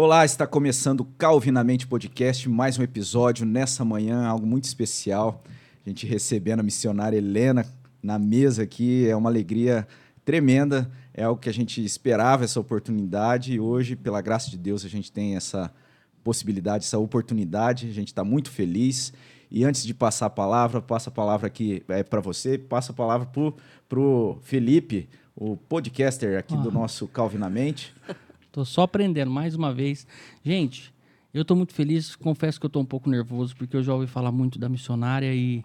[0.00, 5.42] Olá, está começando o Calvinamente Podcast, mais um episódio nessa manhã, algo muito especial.
[5.84, 7.66] A gente recebendo a missionária Helena
[8.00, 9.88] na mesa aqui, é uma alegria
[10.24, 14.84] tremenda, é algo que a gente esperava essa oportunidade e hoje, pela graça de Deus,
[14.84, 15.68] a gente tem essa
[16.22, 19.12] possibilidade, essa oportunidade, a gente está muito feliz.
[19.50, 22.94] E antes de passar a palavra, passa a palavra aqui é, para você, passa a
[22.94, 23.26] palavra
[23.88, 27.92] para o Felipe, o podcaster aqui do nosso Calvinamente.
[28.58, 30.04] Tô só aprendendo mais uma vez.
[30.42, 30.92] Gente,
[31.32, 32.16] eu tô muito feliz.
[32.16, 35.32] Confesso que eu tô um pouco nervoso porque eu já ouvi falar muito da missionária
[35.32, 35.64] e,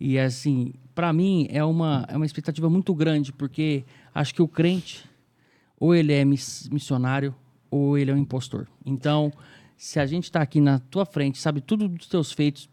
[0.00, 4.48] e assim, para mim é uma, é uma expectativa muito grande porque acho que o
[4.48, 5.04] crente
[5.78, 7.34] ou ele é miss, missionário
[7.70, 8.66] ou ele é um impostor.
[8.82, 9.30] Então,
[9.76, 12.66] se a gente está aqui na tua frente, sabe tudo dos teus feitos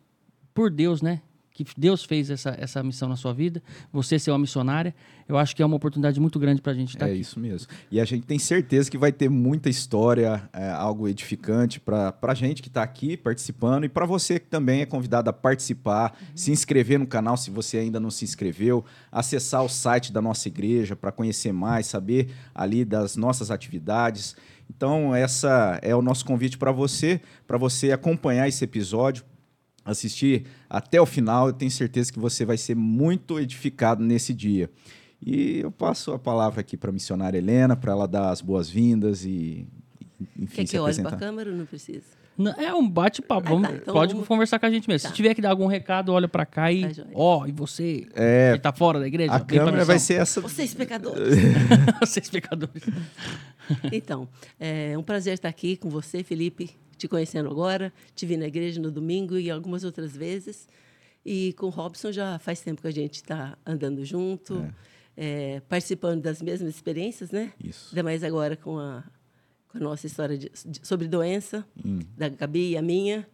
[0.54, 1.22] por Deus, né?
[1.64, 4.94] Que Deus fez essa, essa missão na sua vida, você ser uma missionária,
[5.28, 7.22] eu acho que é uma oportunidade muito grande para a gente estar é aqui.
[7.22, 7.68] isso mesmo.
[7.92, 12.34] E a gente tem certeza que vai ter muita história, é, algo edificante para a
[12.34, 16.28] gente que está aqui participando e para você que também é convidado a participar, uhum.
[16.36, 20.48] se inscrever no canal se você ainda não se inscreveu, acessar o site da nossa
[20.48, 24.36] igreja para conhecer mais, saber ali das nossas atividades.
[24.70, 29.24] Então, essa é o nosso convite para você, para você acompanhar esse episódio,
[29.92, 31.48] assistir até o final.
[31.48, 34.70] Eu tenho certeza que você vai ser muito edificado nesse dia.
[35.26, 39.26] E eu passo a palavra aqui para a missionária Helena, para ela dar as boas-vindas
[39.26, 39.68] e,
[40.38, 41.10] enfim, Quer se que eu olhe apresentar.
[41.10, 42.04] para a câmera ou não precisa?
[42.38, 43.58] Não, É um bate-papo.
[43.58, 45.04] Ah, tá, então pode vamos- conversar com a gente mesmo.
[45.04, 45.10] Tá.
[45.10, 46.96] Se tiver que dar algum recado, olha pra cá e.
[46.96, 47.04] Tá.
[47.14, 48.08] Ó, e você?
[48.16, 49.34] É, que tá fora da igreja?
[49.34, 50.40] A câmera vai ser essa.
[50.40, 51.36] Vocês pecadores.
[52.00, 52.82] Vocês pecadores.
[53.92, 54.26] então,
[54.58, 56.70] é um prazer estar aqui com você, Felipe,
[57.00, 57.92] te conhecendo agora.
[58.14, 60.68] Te vi na igreja no domingo e algumas outras vezes.
[61.26, 64.72] E com o Robson já faz tempo que a gente está andando junto,
[65.18, 67.52] é, participando das mesmas experiências, né?
[67.64, 67.90] Isso.
[67.92, 69.04] Ainda mais agora com a,
[69.68, 72.00] com a nossa história de- de- sobre doença, Hum.
[72.18, 73.28] da Gabi e a minha.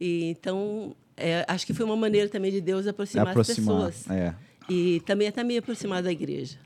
[0.00, 3.88] E, então, é, acho que foi uma maneira também de Deus aproximar, aproximar.
[3.88, 4.10] as pessoas.
[4.16, 4.34] É.
[4.68, 6.58] E também até me aproximar da igreja.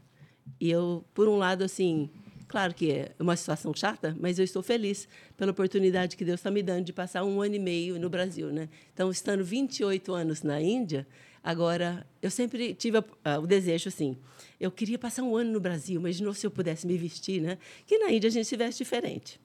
[0.60, 2.09] E eu, por um lado, assim,
[2.50, 5.06] claro que é uma situação chata, mas eu estou feliz
[5.37, 8.49] pela oportunidade que Deus está me dando de passar um ano e meio no Brasil,
[8.53, 8.69] né?
[8.93, 11.06] Então, estando 28 anos na Índia,
[11.44, 14.16] agora eu sempre tive a- a- o desejo assim,
[14.59, 17.56] eu queria passar um ano no Brasil, mas novo se eu pudesse me vestir, né?
[17.87, 19.41] Que na Índia a gente se veste diferente.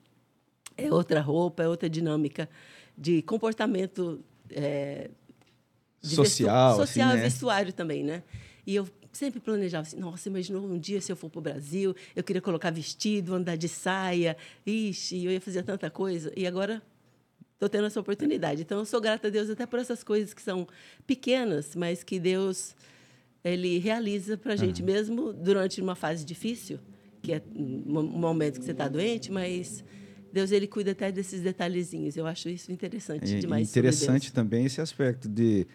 [0.76, 2.50] É outra roupa, é outra dinâmica
[2.98, 5.10] de comportamento é,
[6.02, 6.50] de Social, vestu-
[6.82, 7.22] assim, social e né?
[7.22, 8.24] vestuário também, né?
[8.66, 11.96] E eu sempre planejava assim, nossa, imaginou um dia se eu for para o Brasil,
[12.16, 16.32] eu queria colocar vestido, andar de saia, ixi, eu ia fazer tanta coisa.
[16.36, 16.82] E agora
[17.54, 18.62] estou tendo essa oportunidade.
[18.64, 20.68] Então, eu sou grata a Deus até por essas coisas que são
[21.08, 22.76] pequenas, mas que Deus
[23.44, 26.80] ele realiza para a gente mesmo durante uma fase difícil,
[27.22, 29.84] que é um momento que você está doente, mas
[30.34, 32.18] Deus ele cuida até desses detalhezinhos.
[32.18, 33.70] Eu acho isso interessante E- demais.
[33.70, 35.66] sobre interessante também esse aspecto de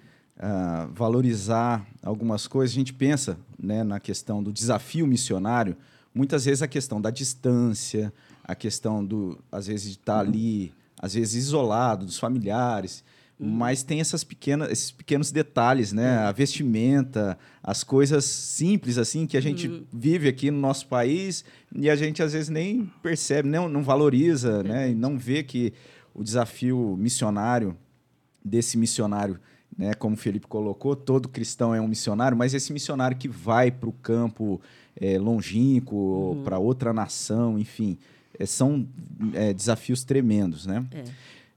[0.43, 2.75] ah, valorizar algumas coisas.
[2.75, 5.77] A gente pensa né, na questão do desafio missionário,
[6.15, 8.11] muitas vezes a questão da distância,
[8.43, 13.05] a questão do, às vezes, de estar ali, às vezes isolado dos familiares.
[13.39, 16.19] Mas tem essas pequenas, esses pequenos detalhes, né?
[16.19, 21.89] A vestimenta, as coisas simples assim que a gente vive aqui no nosso país e
[21.89, 24.91] a gente às vezes nem percebe, não, não valoriza, né?
[24.91, 25.73] E não vê que
[26.15, 27.77] o desafio missionário
[28.45, 29.39] desse missionário,
[29.77, 33.71] né, como o Felipe colocou, todo cristão é um missionário, mas esse missionário que vai
[33.71, 34.61] para o campo
[35.01, 37.97] é, longínquo, para outra nação, enfim,
[38.39, 38.87] é, são
[39.35, 40.87] é, desafios tremendos, né?
[40.93, 41.05] É.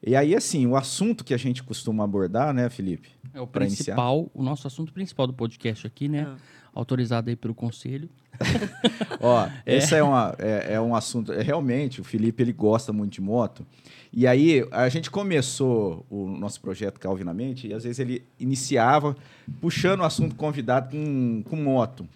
[0.05, 3.09] E aí, assim, o assunto que a gente costuma abordar, né, Felipe?
[3.33, 6.27] É o Pra principal, o nosso assunto principal do podcast aqui, né?
[6.27, 6.35] Ah.
[6.73, 8.09] Autorizado aí pelo conselho.
[9.21, 11.31] Ó, esse é, uma, é, é um assunto.
[11.31, 13.65] É, realmente, o Felipe ele gosta muito de moto.
[14.11, 19.15] E aí, a gente começou o nosso projeto Calvinamente e às vezes ele iniciava
[19.61, 22.07] puxando o assunto convidado com, com moto.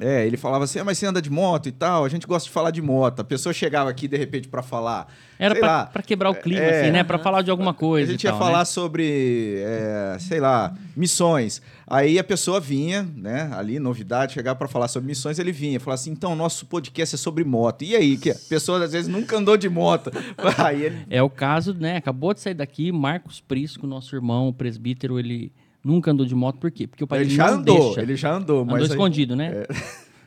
[0.00, 2.46] É, ele falava assim, ah, mas você anda de moto e tal, a gente gosta
[2.46, 3.18] de falar de moto.
[3.18, 5.12] A pessoa chegava aqui, de repente, para falar.
[5.36, 7.02] Era pra quebrar o clima, é, assim, né?
[7.02, 8.08] Pra falar de alguma coisa.
[8.08, 8.64] a gente e ia tal, falar né?
[8.64, 11.60] sobre, é, sei lá, missões.
[11.84, 16.00] Aí a pessoa vinha, né, ali, novidade, chegava para falar sobre missões, ele vinha, falava
[16.00, 17.82] assim, então, nosso podcast é sobre moto.
[17.82, 20.12] E aí, que a pessoa às vezes nunca andou de moto.
[20.58, 21.96] Aí ele, É o caso, né?
[21.96, 25.50] Acabou de sair daqui, Marcos Prisco, nosso irmão, o presbítero, ele
[25.88, 26.86] nunca andou de moto, por quê?
[26.86, 28.02] Porque o pai ele dele já não andou, deixa.
[28.02, 29.64] ele já andou, Andou mas aí- escondido, né?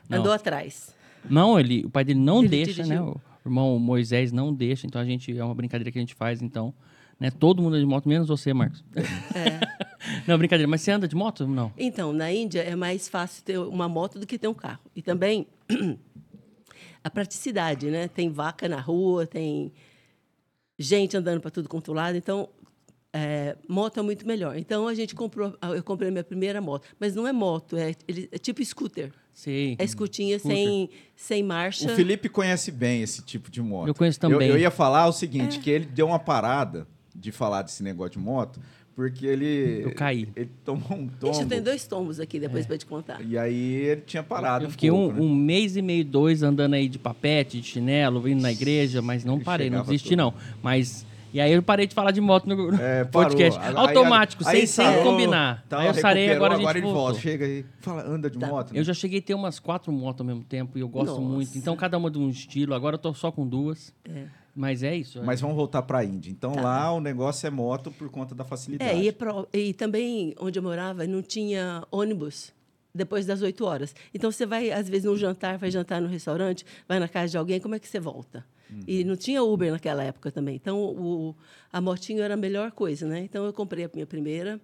[0.09, 0.19] Não.
[0.19, 0.93] andou atrás.
[1.29, 2.95] Não, ele, o pai dele não Ele deixa, né?
[2.95, 3.21] dirigiu.
[3.45, 6.41] O irmão Moisés não deixa, então a gente é uma brincadeira que a gente faz,
[6.41, 6.73] então,
[7.19, 7.29] né?
[7.31, 8.83] Todo mundo anda de moto, menos você, Marcos.
[10.27, 11.47] não, brincadeira, mas você anda de moto?
[11.47, 11.71] Não.
[11.77, 14.79] Então, na Índia é mais fácil ter uma moto do que ter um carro.
[14.95, 15.45] E também
[17.03, 18.07] a praticidade, né?
[18.07, 19.71] Tem vaca na rua, tem
[20.77, 22.17] gente andando para tudo quanto lado.
[22.17, 22.49] Então,
[23.13, 24.57] é, moto é muito melhor.
[24.57, 27.93] Então a gente comprou, eu comprei a minha primeira moto, mas não é moto, é,
[28.07, 29.11] ele, é tipo scooter.
[29.33, 29.75] Sim.
[29.79, 31.91] É escutinha sem, sem marcha.
[31.91, 33.87] O Felipe conhece bem esse tipo de moto.
[33.87, 34.49] Eu conheço também.
[34.49, 36.85] Eu, eu ia falar o seguinte, que ele deu uma parada
[37.15, 38.59] de falar desse negócio de moto,
[38.93, 39.83] porque ele...
[39.83, 40.27] Eu caí.
[40.35, 41.31] Ele tomou um tombo.
[41.31, 43.21] Ixi, eu tenho dois tombos aqui depois para te contar.
[43.21, 45.21] E aí ele tinha parado Eu fiquei pouco, um, né?
[45.21, 49.23] um mês e meio, dois, andando aí de papete, de chinelo, vindo na igreja, mas
[49.23, 50.33] não parei, não desisti, não.
[50.61, 51.05] Mas.
[51.33, 53.59] E aí eu parei de falar de moto no, no É, podcast.
[53.59, 55.63] Aí- Automático, aí sem, sem sarou, combinar.
[55.69, 57.19] tal, aí eu sarei, agora a gente agora volta.
[57.19, 58.47] Chega aí, fala, anda de Tá.
[58.47, 58.73] moto.
[58.73, 58.79] né?
[58.79, 61.21] Eu já cheguei a ter umas quatro motos ao mesmo tempo e eu gosto Nossa.
[61.21, 61.57] muito.
[61.57, 62.73] Então, cada uma de um estilo.
[62.73, 63.93] Agora eu tô só com duas.
[64.07, 64.25] É.
[64.53, 65.21] Mas é isso.
[65.23, 66.29] Mas vamos voltar para a Índia.
[66.29, 66.61] Então Tá.
[66.61, 68.91] lá o negócio é moto por conta da facilidade.
[68.91, 72.51] É, e, é pro- e também onde eu morava não tinha ônibus
[72.93, 73.95] depois das 8 horas.
[74.13, 77.37] Então você vai, às vezes, num jantar, vai jantar no restaurante, vai na casa de
[77.37, 78.43] alguém, como é que você volta?
[78.87, 80.55] E não tinha Uber naquela época também.
[80.55, 81.35] Então o,
[81.71, 83.19] a motinho era a melhor coisa, né?
[83.19, 84.59] Então eu comprei a minha primeira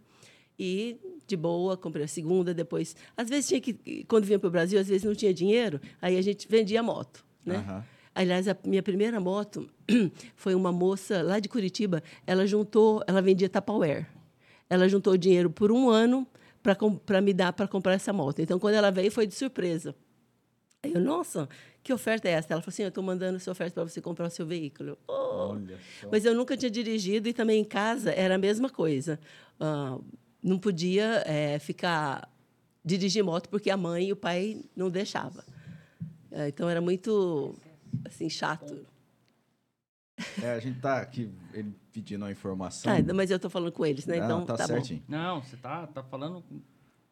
[0.57, 2.95] e de boa, comprei a segunda, depois.
[3.15, 4.05] Às vezes tinha que.
[4.07, 6.83] Quando vinha para o Brasil, às vezes não tinha dinheiro, aí a gente vendia a
[6.83, 7.57] moto, né?
[7.57, 7.83] Aham.
[8.15, 9.69] Aliás, a minha primeira moto
[10.35, 12.01] foi uma moça lá de Curitiba.
[12.25, 14.07] Ela juntou, ela vendia Tupperware.
[14.67, 16.25] Ela juntou dinheiro por um ano
[17.05, 18.41] para me dar para comprar essa moto.
[18.41, 19.93] Então, quando ela veio, foi de surpresa.
[20.81, 21.47] Aí eu, nossa,
[21.87, 22.53] que oferta é essa?
[22.53, 24.97] Ela falou assim: eu estou mandando essa oferta para você comprar o seu veículo.
[25.07, 26.09] "Oh." Olha só.
[26.11, 29.17] Mas eu nunca tinha dirigido e também em casa era a mesma coisa.
[29.57, 29.97] Ah,
[30.43, 32.29] não podia eh, ficar
[32.83, 35.41] dirigir moto porque a mãe e o pai não deixavam.
[36.31, 37.55] Eh, então era muito
[38.03, 38.85] assim chato.
[40.43, 42.91] É, a gente tá aqui ele pedindo a informação.
[43.05, 44.19] Tá, mas eu estou falando com eles, né?
[44.19, 44.73] Não, Então tá, tá, bom.
[44.73, 45.03] certinho.
[45.07, 46.43] Não, você tá, tá falando.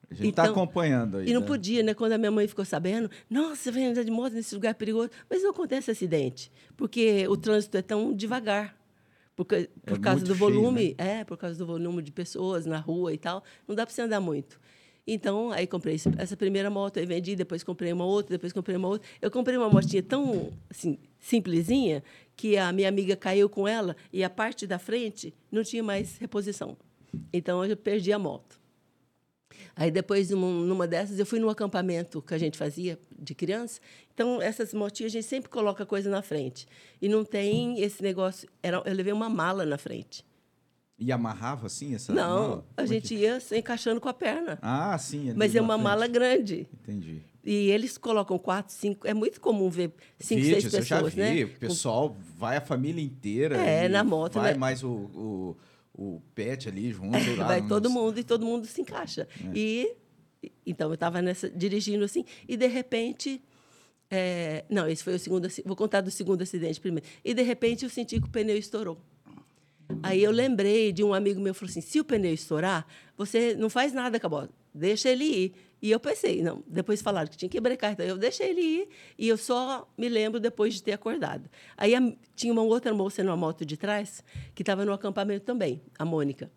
[0.09, 1.29] A gente tá Então- acompanhando aí.
[1.29, 1.47] E não né?
[1.47, 1.93] podia, né?
[1.93, 5.09] Quando a minha mãe ficou sabendo, nossa, você vai andar de moto nesse lugar perigoso.
[5.29, 8.77] Mas não acontece acidente, porque o trânsito é tão devagar.
[9.35, 12.77] Porque, por É causa do cheio, volume, é, por causa do volume de pessoas na
[12.79, 14.59] rua e tal, não dá para você andar muito.
[15.07, 18.87] Então, aí comprei essa primeira moto, aí vendi, depois comprei uma outra, depois comprei uma
[18.87, 19.07] outra.
[19.21, 22.01] Eu comprei uma motinha tão, assim, simplesinha,
[22.35, 26.17] que a minha amiga caiu com ela e a parte da frente não tinha mais
[26.17, 26.75] reposição.
[27.31, 28.59] Então, eu perdi a moto.
[29.75, 33.79] Aí depois, numa, dessas, eu fui num acampamento que a gente fazia de criança.
[34.13, 36.67] Então, essas motinhas, a gente sempre coloca coisa na frente.
[37.01, 38.47] E não tem esse negócio...
[38.63, 40.25] Era, eu levei uma mala na frente.
[40.97, 42.65] E amarrava assim essa não, mala?
[42.77, 44.57] a Como é gente que- ia se encaixando com a perna.
[44.61, 45.29] Ah, sim.
[45.29, 45.83] ali Mas é uma frente.
[45.83, 46.67] mala grande.
[46.73, 47.21] Entendi.
[47.43, 49.05] E eles colocam quatro, cinco...
[49.05, 51.19] É muito comum ver cinco, Vídeos, seis eu já pessoas, vi.
[51.19, 51.43] né?
[51.43, 53.57] O pessoal vai a família inteira.
[53.57, 54.57] É, na moto, Vai né?
[54.57, 55.57] mais o, o,
[55.97, 57.17] o pet ali junto.
[57.23, 59.27] sei lá, vai não- todo mundo e todo mundo se encaixa.
[59.43, 59.51] É.
[59.55, 59.95] E
[60.65, 63.41] então eu estava nessa dirigindo assim e de repente
[64.09, 67.07] é, não, esse foi o segundo, vou contar do segundo acidente primeiro.
[67.23, 68.97] E de repente eu senti que o pneu estourou.
[70.03, 72.85] Aí eu lembrei de um amigo meu que falou assim: se o pneu estourar,
[73.17, 75.53] você não faz nada com a moto, deixa ele ir.
[75.81, 78.89] E eu pensei, não, depois falaram que tinha que brecar, então eu deixei ele ir
[79.19, 81.49] e eu só me lembro depois de ter acordado.
[81.77, 84.23] Aí a- tinha uma outra moça numa moto de trás
[84.55, 86.49] que estava no acampamento também, a Mônica.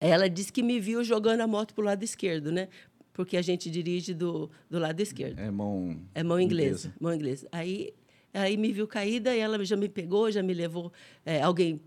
[0.00, 2.68] Ela disse que me viu jogando a moto para o lado esquerdo, né?
[3.12, 5.38] Porque a gente dirige do, do lado esquerdo.
[5.38, 5.98] É mão.
[6.14, 7.48] É mão inglesa, mão inglesa.
[7.50, 7.94] Aí,
[8.34, 10.92] aí me viu caída e ela já me pegou, já me levou.
[11.24, 11.80] é, alguém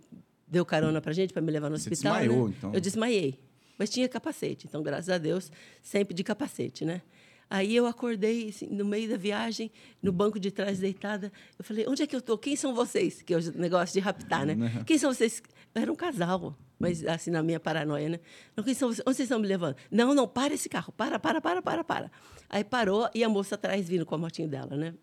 [0.48, 2.18] deu carona para gente para me levar no Você hospital.
[2.18, 2.53] desmaiou, né?
[2.58, 2.74] então?
[2.74, 3.39] Eu desmaiei,
[3.79, 4.67] mas tinha capacete.
[4.67, 5.50] Então, graças a Deus,
[5.81, 7.01] sempre de capacete, né?
[7.50, 9.71] Aí eu acordei assim, no meio da viagem,
[10.03, 11.31] no banco de trás deitada.
[11.57, 12.38] Eu falei: onde é que eu tô?
[12.38, 13.24] Quem são vocês?
[13.24, 14.83] Que é o negócio de raptar, né?
[14.86, 15.41] Quem são vocês?
[15.74, 18.19] Era um casal, mas assim na minha paranoia, né?
[18.55, 19.01] Não, quem são vocês?
[19.07, 19.75] Onde vocês estão me levando?
[19.89, 22.12] Não, não, para esse carro, para, para, para, para, para.
[22.48, 24.93] Aí parou e a moça atrás vindo com a motinha dela, né?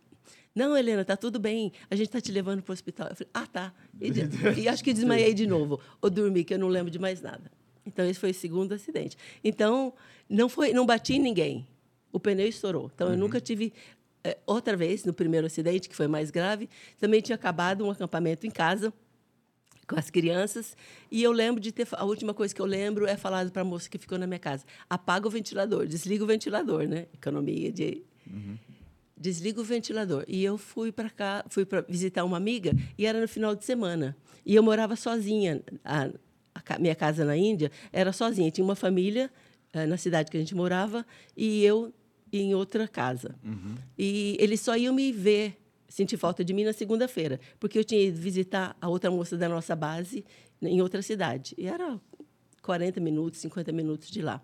[0.55, 1.73] Não, Helena, tá tudo bem.
[1.91, 3.09] A gente tá te levando para o hospital.
[3.09, 3.75] Eu falei, ah, tá.
[4.01, 4.11] E,
[4.63, 5.79] e acho que desmaiei de novo.
[6.01, 7.51] Ou dormi, que eu não lembro de mais nada.
[7.87, 9.17] Então, esse foi o segundo acidente.
[9.45, 9.95] Então,
[10.29, 11.67] não, foi, não bati em ninguém.
[12.13, 12.91] O pneu estourou.
[12.95, 13.73] Então, eu nunca tive.
[14.25, 18.47] eh, outra vez, no primeiro acidente, que foi mais grave, também tinha acabado um acampamento
[18.47, 18.93] em casa
[19.87, 20.77] com as crianças.
[21.11, 21.87] E eu lembro de ter.
[21.93, 24.41] A última coisa que eu lembro é falado para a moça que ficou na minha
[24.41, 27.07] casa: apaga o ventilador, desliga o ventilador, né?
[27.15, 28.03] Economia de.
[29.17, 30.25] Desliga o ventilador.
[30.29, 33.65] E eu fui para cá, fui para visitar uma amiga e era no final de
[33.65, 34.15] semana.
[34.45, 35.63] E eu morava sozinha.
[35.85, 36.11] A,
[36.79, 38.51] minha casa na Índia era sozinha.
[38.51, 39.31] Tinha uma família
[39.73, 41.07] eh, na cidade que a gente morava
[41.37, 41.93] e eu
[42.33, 43.35] em outra casa.
[43.97, 45.57] E eles só iam me ver,
[45.89, 49.49] sentir falta de mim na segunda-feira, porque eu tinha ido visitar a outra moça da
[49.49, 50.25] nossa base
[50.61, 51.55] em outra cidade.
[51.57, 52.01] E era
[52.63, 54.43] 40 minutos, 50 minutos de lá.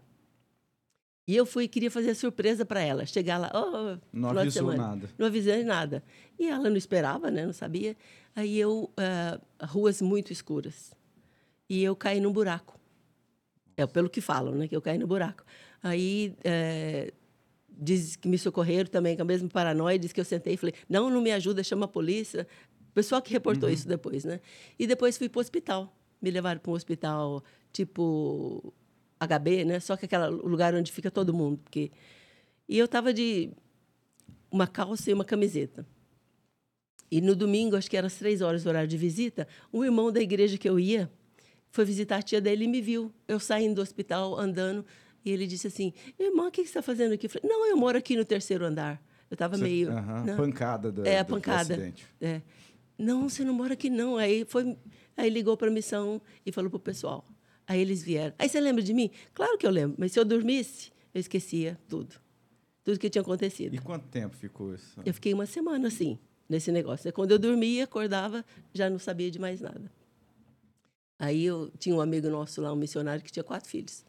[1.26, 4.88] E eu fui queria fazer surpresa para ela, chegar lá, oh, Não avisou semana.
[4.88, 5.10] nada.
[5.16, 6.02] Não avisei nada.
[6.38, 7.46] E ela não esperava, né?
[7.46, 7.96] Não sabia.
[8.34, 10.92] Aí eu, ah, ruas muito escuras.
[11.72, 12.78] E eu caí num buraco.
[13.78, 14.68] É pelo que falam, né?
[14.68, 15.42] Que eu caí no buraco.
[15.82, 17.10] Aí é,
[17.66, 20.74] diz que me socorreram também, com a mesma paranoia, diz que eu sentei e falei,
[20.86, 22.46] não, não me ajuda, chama a polícia.
[22.90, 24.38] O pessoal que reportou isso depois, né?
[24.78, 25.96] E depois fui para o hospital.
[26.20, 28.74] Me levaram para um hospital tipo
[29.18, 29.80] HB, né?
[29.80, 31.56] Só que aquele lugar onde fica todo mundo.
[31.56, 31.90] Porque...
[32.68, 33.50] E eu estava de
[34.50, 35.86] uma calça e uma camiseta.
[37.10, 40.12] E no domingo, acho que era às três horas do horário de visita, um irmão
[40.12, 41.10] da igreja que eu ia
[41.72, 43.10] foi visitar a tia dele e me viu.
[43.26, 44.84] Eu saindo do hospital, andando,
[45.24, 47.26] e ele disse assim: Irmã, o que você está fazendo aqui?
[47.26, 49.02] Eu falei: Não, eu moro aqui no terceiro andar.
[49.30, 49.90] Eu estava meio.
[49.90, 50.36] Aham, não.
[50.36, 51.74] Pancada do, É, a pancada.
[51.74, 52.06] acidente.
[52.20, 52.42] É.
[52.98, 54.18] Não, você não mora aqui, não.
[54.18, 54.76] Aí, foi,
[55.16, 57.24] aí ligou para a missão e falou para o pessoal.
[57.66, 58.34] Aí eles vieram.
[58.38, 59.10] Aí você lembra de mim?
[59.32, 62.16] Claro que eu lembro, mas se eu dormisse, eu esquecia tudo.
[62.84, 63.74] Tudo que tinha acontecido.
[63.74, 65.00] E quanto tempo ficou isso?
[65.06, 67.10] Eu fiquei uma semana assim, nesse negócio.
[67.12, 69.90] Quando eu dormia, acordava, já não sabia de mais nada.
[71.22, 74.04] Aí eu tinha um amigo nosso lá, um missionário, que tinha quatro filhos.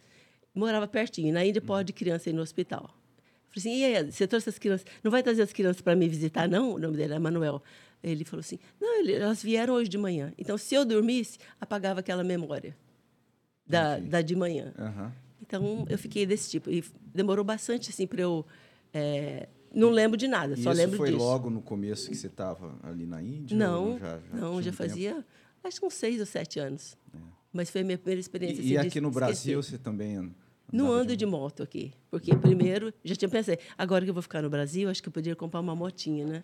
[0.56, 1.32] Morava pertinho.
[1.32, 2.86] Na Índia pode criança ir no hospital.
[2.86, 4.84] Eu falei assim, e aí, você trouxe as crianças?
[5.04, 6.74] Não vai trazer as crianças para me visitar, não?
[6.74, 7.62] O nome dele é Manuel.
[8.04, 10.34] Ele falou assim, não, ele- elas vieram hoje de manhã.
[10.40, 12.76] Então, se eu dormisse, apagava aquela memória
[13.68, 14.74] da, da de manhã.
[14.76, 15.14] Aham.
[15.40, 16.72] Então, eu fiquei desse tipo.
[16.72, 18.44] E demorou bastante, assim, para eu...
[18.92, 21.20] é, não lembro de nada, E só isso lembro foi disso.
[21.24, 23.56] logo no começo que você estava ali na Índia?
[23.56, 25.26] Não, ou já, já não, já um tempo?
[25.64, 26.98] Acho que uns seis ou sete anos.
[27.52, 28.62] Mas foi a minha primeira experiência.
[28.62, 29.26] E, e assim, de aqui no esquecer.
[29.26, 30.34] Brasil você também
[30.72, 34.42] Não ando de moto aqui, porque primeiro, já tinha pensado, agora que eu vou ficar
[34.42, 36.44] no Brasil, acho que eu poderia comprar uma motinha, né?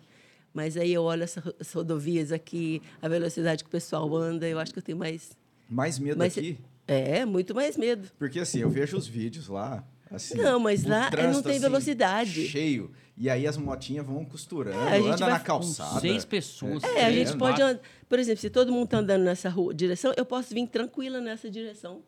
[0.54, 4.48] Mas aí eu olho essas ro- as rodovias aqui, a velocidade que o pessoal anda,
[4.48, 5.36] eu acho que eu tenho mais...
[5.68, 6.58] Mais medo Mas- aqui?
[6.86, 8.08] É, muito mais medo.
[8.18, 9.84] Porque assim, eu vejo os vídeos lá.
[10.10, 12.46] Assim, Não, mas lá, é, não tem velocidade.
[12.48, 12.90] Cheio.
[13.16, 16.00] E aí as motinhas vão costurando, É, a gente anda vai na calçada.
[16.00, 16.82] seis pessoas.
[16.82, 17.80] É, a gente pode andar...
[18.08, 21.50] Por exemplo, se todo mundo está andando nessa rua, direção, eu posso vir tranquila nessa
[21.50, 22.02] direção,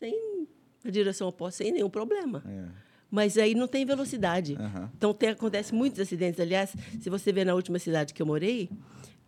[0.00, 0.46] sem
[0.84, 2.42] a direção oposta, sem nenhum problema.
[2.48, 2.64] É.
[3.10, 4.56] Mas aí não tem velocidade.
[4.58, 4.90] Aham.
[4.96, 6.40] Então tem, acontece muitos acidentes.
[6.40, 8.70] Aliás, se você ver na última cidade que eu morei,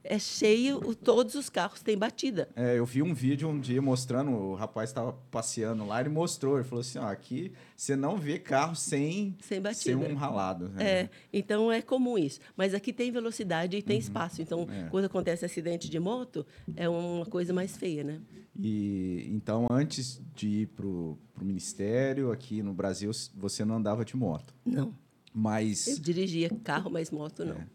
[0.04, 2.48] é cheio, o- todos os carros têm batida.
[2.54, 6.56] É, eu vi um vídeo um dia mostrando, o rapaz estava passeando lá, ele mostrou,
[6.56, 9.82] ele falou assim, ó, aqui você não vê carro sem, Sem batida.
[9.82, 10.68] ser um ralado.
[10.68, 10.84] né?
[10.84, 12.38] É, então é comum isso.
[12.56, 14.42] Mas aqui tem velocidade e tem espaço.
[14.42, 14.88] Então, É.
[14.90, 16.46] quando acontece acidente de moto,
[16.76, 18.20] é uma coisa mais feia, né?
[18.56, 24.16] E então, antes de ir pro, pro ministério, aqui no Brasil, você não andava de
[24.16, 24.54] moto.
[24.64, 24.94] Não.
[25.32, 27.56] Mas Eu dirigia carro, mas moto não.
[27.56, 27.66] É.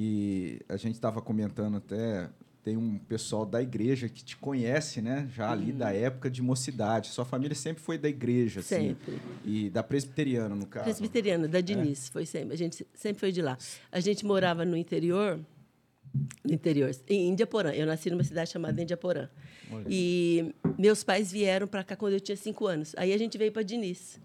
[0.00, 2.30] E a gente estava comentando até,
[2.62, 5.28] tem um pessoal da igreja que te conhece, né?
[5.34, 7.08] Já ali da época de mocidade.
[7.08, 8.90] Sua família sempre foi da igreja, assim.
[8.90, 9.18] Sempre.
[9.44, 10.84] E da presbiteriana, no caso.
[10.84, 12.54] Presbiteriana, da Diniz, foi sempre.
[12.54, 13.58] A gente sempre foi de lá.
[13.90, 15.40] A gente morava no interior,
[16.44, 17.72] no interior, em Indiaporã.
[17.72, 19.28] Eu nasci numa cidade chamada Indiaporã.
[19.90, 22.94] E meus pais vieram para cá quando eu tinha cinco anos.
[22.96, 24.20] Aí a gente veio para Diniz.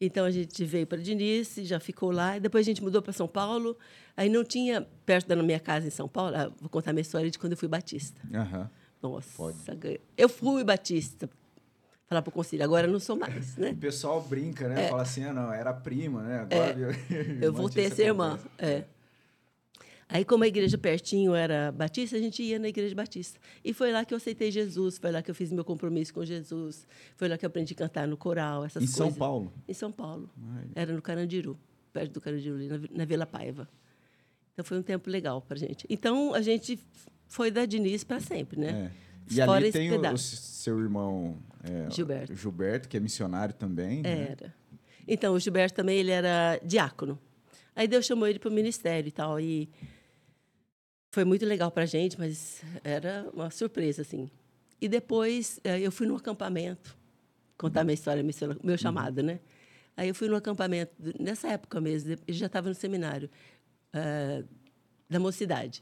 [0.00, 2.36] Então a gente veio para Diniz, já ficou lá.
[2.36, 3.76] e Depois a gente mudou para São Paulo.
[4.16, 6.36] Aí não tinha perto da minha casa em São Paulo.
[6.36, 8.20] ah, vou contar minha história de quando eu fui batista.
[8.34, 8.70] Aham.
[9.02, 10.00] Nossa, Pode.
[10.16, 11.28] eu fui batista.
[12.06, 13.70] Falar para o conselho, agora eu não sou mais, né?
[13.76, 14.88] O pessoal brinca, né?
[14.88, 16.40] Fala assim, ah, não, era prima, né?
[16.40, 16.96] Agora eu, É.
[17.46, 18.38] Eu voltei a ser irmã.
[18.58, 18.84] É.
[20.08, 23.40] Aí, como a igreja pertinho era batista, a gente ia na igreja batista.
[23.64, 26.24] E foi lá que eu aceitei Jesus, foi lá que eu fiz meu compromisso com
[26.24, 26.86] Jesus,
[27.16, 28.96] foi lá que eu aprendi a cantar no coral, essas Em coisas.
[28.96, 29.52] São Paulo.
[29.66, 30.30] Em São Paulo.
[30.54, 30.64] Ai.
[30.76, 31.58] Era no Carandiru,
[31.92, 33.68] perto do Carandiru, ali na, na Vila Paiva.
[34.52, 35.84] Então, foi um tempo legal para gente.
[35.90, 36.78] Então, a gente
[37.26, 38.92] foi da Diniz para sempre, né?
[38.92, 39.06] É.
[39.28, 42.32] E Fora ali tem o, o seu irmão é, Gilberto.
[42.34, 44.02] Gilberto, que é missionário também.
[44.02, 44.28] né?
[44.30, 44.54] Era.
[45.06, 47.18] Então, o Gilberto também, ele era diácono.
[47.74, 49.38] Aí Deus chamou ele para o ministério e tal.
[49.38, 49.68] E
[51.16, 54.28] foi muito legal para a gente, mas era uma surpresa, assim.
[54.78, 56.94] E depois, eh, eu fui no acampamento,
[57.56, 59.40] contar minha história, meu meu chamado, né?
[59.96, 63.30] Aí eu fui no acampamento, nessa época mesmo, ele já estava no seminário,
[63.94, 64.44] eh,
[65.08, 65.80] da mocidade.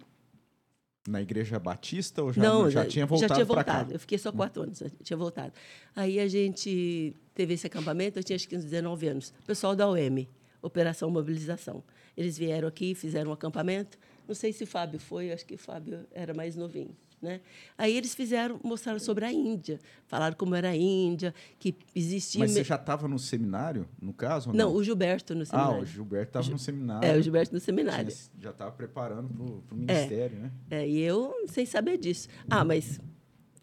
[1.09, 3.88] Na igreja batista ou já, Não, já tinha voltado já tinha voltado.
[3.88, 3.93] cá?
[3.93, 5.53] Eu fiquei só quatro anos, eu tinha voltado.
[5.97, 9.35] Aí a gente teve esse acampamento, eu tinha acho que uns 19 anos.
[9.43, 10.29] O pessoal da OM,
[10.62, 11.83] Operação Mobilização.
[12.17, 13.99] Eles vieram aqui, fizeram um acampamento.
[14.26, 16.97] Não sei se o Fábio foi, acho que o Fábio era mais novinho.
[17.23, 17.40] Né?
[17.78, 22.40] Aí eles fizeram, mostraram sobre a Índia, falaram como era a Índia, que existia.
[22.40, 24.50] Mas você já estava no seminário, no caso?
[24.50, 25.83] ou Não, o Gilberto no Ah, seminário.
[25.83, 27.09] o Gilberto estava no seminário.
[27.09, 28.11] É, o Gilberto no seminário.
[28.11, 30.52] Tinha- já estava preparando para o ministério, né?
[30.71, 32.28] É, e eu sem saber disso.
[32.50, 33.00] Ah, mas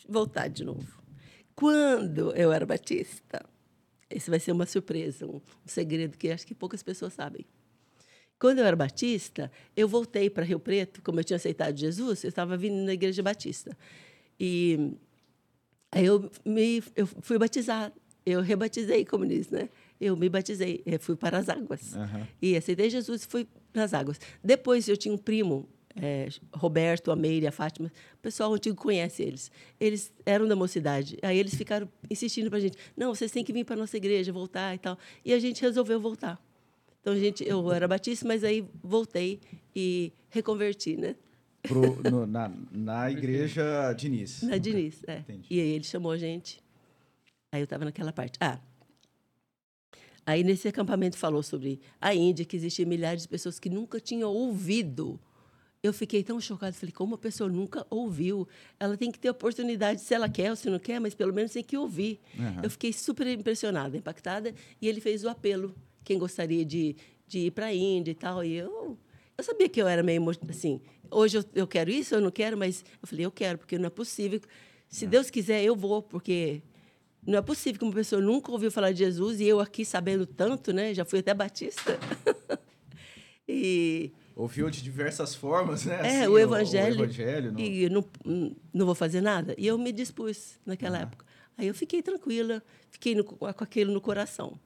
[0.10, 1.00] voltar de novo.
[1.56, 3.46] Quando eu era batista,
[4.10, 7.46] esse vai ser uma surpresa, um, um segredo que acho que poucas pessoas sabem.
[8.42, 12.30] Quando eu era batista, eu voltei para Rio Preto, como eu tinha aceitado Jesus, eu
[12.30, 13.78] estava vindo na igreja batista.
[14.40, 14.94] E
[15.92, 17.94] aí eu me eu fui batizar,
[18.26, 19.70] eu rebatizei como diz, né?
[20.00, 21.96] Eu me batizei, eu fui para as águas.
[21.96, 22.28] Aham.
[22.42, 24.20] E aceitei Jesus e fui nas águas.
[24.44, 29.22] Depois eu tinha um primo, é, Roberto, a Meire, a Fátima, o pessoal antigo conhece
[29.22, 29.52] eles.
[29.80, 31.16] Eles eram da mocidade.
[31.22, 33.98] Aí eles ficaram insistindo para a gente: não, vocês têm que vir para a nossa
[33.98, 34.98] igreja, voltar e tal.
[35.24, 36.42] E a gente resolveu voltar.
[37.02, 39.40] Então, gente, eu era batista, mas aí voltei
[39.76, 41.16] e reconverti, né?
[41.64, 44.42] Pro, no- na, na igreja Diniz.
[44.44, 45.20] Na Diniz, é.
[45.20, 45.48] Entendi.
[45.50, 46.60] E aí ele chamou a gente.
[47.52, 48.38] Aí eu estava naquela parte.
[48.40, 48.60] Ah,
[50.26, 54.32] aí nesse acampamento falou sobre a Índia, que existiam milhares de pessoas que nunca tinham
[54.32, 55.20] ouvido.
[55.84, 56.74] Eu fiquei tão chocada.
[56.74, 58.48] Falei, como a pessoa nunca ouviu?
[58.80, 61.52] Ela tem que ter oportunidade, se ela quer ou se não quer, mas pelo menos
[61.52, 62.20] tem que ouvir.
[62.40, 62.62] Aham.
[62.64, 64.54] Eu fiquei super impressionada, impactada.
[64.80, 65.76] E ele fez o apelo.
[66.04, 66.96] Quem gostaria de,
[67.28, 68.44] de ir para a Índia e tal.
[68.44, 68.98] E eu,
[69.38, 70.82] eu sabia que eu era meio assim.
[71.10, 73.88] Hoje eu, eu quero isso, eu não quero, mas eu falei, eu quero, porque não
[73.88, 74.40] é possível.
[74.90, 76.62] Se Deus quiser, eu vou, porque
[77.26, 80.26] não é possível que uma pessoa nunca ouviu falar de Jesus e eu aqui sabendo
[80.26, 80.94] tanto, né?
[80.94, 81.98] Já fui até batista.
[83.48, 86.00] e Ouviu de diversas formas, né?
[86.04, 87.02] é, Assim, o evangelho.
[87.02, 87.52] O evangelho.
[87.52, 88.06] no- E não,
[88.74, 89.54] não vou fazer nada.
[89.58, 91.04] E eu me dispus naquela Aham.
[91.04, 91.26] época.
[91.58, 94.58] Aí eu fiquei tranquila, fiquei no- com aquilo no coração.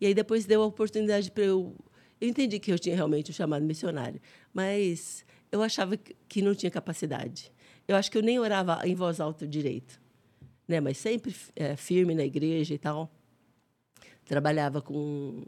[0.00, 1.76] E aí depois deu a oportunidade para eu.
[2.20, 4.20] Eu entendi que eu tinha realmente o chamado missionário,
[4.52, 7.52] mas eu achava que- não tinha capacidade.
[7.88, 10.00] Eu acho que eu nem orava em voz alta direito,
[10.68, 10.80] né?
[10.80, 13.10] Mas sempre eh, firme na igreja e tal.
[14.24, 15.44] Trabalhava com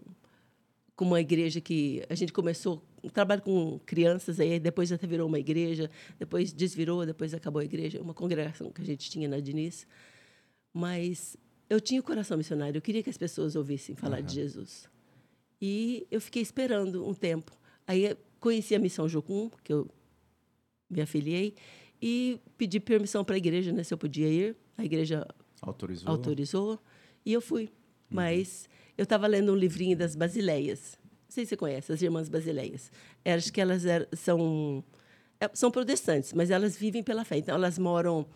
[0.95, 5.27] com uma igreja que a gente começou um trabalho com crianças aí depois até virou
[5.27, 9.41] uma igreja depois desvirou depois acabou a igreja uma congregação que a gente tinha na
[9.41, 9.87] Diniz
[10.73, 11.37] mas
[11.71, 14.89] eu tinha o coração missionário eu queria que as pessoas ouvissem falar de Jesus
[15.61, 17.53] e eu fiquei esperando um tempo
[17.87, 19.89] aí eu conheci a missão Jocum que eu
[20.91, 21.55] me afiliei
[22.01, 25.27] e pedi permissão para a igreja né se eu podia ir a igreja
[25.61, 26.11] Autorizou.
[26.11, 26.79] autorizou
[27.25, 27.69] e eu fui.
[28.11, 30.99] Mas eu estava lendo um livrinho das Basileias.
[31.05, 32.91] Não sei se você conhece, as Irmãs Basileias.
[33.25, 34.85] É, Acho que elas eram- são,
[35.41, 37.37] é, são protestantes, mas elas vivem pela fé.
[37.39, 38.27] Então, elas moram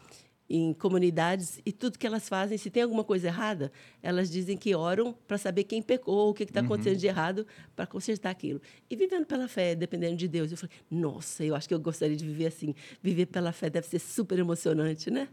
[0.49, 4.75] em comunidades e tudo que elas fazem, se tem alguma coisa errada, elas dizem que
[4.75, 8.61] oram para saber quem pecou, o que está acontecendo de errado, para consertar aquilo.
[8.89, 10.51] E vivendo pela fé, dependendo de Deus.
[10.53, 12.75] Eu falei, nossa, eu acho que eu gostaria de viver assim.
[13.03, 15.29] Viver pela fé deve ser super emocionante, né?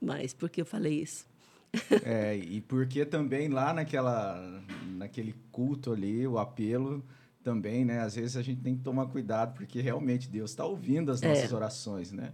[0.00, 1.26] Mas por que eu falei isso?
[2.04, 4.62] É, e porque também lá naquela,
[4.96, 7.02] naquele culto ali, o apelo
[7.42, 8.00] também, né?
[8.00, 11.28] Às vezes a gente tem que tomar cuidado, porque realmente Deus está ouvindo as É.
[11.28, 12.32] nossas orações, né?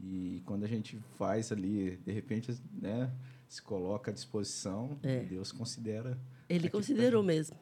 [0.00, 3.10] E quando a gente faz ali, de repente, né?
[3.48, 5.20] Se coloca à disposição, É.
[5.20, 6.18] Deus considera.
[6.48, 7.56] Ele considerou mesmo.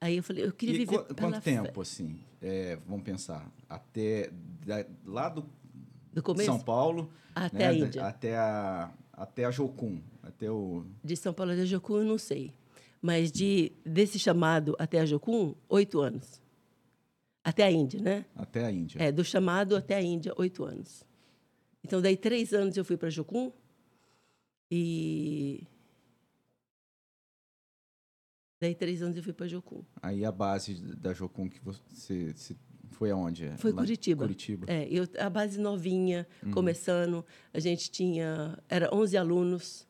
[0.00, 1.60] Aí eu falei, eu queria E viver qu- quanto fé.
[1.62, 2.20] tempo, assim?
[2.40, 3.50] é, vamos pensar.
[3.68, 4.30] Até
[4.64, 5.44] da- lá do
[6.12, 8.06] Do começo São Paulo até né, a da- Índia.
[8.06, 12.54] até a até a Jocum, até o De São Paulo até Jocum, eu não sei.
[13.02, 16.40] Mas de desse chamado até a Jocum, oito anos.
[17.42, 18.24] Até a Índia, né?
[18.36, 19.02] até a Índia.
[19.02, 21.02] É, do chamado até a Índia, oito anos.
[21.88, 23.50] Então, daí, três anos eu fui para Jocum.
[24.70, 25.66] E...
[28.60, 29.82] Daí, três anos eu fui para Jocum.
[30.02, 32.54] Aí a base da Jocum que você, você
[32.90, 33.50] foi aonde?
[33.56, 34.24] Foi Lá- Curitiba.
[34.24, 34.66] Curitiba.
[34.68, 37.24] É, eu, a base novinha, começando.
[37.54, 38.58] A gente tinha...
[38.68, 39.86] Era 11 alunos,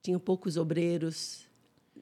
[0.00, 1.48] tinha poucos obreiros,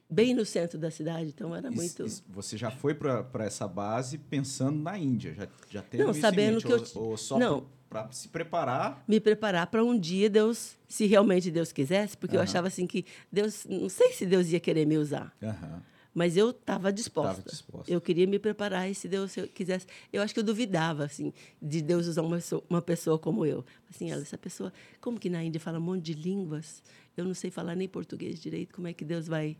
[0.07, 2.05] bem no centro da cidade, então era muito...
[2.05, 5.33] e você já foi para essa base pensando na Índia?
[5.33, 7.67] Já, já teve Não, isso sabendo mente, que eu ou, ti- ou só Não.
[7.93, 9.03] Para se preparar?
[9.07, 12.49] me preparar para um dia Deus, se realmente Deus quisesse, porque eu Aham.
[12.49, 15.81] achava assim que Deus, não sei se Deus ia querer me usar, Aham.
[16.13, 17.35] mas eu estava disposta.
[17.43, 17.91] Tava disposta.
[17.91, 21.81] Eu queria me preparar e se Deus quisesse, eu acho que eu duvidava assim de
[21.81, 23.63] Deus usar uma pessoa, uma pessoa como eu.
[23.89, 26.81] Assim, ela, essa pessoa, como que na Índia fala um monte de línguas,
[27.15, 29.55] eu não sei falar nem português direito, como é que Deus vai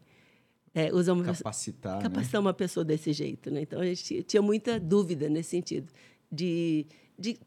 [0.76, 2.02] é, usar uma pessoa, Capacitar, né?
[2.02, 3.62] capacitar uma pessoa desse jeito, né?
[3.62, 5.88] Então a gente tinha- tinha muita dúvida nesse sentido
[6.32, 7.38] de, de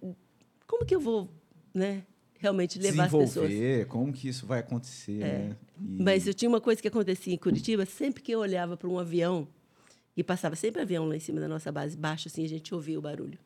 [0.67, 1.29] como que eu vou,
[1.75, 2.05] né,
[2.39, 3.47] realmente levar as pessoas.
[3.47, 3.49] É.
[3.49, 5.57] Desenvolver, como que isso vai acontecer, né?
[5.81, 8.89] E- Mas eu tinha uma coisa que acontecia em Curitiba, sempre que eu olhava para
[8.89, 9.47] um avião
[10.17, 12.99] e passava sempre avião lá em cima da nossa base, baixo assim, a gente ouvia
[12.99, 13.39] o barulho.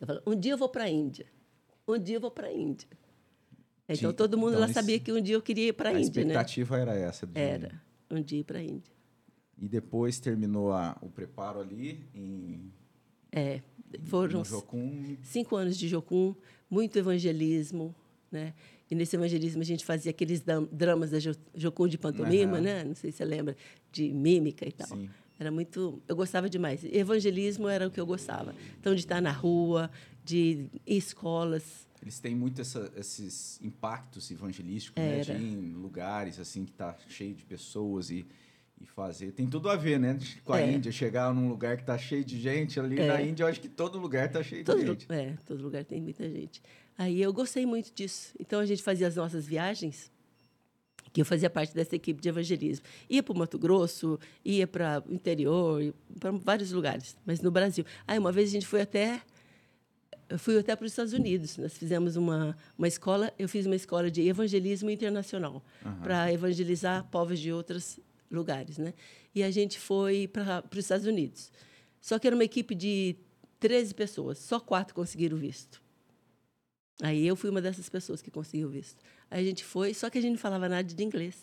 [0.00, 1.26] Eu falava, um dia eu vou para a Índia.
[1.86, 2.88] Um dia eu vou para a Índia.
[3.84, 5.92] Então Tinha- todo mundo então, lá sabia que um dia eu queria ir para a
[5.92, 6.32] a Índia, né?
[6.32, 7.26] expectativa era essa.
[7.26, 8.92] de- Era, um dia ir para a Índia.
[9.58, 12.72] E depois terminou a- o preparo ali em
[13.32, 13.60] É,
[14.04, 14.42] foram
[15.22, 16.34] cinco anos de Jocum,
[16.70, 17.94] muito evangelismo,
[18.30, 18.54] né?
[18.90, 22.60] E nesse evangelismo a gente fazia aqueles dramas da Jo- Jocum de pantomima, Aham.
[22.60, 22.84] né?
[22.84, 23.56] Não sei se você lembra,
[23.90, 24.86] de mímica e tal.
[24.88, 25.08] Sim.
[25.38, 26.00] Era muito.
[26.08, 26.82] Eu gostava demais.
[26.84, 28.54] Evangelismo era o que eu gostava.
[28.80, 29.90] Então, de estar na rua,
[30.24, 31.86] de escolas.
[32.00, 35.20] Eles têm muito essa, esses impactos evangelísticos, né?
[35.20, 35.40] De Era.
[35.40, 38.24] ir em lugares assim que tá cheio de pessoas e,
[38.80, 39.32] e fazer.
[39.32, 40.18] Tem tudo a ver, né?
[40.44, 40.72] Com a É.
[40.72, 43.06] Índia, chegar num lugar que tá cheio de gente ali É.
[43.06, 45.06] na Índia, eu acho que todo lugar tá cheio Todo, de gente.
[45.10, 46.62] é, todo lugar tem muita gente.
[46.98, 48.34] Aí eu gostei muito disso.
[48.38, 50.10] Então, a gente fazia as nossas viagens,
[51.12, 52.84] que eu fazia parte dessa equipe de evangelismo.
[53.08, 57.84] Ia para o Mato Grosso, ia para o interior, para vários lugares, mas no Brasil.
[58.06, 59.22] Aí, uma vez a gente foi até.
[60.28, 61.56] Eu fui até para os Estados Unidos.
[61.56, 65.62] Nós fizemos uma, uma escola, eu fiz uma escola de evangelismo internacional,
[66.02, 67.98] para evangelizar povos de outros
[68.30, 68.78] lugares.
[68.78, 68.94] Né?
[69.34, 71.50] E a gente foi para os Estados Unidos.
[72.00, 73.16] Só que era uma equipe de
[73.58, 75.82] 13 pessoas, só quatro conseguiram visto.
[77.02, 79.02] Aí eu fui uma dessas pessoas que conseguiu visto.
[79.30, 81.34] Aí a gente foi, só que a gente não falava nada de inglês.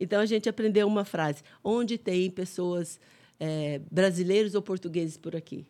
[0.00, 2.98] Então a gente aprendeu uma frase: onde tem pessoas
[3.38, 5.66] eh, brasileiros ou portugueses por aqui?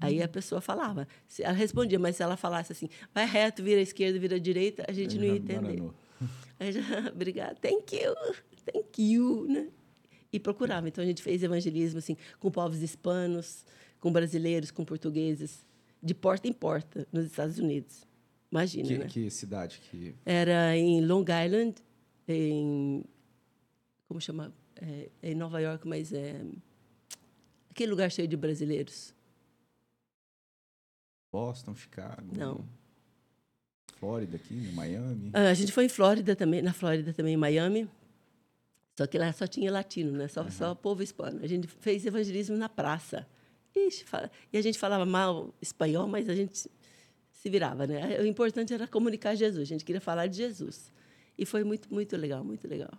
[0.00, 1.06] Aí a pessoa falava.
[1.38, 4.84] Ela respondia, mas se ela falasse assim, vai reto, vira à esquerda, vira à direita,
[4.88, 5.80] a gente não ia entender.
[5.80, 5.94] Maraná.
[6.58, 6.80] Aí já,
[7.12, 8.14] obrigada, thank you,
[8.64, 9.68] thank you, né?
[10.36, 10.86] E procurava.
[10.86, 13.64] Então a gente fez evangelismo assim com povos hispanos,
[13.98, 15.66] com brasileiros, com portugueses,
[16.02, 18.06] de porta em porta nos Estados Unidos.
[18.52, 19.06] Imagina, Que, né?
[19.06, 20.14] que cidade que.
[20.26, 21.74] Era em Long Island,
[22.28, 23.02] em
[24.06, 24.52] como chama?
[24.76, 26.40] É, é em Nova York, mas é
[27.70, 29.14] aquele lugar cheio de brasileiros.
[31.32, 32.36] Boston, Chicago.
[32.36, 32.64] Não.
[33.98, 35.30] Flórida aqui, Miami.
[35.32, 37.88] Ah, a gente foi em Flórida também, na Flórida também, em Miami.
[38.96, 40.26] Só que lá só tinha latino, né?
[40.26, 41.40] Só, só povo hispano.
[41.42, 43.26] A gente fez evangelismo na praça.
[43.74, 46.68] Ixi, fala- E a gente falava mal espanhol, mas a gente
[47.30, 48.18] se virava, né?
[48.20, 49.60] O importante era comunicar Jesus.
[49.62, 50.90] A gente queria falar de Jesus.
[51.36, 52.90] E foi muito, muito legal, muito legal.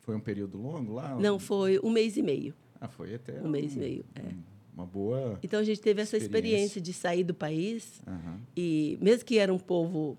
[0.00, 1.16] Foi um período longo lá?
[1.18, 2.54] Não, foi um mês e meio.
[2.78, 3.40] Ah, foi até.
[3.40, 4.34] Um mês e meio, é.
[4.74, 5.38] Uma boa.
[5.42, 6.48] Então a gente teve essa Experiência.
[6.56, 8.40] experiência de sair do país Aham.
[8.56, 10.18] e mesmo que era um povo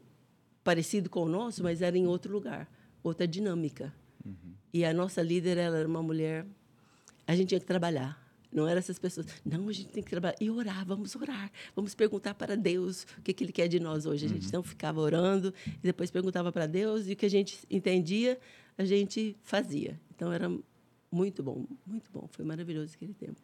[0.64, 2.68] parecido com o nosso, mas era em outro lugar,
[3.04, 3.94] outra dinâmica.
[4.74, 6.46] E a nossa líder ela era uma mulher.
[7.28, 8.22] A gente tinha que trabalhar.
[8.52, 9.26] Não eram essas pessoas.
[9.44, 10.86] Não, a gente tem que trabalhar e orar.
[10.86, 11.52] Vamos orar.
[11.76, 14.26] Vamos perguntar para Deus o que, que Ele quer de nós hoje.
[14.26, 17.60] A gente então ficava orando e depois perguntava para Deus e o que a gente
[17.70, 18.40] entendia
[18.78, 20.00] a gente fazia.
[20.16, 20.50] Então era
[21.12, 22.28] muito bom, muito bom.
[22.32, 23.42] Foi maravilhoso aquele tempo.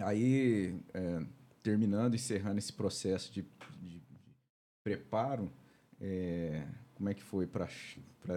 [0.00, 1.22] Aí, é,
[1.62, 3.42] terminando, encerrando esse processo de,
[3.82, 4.00] de- de
[4.82, 5.50] preparo,
[6.00, 7.68] é, como é que foi para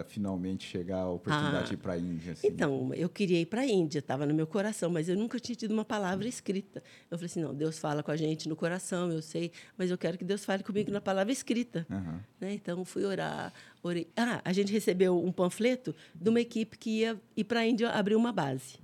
[0.04, 2.32] finalmente chegar a oportunidade Ah, de ir para a Índia?
[2.32, 2.48] assim?
[2.48, 5.54] Então, eu queria ir para a Índia, estava no meu coração, mas eu nunca tinha
[5.54, 6.82] tido uma palavra escrita.
[7.10, 9.98] Eu falei assim: não, Deus fala com a gente no coração, eu sei, mas eu
[9.98, 11.86] quero que Deus fale comigo na palavra escrita.
[11.90, 12.20] Aham.
[12.40, 12.54] Né?
[12.54, 13.52] Então, fui orar.
[13.82, 14.08] Orei.
[14.16, 17.90] Ah, a gente recebeu um panfleto de uma equipe que ia ir para a Índia
[17.90, 18.78] abrir uma base.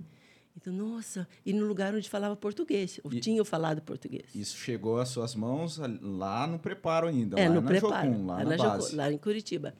[0.55, 4.33] Então, nossa, e no lugar onde falava português, ou E- tinham falado português.
[4.35, 8.25] Isso chegou às suas mãos lá no preparo ainda, É, lá no na preparo, Jocum,
[8.27, 8.95] lá lá, na, na Jocum, base.
[8.95, 9.73] lá em Curitiba.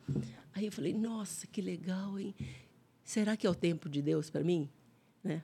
[0.54, 2.34] Aí eu falei, nossa, que legal, hein?
[3.04, 4.68] Será que é o tempo de Deus para mim?
[5.24, 5.44] Né?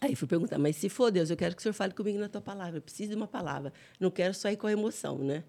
[0.00, 2.28] Aí fui perguntar, mas se for Deus, eu quero que o senhor fale comigo na
[2.28, 2.78] tua palavra.
[2.78, 3.72] Eu preciso de uma palavra.
[4.00, 5.44] Não quero só ir com a emoção, né?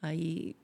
[0.00, 0.54] Aí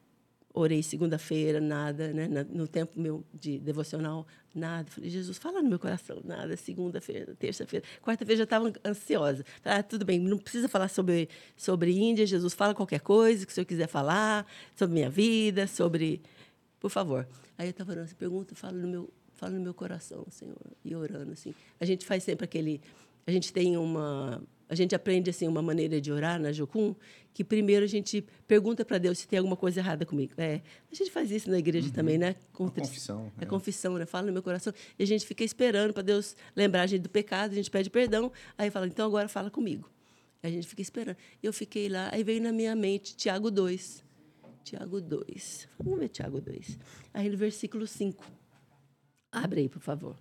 [0.58, 2.28] orei segunda-feira, nada, né?
[2.50, 4.90] No tempo meu de devocional, nada.
[4.90, 6.56] Falei, Jesus, fala no meu coração, nada.
[6.56, 9.44] Segunda-feira, terça-feira, quarta-feira já estava ansiosa.
[9.62, 13.52] Falei, ah, tudo bem, não precisa falar sobre, sobre Índia, Jesus, fala qualquer coisa que
[13.52, 16.22] o senhor quiser falar, sobre minha vida, sobre.
[16.80, 17.26] Por favor.
[17.56, 21.32] Aí eu estava orando, pergunta, fala no meu, fala no meu coração, Senhor, e orando
[21.32, 21.54] assim.
[21.80, 22.80] A gente faz sempre aquele,
[23.26, 26.94] a gente tem uma, a gente aprende assim uma maneira de orar na Jocum,
[27.32, 30.34] que primeiro a gente pergunta para Deus se tem alguma coisa errada comigo.
[30.36, 32.34] É, a gente faz isso na igreja também, né?
[32.52, 33.46] Com Uma tri- confissão, É é.
[33.46, 34.04] confissão, né?
[34.06, 34.72] Fala no meu coração.
[34.98, 37.88] E a gente fica esperando para Deus lembrar a gente do pecado, a gente pede
[37.90, 39.88] perdão, aí fala, então agora fala comigo.
[40.42, 41.16] A gente fica esperando.
[41.42, 44.04] Eu fiquei lá, aí veio na minha mente Tiago 2.
[44.62, 45.68] Tiago 2.
[45.78, 46.78] Vamos ver Tiago 2.
[47.14, 48.22] Aí no versículo 5.
[49.32, 50.16] Abre aí, por favor.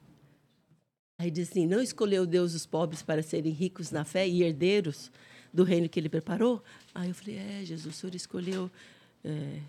[1.19, 5.11] Aí diz assim: Não escolheu Deus os pobres para serem ricos na fé e herdeiros
[5.51, 6.63] do reino que ele preparou?
[6.93, 8.71] Aí eu falei: É, Jesus, o Senhor escolheu
[9.23, 9.59] é,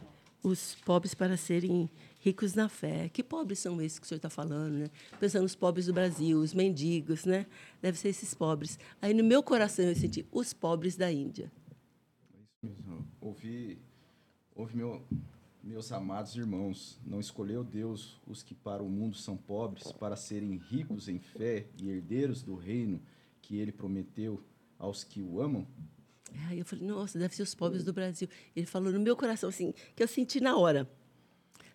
[0.43, 1.89] os pobres para serem
[2.21, 3.09] ricos na fé.
[3.09, 4.91] Que pobres são esses que o Senhor está falando, né?
[5.19, 7.47] Pensando nos pobres do Brasil, os mendigos, né?
[7.81, 8.79] Deve ser esses pobres.
[9.01, 11.51] Aí no meu coração eu senti: os pobres da Índia.
[12.45, 13.07] Isso mesmo.
[13.23, 13.79] Ouvi,
[14.55, 15.03] ouvi meu,
[15.69, 20.57] meus amados irmãos, não escolheu Deus os que para o mundo são pobres, para serem
[20.57, 23.03] ricos em fé e herdeiros do reino
[23.43, 24.43] que ele prometeu
[24.79, 25.67] aos que o amam?
[26.47, 28.29] Aí eu falei, nossa, deve ser os pobres do Brasil.
[28.57, 30.89] Ele falou no meu coração, assim, que eu senti na hora.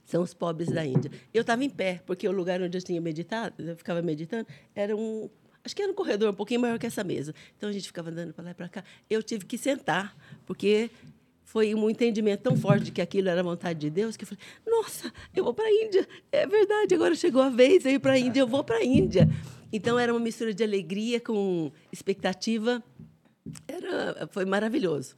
[0.04, 1.12] São os pobres da Índia.
[1.32, 4.96] Eu estava em pé, porque o lugar onde eu tinha meditado, eu ficava meditando, era
[4.96, 5.30] um,
[5.64, 7.34] Acho que era um corredor um pouquinho maior que essa mesa.
[7.56, 8.84] Então a gente ficava andando para lá e para cá.
[9.08, 10.90] Eu tive que sentar, porque
[11.54, 14.44] foi um entendimento tão forte de que aquilo era vontade de Deus que eu falei:
[14.66, 16.08] nossa, eu vou para a Índia.
[16.32, 18.84] É verdade, agora chegou a vez, eu ir para a Índia, eu vou para a
[18.84, 19.30] Índia.
[19.72, 22.84] Então era uma mistura de alegria com expectativa.
[23.68, 25.16] Era, foi maravilhoso.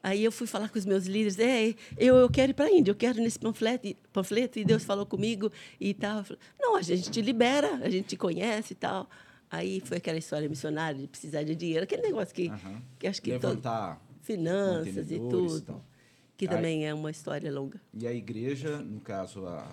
[0.00, 2.70] Aí eu fui falar com os meus líderes, é, eu, eu quero ir para a
[2.70, 6.24] Índia, eu quero nesse panfleto, panfleto, e Deus falou comigo e tal.
[6.60, 9.10] Não, a gente te libera, a gente te conhece e tal.
[9.50, 12.80] Aí foi aquela história missionária de precisar de dinheiro, aquele negócio que, uhum.
[13.00, 15.82] que acho que levantar todo, finanças e tudo,
[16.36, 17.80] que também é uma história longa.
[17.92, 19.66] E a igreja, no caso a,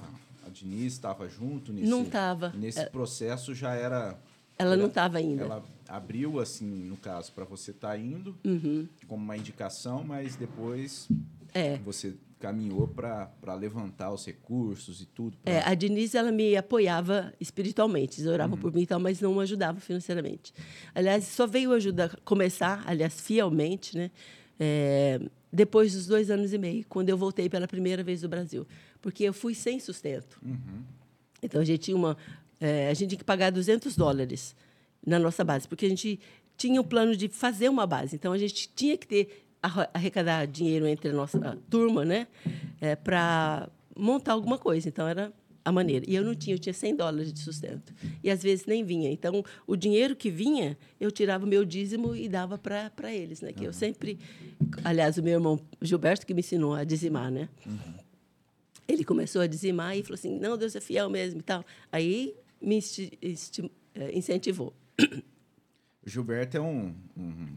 [0.45, 4.19] a Diniz estava junto nesse não estava nesse é, processo já era
[4.59, 5.43] ela não estava ainda.
[5.43, 8.85] Ela abriu, assim, no caso, para você estar tá indo, uhum.
[9.07, 11.07] como uma indicação, mas depois
[11.53, 11.77] é.
[11.77, 15.38] você caminhou para levantar os recursos e tudo.
[15.38, 15.53] Pra...
[15.53, 18.59] É, a Denise ela me apoiava espiritualmente, orava uhum.
[18.59, 20.53] por mim e tal, mas não me ajudava financeiramente.
[20.93, 24.12] Aliás, só veio ajudar começar, aliás, fielmente, né?
[24.60, 25.19] É,
[25.52, 28.67] depois dos dois anos e meio, quando eu voltei pela primeira vez do Brasil,
[29.02, 30.39] porque eu fui sem sustento.
[30.43, 30.84] Uhum.
[31.41, 32.17] Então a gente tinha uma
[32.60, 34.56] é, a gente tinha que pagar 200 dólares
[35.06, 36.19] na nossa base, porque a gente
[36.58, 38.15] tinha o um plano de fazer uma base.
[38.15, 39.45] Então, a gente tinha que ter
[39.93, 42.28] arrecadar dinheiro entre a nossa turma, né,
[42.80, 44.88] é, para montar alguma coisa.
[44.88, 45.34] Então, era
[45.69, 46.05] a maneira.
[46.08, 47.93] E eu não tinha, eu tinha 100 dólares de sustento.
[48.23, 49.10] E às vezes nem vinha.
[49.12, 53.53] Então, o dinheiro que vinha, eu tirava o meu dízimo e dava para eles, né?
[53.53, 53.65] Que uhum.
[53.67, 54.19] eu sempre,
[54.84, 57.49] aliás, o meu irmão Gilberto que me ensinou a dizimar, né?
[57.65, 57.93] Uhum.
[58.88, 61.63] Ele começou a dizimar e falou assim: "Não, Deus é fiel mesmo" e tal.
[61.91, 62.79] Aí me
[63.95, 64.73] é, incentivou.
[66.05, 67.47] O Gilberto é um, um,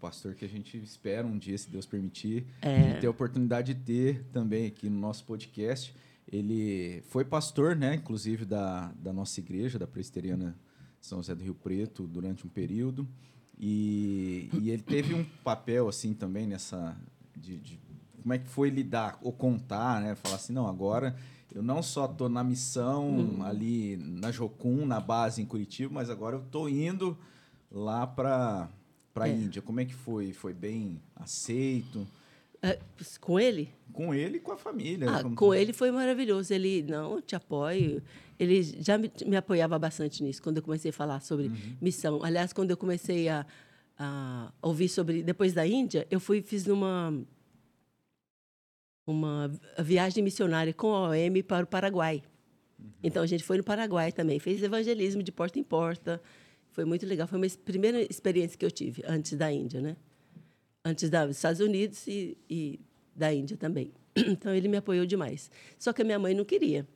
[0.00, 2.94] pastor que a gente espera um dia, se Deus permitir, é.
[2.94, 5.94] ter a oportunidade de ter também aqui no nosso podcast.
[6.30, 10.54] Ele foi pastor, né, inclusive, da, da nossa igreja, da Presbiteriana
[11.00, 13.08] São José do Rio Preto, durante um período.
[13.58, 16.96] E, e ele teve um papel, assim, também nessa...
[17.36, 17.80] De, de,
[18.20, 20.14] como é que foi lidar ou contar, né?
[20.14, 21.16] Falar assim, não, agora
[21.54, 23.42] eu não só estou na missão uhum.
[23.42, 27.16] ali na Jocum, na base em Curitiba, mas agora eu estou indo
[27.70, 28.68] lá para
[29.14, 29.32] para a é.
[29.32, 29.62] Índia.
[29.62, 30.32] Como é que foi?
[30.32, 32.06] Foi bem aceito?
[32.62, 32.78] É,
[33.20, 33.72] com ele?
[33.92, 35.08] Com ele e com a família.
[35.10, 35.24] Ah.
[35.34, 36.52] Com ele foi maravilhoso.
[36.52, 38.02] Ele, não, te apoio.
[38.38, 41.76] Ele já me, me apoiava bastante nisso, quando eu comecei a falar sobre uhum.
[41.80, 42.22] missão.
[42.22, 43.44] Aliás, quando eu comecei a,
[43.98, 45.22] a ouvir sobre...
[45.22, 47.12] Depois da Índia, eu fui fiz numa
[49.06, 52.22] uma viagem missionária com a OM para o Paraguai.
[52.78, 52.90] Uhum.
[53.02, 56.20] Então a gente foi no Paraguai também, fez evangelismo de porta em porta.
[56.70, 59.96] Foi muito legal, foi uma primeira experiência que eu tive antes da Índia, né?
[60.88, 62.80] Antes dos Estados Unidos e, e
[63.14, 63.92] da Índia também.
[64.16, 65.50] Então ele me apoiou demais.
[65.78, 66.86] Só que a minha mãe não queria.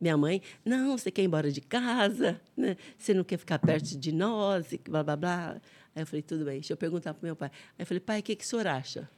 [0.00, 2.76] Minha mãe, não, você quer ir embora de casa, né?
[2.96, 5.60] Você não quer ficar perto de nós, blá blá blá.
[5.94, 7.50] Aí eu falei, tudo bem, deixa eu perguntar para meu pai.
[7.76, 9.08] Aí eu falei, pai, o que, que o senhor acha?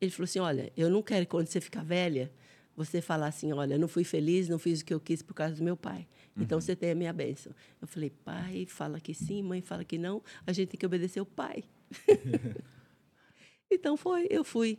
[0.00, 2.30] Ele falou assim: Olha, eu não quero que quando você ficar velha,
[2.76, 5.54] você falar assim: Olha, não fui feliz, não fiz o que eu quis por causa
[5.56, 6.06] do meu pai.
[6.36, 6.62] Então uhum.
[6.62, 7.52] você tem a minha bênção.
[7.80, 10.22] Eu falei: Pai, fala que sim, mãe, fala que não.
[10.46, 11.64] A gente tem que obedecer o pai.
[13.70, 14.78] então foi, eu fui.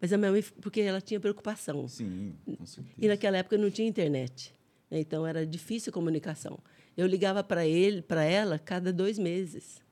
[0.00, 1.88] Mas a minha mãe, porque ela tinha preocupação.
[1.88, 2.96] Sim, com certeza.
[2.98, 4.54] E naquela época não tinha internet.
[4.90, 5.00] Né?
[5.00, 6.58] Então era difícil a comunicação.
[6.96, 9.82] Eu ligava para ele, para ela, cada dois meses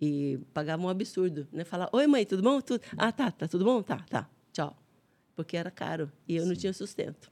[0.00, 1.64] e pagava um absurdo, né?
[1.64, 2.60] Falar, oi mãe, tudo bom?
[2.60, 2.80] Tudo...
[2.96, 3.82] Ah, tá, tá tudo bom?
[3.82, 4.76] Tá, tá, tchau.
[5.34, 6.48] Porque era caro e eu Sim.
[6.48, 7.30] não tinha sustento.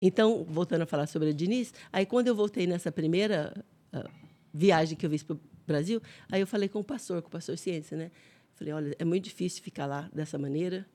[0.00, 3.54] Então, voltando a falar sobre a Diniz, aí quando eu voltei nessa primeira
[3.92, 4.10] uh,
[4.52, 7.30] viagem que eu fiz para o Brasil, aí eu falei com o pastor, com o
[7.30, 8.10] pastor Ciência, né?
[8.54, 10.86] Falei, olha, é muito difícil ficar lá dessa maneira.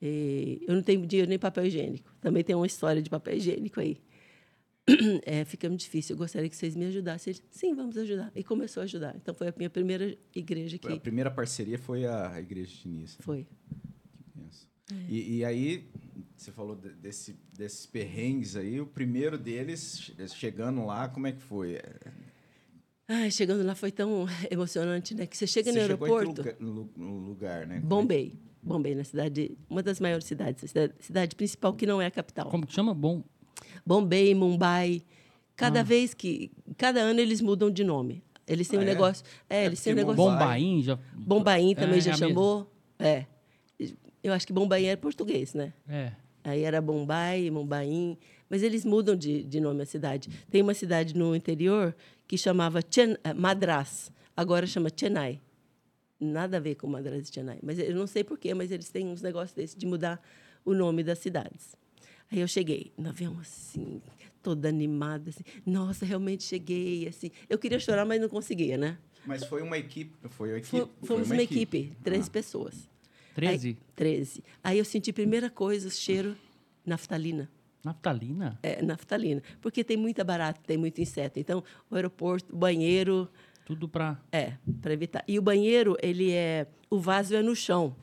[0.00, 2.14] eu não tenho dinheiro nem papel higiênico.
[2.20, 3.98] Também tem uma história de papel higiênico aí.
[5.24, 6.14] é, fica muito difícil.
[6.14, 7.32] Eu gostaria que vocês me ajudassem.
[7.32, 8.30] Ele, sim, vamos ajudar.
[8.34, 9.16] E começou a ajudar.
[9.16, 10.92] Então foi a minha primeira igreja aqui.
[10.92, 13.16] A primeira parceria foi a igreja de Nice.
[13.20, 13.46] Foi.
[14.92, 14.94] É.
[15.08, 15.88] E, e, aí,
[16.36, 18.80] você falou desse, desses perrengues aí.
[18.80, 21.80] O primeiro deles, chegando lá, como é que foi?
[23.08, 25.26] Ai, chegando lá foi tão emocionante, né?
[25.26, 26.42] Que você chega você no aeroporto.
[26.42, 27.80] Lugar, no lugar, né?
[27.80, 28.32] Bombay.
[28.62, 32.50] Bombay, na cidade, uma das maiores cidades, cidade, cidade principal que não é a capital.
[32.50, 32.92] Como que chama?
[32.92, 33.22] Bom.
[33.84, 35.02] Bombay, Mumbai.
[35.54, 35.84] Cada ah.
[35.84, 36.50] vez que.
[36.76, 38.22] Cada ano eles mudam de nome.
[38.46, 38.86] Eles têm ah, um é?
[38.86, 39.24] negócio.
[39.48, 40.16] É, é eles têm um negócio.
[40.16, 40.98] Bombaim já.
[41.14, 42.70] Bombaim também é, já é chamou.
[42.98, 43.26] É.
[44.22, 45.72] Eu acho que Bombaim é português, né?
[45.88, 46.12] É.
[46.42, 48.18] Aí era Bombay, Mumbaim.
[48.48, 50.28] Mas eles mudam de, de nome a cidade.
[50.50, 51.94] Tem uma cidade no interior
[52.26, 54.10] que chamava Chen, eh, Madras.
[54.36, 55.40] Agora chama Chennai.
[56.18, 57.58] Nada a ver com Madras e Chennai.
[57.62, 60.20] Mas eu não sei porquê, mas eles têm uns negócios desses de mudar
[60.64, 61.76] o nome das cidades.
[62.30, 64.02] Aí eu cheguei no avião assim,
[64.42, 65.44] toda animada, assim.
[65.64, 67.30] Nossa, realmente cheguei, assim.
[67.48, 68.98] Eu queria chorar, mas não conseguia, né?
[69.24, 70.70] Mas foi uma equipe, foi uma equipe.
[70.70, 72.30] Foi, foi fomos uma equipe, três Ah.
[72.30, 72.88] pessoas.
[73.34, 73.68] 13?
[73.68, 74.44] Aí, 13.
[74.64, 76.36] Aí eu senti, primeira coisa, o cheiro
[76.84, 77.50] naftalina.
[77.86, 78.58] Naftalina?
[78.64, 79.40] É, naftalina.
[79.60, 81.38] Porque tem muita barata, tem muito inseto.
[81.38, 83.28] Então, o aeroporto, o banheiro,
[83.64, 84.18] Tudo pra.
[84.32, 85.22] é, para evitar.
[85.28, 86.66] E o banheiro, ele é.
[86.90, 87.94] O vaso é no chão.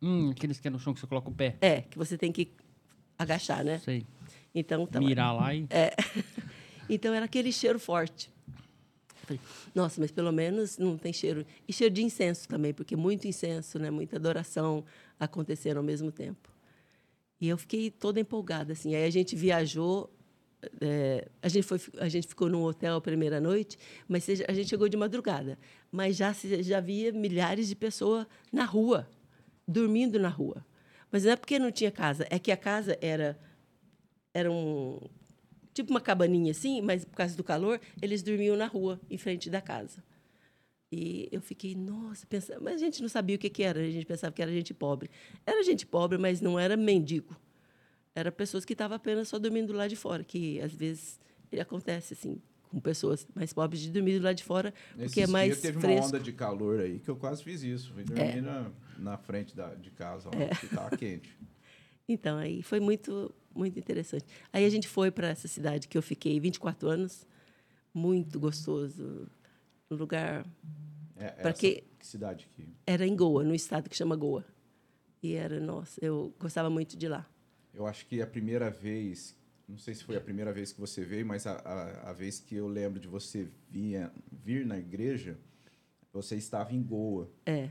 [0.00, 1.56] Hum, aqueles que é no chão que você coloca o pé.
[1.60, 2.50] É, que você tem que
[3.18, 3.78] agachar, né?
[3.80, 4.06] Sei.
[4.54, 5.66] Então, tá Mirar lá e.
[6.90, 8.30] Então era aquele cheiro forte.
[9.24, 9.38] Falei,
[9.74, 11.44] Nossa, mas pelo menos não tem cheiro.
[11.68, 13.90] E cheiro de incenso também, porque muito incenso, né?
[13.90, 14.82] muita adoração
[15.20, 16.48] aconteceram ao mesmo tempo.
[17.40, 18.72] E eu fiquei toda empolgada.
[18.72, 18.94] Assim.
[18.94, 20.12] Aí a gente viajou,
[20.80, 24.68] é, a, gente foi, a gente ficou num hotel a primeira noite, mas a gente
[24.68, 25.58] chegou de madrugada.
[25.90, 29.08] Mas já, já havia milhares de pessoas na rua,
[29.66, 30.64] dormindo na rua.
[31.10, 33.38] Mas não é porque não tinha casa, é que a casa era,
[34.34, 35.00] era um,
[35.72, 39.48] tipo uma cabaninha assim, mas por causa do calor, eles dormiam na rua, em frente
[39.48, 40.02] da casa.
[40.90, 43.90] E eu fiquei, nossa, pensando, mas a gente não sabia o que, que era, a
[43.90, 45.10] gente pensava que era gente pobre.
[45.44, 47.36] Era gente pobre, mas não era mendigo.
[48.14, 51.20] Era pessoas que estavam apenas só dormindo lá de fora, que às vezes
[51.52, 55.26] ele acontece assim, com pessoas mais pobres de dormir do lado de fora, porque é
[55.26, 55.98] mais dias teve fresco.
[55.98, 56.00] É.
[56.00, 57.92] uma onda de calor aí que eu quase fiz isso.
[57.92, 61.36] Fui dormir na, na frente da, de casa, lá, que tava quente.
[62.10, 64.24] Então, aí foi muito, muito interessante.
[64.50, 67.26] Aí a gente foi para essa cidade que eu fiquei 24 anos,
[67.92, 69.28] muito gostoso,
[69.98, 70.44] lugar
[71.16, 72.68] É, Pra essa- que- que cidade aqui?
[72.86, 74.44] era em Goa, no estado que chama Goa.
[75.20, 77.28] E era, nossa, eu gostava muito de lá.
[77.74, 79.36] Eu acho que a primeira vez,
[79.68, 82.38] não sei se foi a primeira vez que você veio, mas a, a, a vez
[82.38, 85.36] que eu lembro de você via, vir na igreja,
[86.12, 87.28] você estava em Goa.
[87.44, 87.70] É,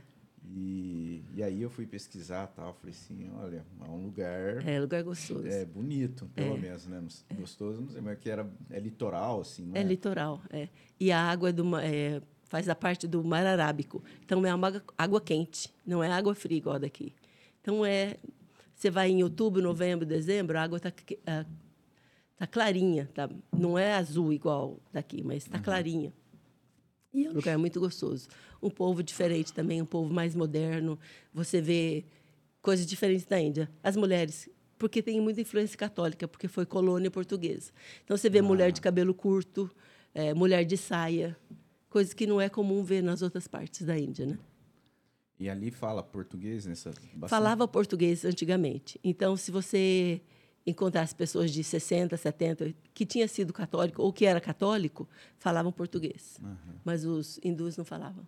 [0.56, 5.04] E, e aí eu fui pesquisar tal, falei assim, olha, é um lugar é lugar
[5.04, 5.46] gostoso.
[5.48, 7.04] é, É, bonito, pelo menos, né?
[7.10, 9.84] Sei- Gostoso, não sei, mas que era é litoral, assim, não é?
[9.84, 10.70] litoral, é.
[11.00, 14.04] E a água é do, é, faz a parte do mar Arábico.
[14.24, 17.14] Então é uma água, água quente, não é água fria igual daqui.
[17.62, 18.16] Então é,
[18.74, 20.92] você vai em outubro, novembro, dezembro, a água está
[22.38, 23.30] tá clarinha, tá?
[23.52, 26.14] Não é azul igual daqui, mas está clarinha.
[27.18, 28.28] E é um lugar muito gostoso.
[28.62, 31.00] Um povo diferente também, um povo mais moderno.
[31.34, 32.06] Você vê
[32.62, 33.68] coisas diferentes da Índia.
[33.82, 37.72] As mulheres, porque tem muita influência católica, porque foi colônia portuguesa.
[38.04, 39.68] Então você vê mulher de cabelo curto,
[40.14, 41.36] eh, mulher de saia,
[41.90, 44.38] coisas que não é comum ver nas outras partes da Índia, né?
[45.40, 47.30] E ali fala português nessa bastante?
[47.30, 49.00] Falava português antigamente.
[49.04, 50.22] Então, se você
[50.68, 55.08] encontrasse pessoas de 60, 70 que tinha sido católico ou que era católico,
[55.40, 56.40] falavam português.
[56.84, 58.24] Mas os hindus não falavam.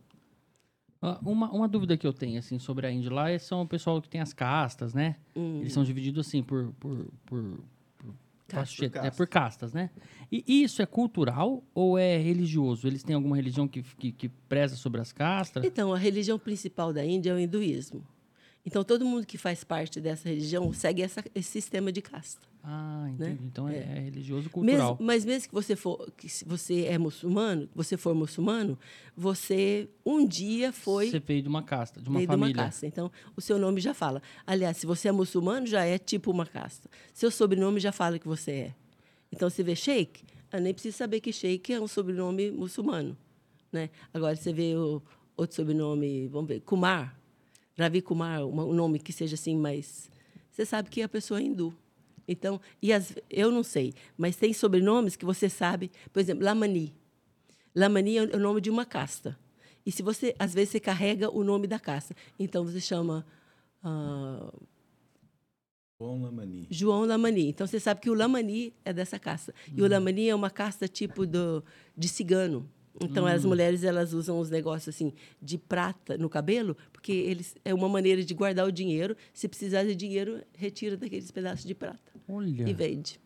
[1.02, 3.68] Ah, Uma, uma dúvida que eu tenho, assim, sobre a Índia lá é são o
[3.68, 5.16] pessoal que tem as castas, né?
[5.36, 5.60] Hum.
[5.62, 6.74] Eles são divididos, assim, por...
[6.80, 7.60] por, por,
[7.98, 8.14] por,
[8.48, 8.78] Castas.
[8.78, 9.90] faixa- Por é, por castas, né?
[10.32, 12.88] E isso é cultural ou é religioso?
[12.88, 15.64] Eles têm alguma religião que, que, que preza sobre as castas?
[15.64, 18.04] Então, a religião principal da Índia é o hinduísmo.
[18.70, 22.40] Então, todo mundo que faz parte dessa religião segue essa- esse sistema de casta.
[22.64, 23.40] Ah, entendi.
[23.46, 23.80] Então é, É.
[23.80, 24.98] é religioso Mesmo, cultural.
[25.02, 28.78] mas mesmo que você for, que se você é muçulmano, você for muçulmano,
[29.16, 32.64] você um dia foi Você veio de uma casta, de uma veio de uma família.
[32.66, 32.86] casta.
[32.86, 34.22] Então, o seu nome já fala.
[34.46, 36.90] Aliás, se você é muçulmano, já é tipo uma casta.
[37.14, 38.76] Seu sobrenome já fala que você é.
[39.32, 43.18] Então, você vê Sheikh, eu nem precisa saber que Sheikh é um sobrenome muçulmano.
[43.72, 43.90] Né?
[44.14, 45.02] Agora, você vê o
[45.38, 47.19] outro sobrenome, vamos ver, Kumar,
[47.80, 50.10] Ravi Kumar, uma- um nome que seja assim, mas
[50.52, 51.74] você sabe que a pessoa é hindu.
[52.28, 56.94] Então, e as, eu não sei, mas tem sobrenomes que você sabe, por exemplo, Lamani.
[57.76, 59.38] Lamani é o nome de uma casta.
[59.86, 62.16] E se você, às vezes, você carrega o nome da casta.
[62.38, 63.26] Então, você chama
[63.82, 64.54] ah,
[66.00, 66.68] Bom Lamani.
[66.70, 67.48] João Lamani.
[67.50, 69.54] Então, você sabe que o Lamani é dessa casta.
[69.76, 71.64] E o Lamani é uma casta tipo do,
[71.98, 72.70] de cigano.
[73.00, 77.74] Então, as mulheres elas usam os negócios assim de prata no cabelo, porque eles é
[77.74, 79.16] uma maneira de guardar o dinheiro.
[79.34, 82.68] Se precisar de dinheiro, retira daqueles pedaços de prata Olha.
[82.70, 83.20] e vende.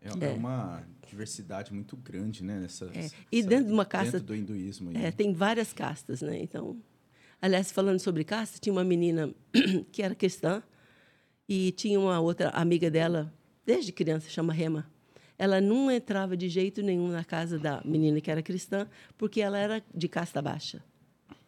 [0.00, 2.60] É, é uma diversidade muito grande, né?
[2.60, 3.10] Nessa, É.
[3.32, 4.90] E dentro de uma casta- Dentro do hinduísmo.
[4.90, 5.04] aí.
[5.06, 6.38] É, tem várias castas, né?
[6.40, 6.76] Então,
[7.42, 9.34] aliás, falando sobre casta, tinha uma menina
[9.90, 10.62] que era cristã
[11.48, 13.32] e tinha uma outra amiga dela,
[13.66, 14.88] desde criança, chama Rema.
[15.38, 19.56] Ela não entrava de jeito nenhum na casa da menina que era cristã, porque ela
[19.56, 20.82] era de casta baixa.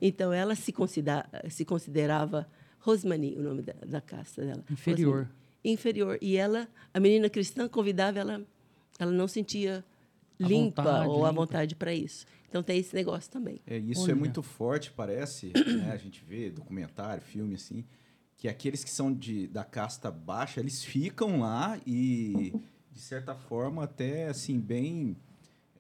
[0.01, 4.64] Então, ela se, considera, se considerava Rosmani, o nome da, da casta dela.
[4.70, 5.16] Inferior.
[5.16, 5.41] Rosmani.
[5.64, 6.18] Inferior.
[6.22, 8.43] E ela, a menina cristã, convidava ela,
[8.99, 9.84] ela não sentia
[10.38, 12.24] limpa vontade, ou à vontade para isso.
[12.49, 13.61] Então, tem esse negócio também.
[13.66, 14.12] É, isso Olha.
[14.12, 15.91] é muito forte, parece, né?
[15.93, 17.84] A gente vê documentário, filme assim,
[18.36, 22.55] que aqueles que são de, da casta baixa, eles ficam lá e,
[23.01, 25.16] de certa forma, até assim, bem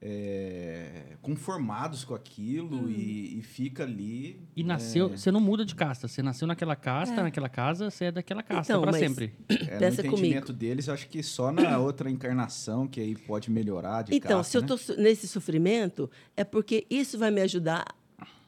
[0.00, 2.88] é, conformados com aquilo Hum.
[2.90, 4.40] e, e fica ali.
[4.56, 6.08] E nasceu, é, você não muda de casta.
[6.08, 7.22] Você nasceu naquela casta, É.
[7.22, 9.34] naquela casa, você é daquela casta Então, pra mas- sempre.
[9.50, 13.50] é, no pensa entendimento deles, eu acho que só na outra encarnação que aí pode
[13.50, 14.74] melhorar de Então, casta, se eu né?
[14.74, 17.84] estou nesse sofrimento, é porque isso vai me ajudar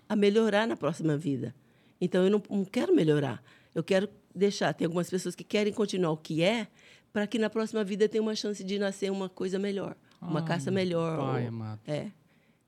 [0.09, 1.55] a melhorar na próxima vida.
[2.01, 3.43] Então, eu não, não quero melhorar.
[3.75, 4.73] Eu quero deixar.
[4.73, 6.67] Tem algumas pessoas que querem continuar o que é,
[7.13, 10.43] para que na próxima vida tenha uma chance de nascer uma coisa melhor, uma Ah,
[10.43, 11.19] caça melhor.
[11.19, 11.53] Pai ou-
[11.87, 12.11] é.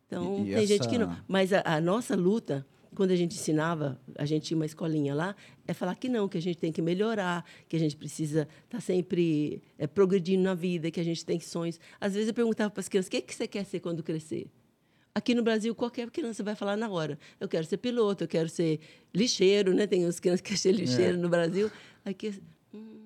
[0.07, 1.11] Então, E- e tem gente que não.
[1.11, 5.15] essa- Mas a, a nossa luta, quando a gente ensinava, a gente tinha uma escolinha
[5.15, 5.35] lá,
[5.67, 8.81] é falar que não, que a gente tem que melhorar, que a gente precisa estar
[8.81, 11.81] sempre é, progredindo na vida, que a gente tem sonhos.
[12.01, 14.47] Às vezes eu perguntava para as crianças: o que, que você quer ser quando crescer?
[15.15, 17.19] Aqui no Brasil, qualquer criança vai falar na hora.
[17.41, 18.81] Eu quero ser piloto, eu quero ser
[19.15, 19.87] lixeiro, né?
[19.87, 21.71] Tem os crianças que querem ser lixeiro no Brasil.
[22.05, 22.35] Aqui,
[22.73, 23.04] hum.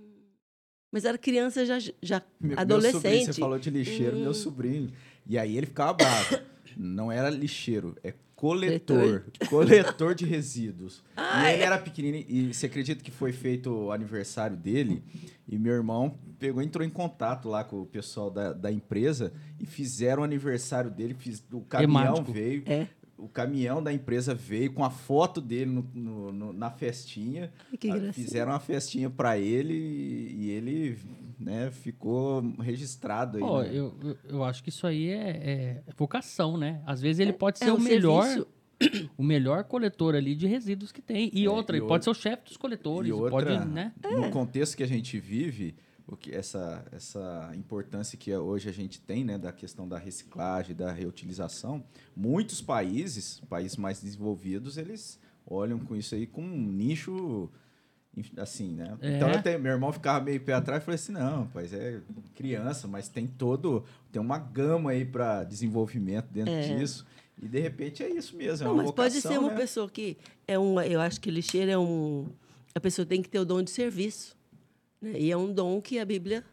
[0.90, 3.02] Mas era criança já, já Meu- Meu adolescente.
[3.02, 4.22] sobrinho, você falou de lixeiro, Hum.
[4.22, 4.90] meu sobrinho.
[5.26, 6.38] E aí ele ficava bravo.
[6.76, 9.24] Não era lixeiro, é coletor.
[9.50, 11.02] Coletor de resíduos.
[11.16, 11.66] Ah, e ele é?
[11.66, 12.24] era pequenininho.
[12.28, 15.02] E você acredita que foi feito o aniversário dele?
[15.46, 19.66] E meu irmão pegou, entrou em contato lá com o pessoal da, da empresa e
[19.66, 21.14] fizeram o aniversário dele.
[21.18, 22.62] Fiz, o caminhão veio.
[22.64, 22.86] É.
[23.18, 27.52] O caminhão da empresa veio com a foto dele no- no- no- na festinha.
[27.78, 28.12] Que gracinha.
[28.12, 30.98] Fizeram uma festinha para ele e, e ele
[31.38, 33.42] né, ficou registrado aí.
[33.42, 33.70] Pô, né?
[33.72, 33.94] eu,
[34.28, 36.80] eu, acho que isso aí é, é vocação, né?
[36.86, 38.46] Às vezes ele pode ser é o melhor, serviço.
[39.18, 41.28] o melhor coletor ali de resíduos que tem.
[41.34, 43.68] E É, outra, e ele pode outra- ser o chefe dos coletores, E outra, pode,
[43.68, 43.92] né?
[44.16, 45.74] no contexto que a gente vive,
[46.10, 50.74] o que essa, essa importância que hoje a gente tem, né, da questão da reciclagem,
[50.74, 51.84] da reutilização,
[52.16, 57.50] muitos países, países mais desenvolvidos, eles olham com isso aí como um nicho
[58.36, 58.96] assim, né?
[59.00, 59.16] É.
[59.16, 62.00] Então tenho- meu irmão ficava meio pé atrás e falei assim, não, rapaz, é
[62.34, 66.62] criança, mas tem todo, tem uma gama aí para desenvolvimento dentro É.
[66.78, 67.06] disso.
[67.40, 69.56] E de repente é isso mesmo, é Não, uma mas pode vocação, ser uma né?
[69.56, 70.16] pessoa que
[70.48, 72.26] é um, eu acho que lixeiro é um,
[72.74, 74.36] a pessoa tem que ter o dom de serviço?
[75.02, 76.44] E é um dom que a Bíblia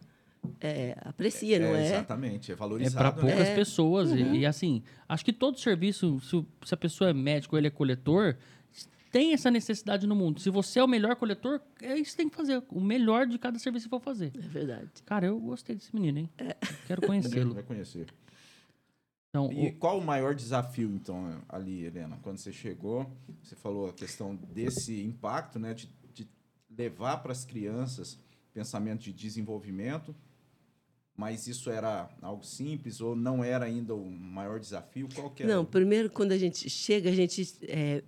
[0.62, 1.88] é, aprecia, não é?
[1.88, 2.96] Exatamente, é É valorizado.
[2.98, 3.32] para né?
[3.34, 3.56] poucas É.
[3.56, 4.12] pessoas.
[4.12, 7.68] E- E, assim, acho que todo serviço, se, se a pessoa é médico ou ele
[7.68, 8.38] é coletor,
[9.12, 10.40] tem essa necessidade no mundo.
[10.42, 12.62] Se você é o melhor coletor, é isso que tem que fazer.
[12.70, 14.32] O melhor de cada serviço que for fazer.
[14.36, 14.90] É verdade.
[15.06, 16.30] Cara, eu gostei desse menino, hein?
[16.38, 16.56] É.
[16.86, 17.54] Quero conhecê-lo.
[17.54, 18.08] vai conhecer.
[19.30, 22.18] Então, E o- qual o maior desafio, então, ali, Helena?
[22.22, 23.10] Quando você chegou,
[23.42, 25.74] você falou a questão desse impacto, né?
[25.74, 26.28] De, de
[26.78, 28.18] levar para as crianças
[28.56, 30.16] pensamento de desenvolvimento,
[31.16, 35.10] mas isso era algo simples ou não era ainda o maior desafio?
[35.14, 35.54] Qual que era?
[35.54, 37.58] Não, primeiro, quando a gente chega, a gente.
[37.64, 38.02] é,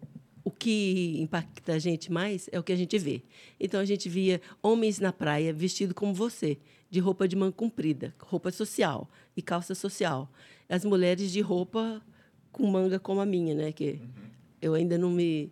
[0.44, 3.22] o que impacta a gente mais é o que a gente vê.
[3.60, 6.58] Então, a gente via homens na praia vestidos como você,
[6.90, 10.32] de roupa de manga comprida, roupa social e calça social.
[10.70, 12.02] As mulheres de roupa
[12.50, 13.74] com manga como a minha, né?
[13.74, 14.02] Que
[14.62, 15.52] eu ainda não me.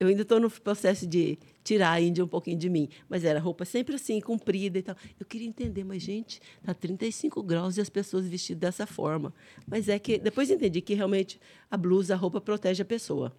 [0.00, 2.88] Eu ainda estou no processo de tirar a Índia um pouquinho de mim.
[3.08, 4.96] Mas era roupa sempre assim, comprida e tal.
[5.18, 9.34] Eu queria entender, mas, gente, tá 35 graus e as pessoas vestidas dessa forma.
[9.66, 10.18] Mas é que.
[10.18, 13.34] Depois entendi que realmente a blusa, a roupa protege a pessoa.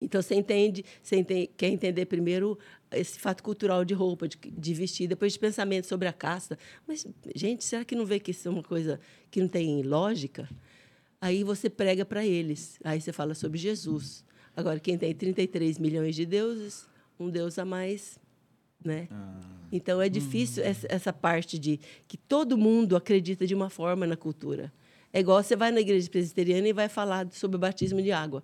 [0.00, 2.56] Então, você entende, você ente- quer entender primeiro
[2.92, 6.56] esse fato cultural de roupa, de, de vestir, depois de pensamento sobre a casta.
[6.86, 7.04] Mas,
[7.34, 10.48] gente, será que não vê que isso é uma coisa que não tem lógica?
[11.20, 12.78] Aí você prega para eles.
[12.84, 14.24] Aí você fala sobre Jesus.
[14.58, 16.84] Agora, quem tem 33 milhões de deuses,
[17.16, 18.18] um Deus a mais,
[18.84, 19.06] né?
[19.70, 21.78] Então, é difícil essa, essa parte de
[22.08, 24.72] que todo mundo acredita de uma forma na cultura.
[25.12, 28.42] É igual você vai na igreja presbiteriana e vai falar sobre o batismo de água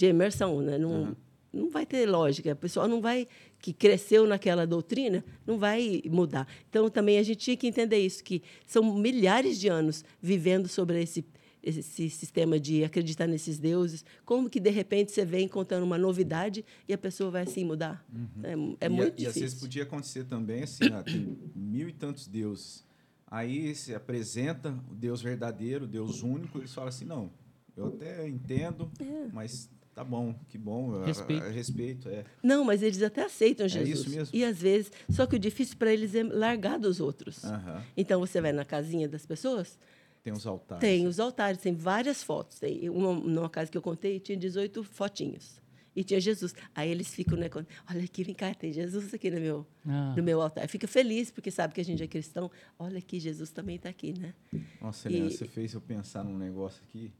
[0.00, 0.78] de imersão, né?
[0.78, 1.14] Não, Uhum.
[1.52, 2.52] não vai ter lógica.
[2.52, 3.28] A pessoa não vai
[3.60, 6.48] que cresceu naquela doutrina não vai mudar.
[6.70, 11.02] Então também a gente tinha que entender isso que são milhares de anos vivendo sobre
[11.02, 11.22] esse
[11.64, 16.64] esse sistema de acreditar nesses deuses, como que de repente você vem contando uma novidade
[16.88, 18.04] e a pessoa vai assim mudar?
[18.42, 18.76] É, é Uhum.
[18.80, 19.60] e, muito e às vezes difícil.
[19.60, 22.84] podia acontecer também assim, ah, tem mil e tantos deuses.
[23.26, 27.30] Aí se apresenta o Deus verdadeiro, o Deus único, eles falam assim, não,
[27.76, 29.28] eu até entendo, É.
[29.32, 31.44] mas tá bom, que bom, Respeito.
[31.44, 32.24] eu respeito, é.
[32.42, 34.00] Não, mas eles até aceitam Jesus.
[34.00, 34.36] isso mesmo?
[34.36, 37.42] E às vezes, só que o difícil para eles é largar dos outros.
[37.44, 37.82] Aham.
[37.96, 39.78] Então você vai na casinha das pessoas,
[40.24, 40.80] Tem os altares.
[40.80, 42.58] Tem os altares, tem várias fotos.
[42.58, 45.60] Tem uma, numa casa que eu contei, tinha 18 fotinhos.
[45.94, 46.54] E tinha Jesus.
[46.74, 47.48] Aí eles ficam, né?
[47.50, 50.14] quando- Olha aqui, vem cá, tem Jesus aqui no meu, Ah.
[50.16, 50.66] no meu altar.
[50.66, 52.50] Fica feliz, porque sabe que a gente é cristão.
[52.78, 54.34] Olha aqui, Jesus também está aqui, né?
[54.80, 57.12] Nossa, Helena, E- você fez eu pensar num negócio aqui.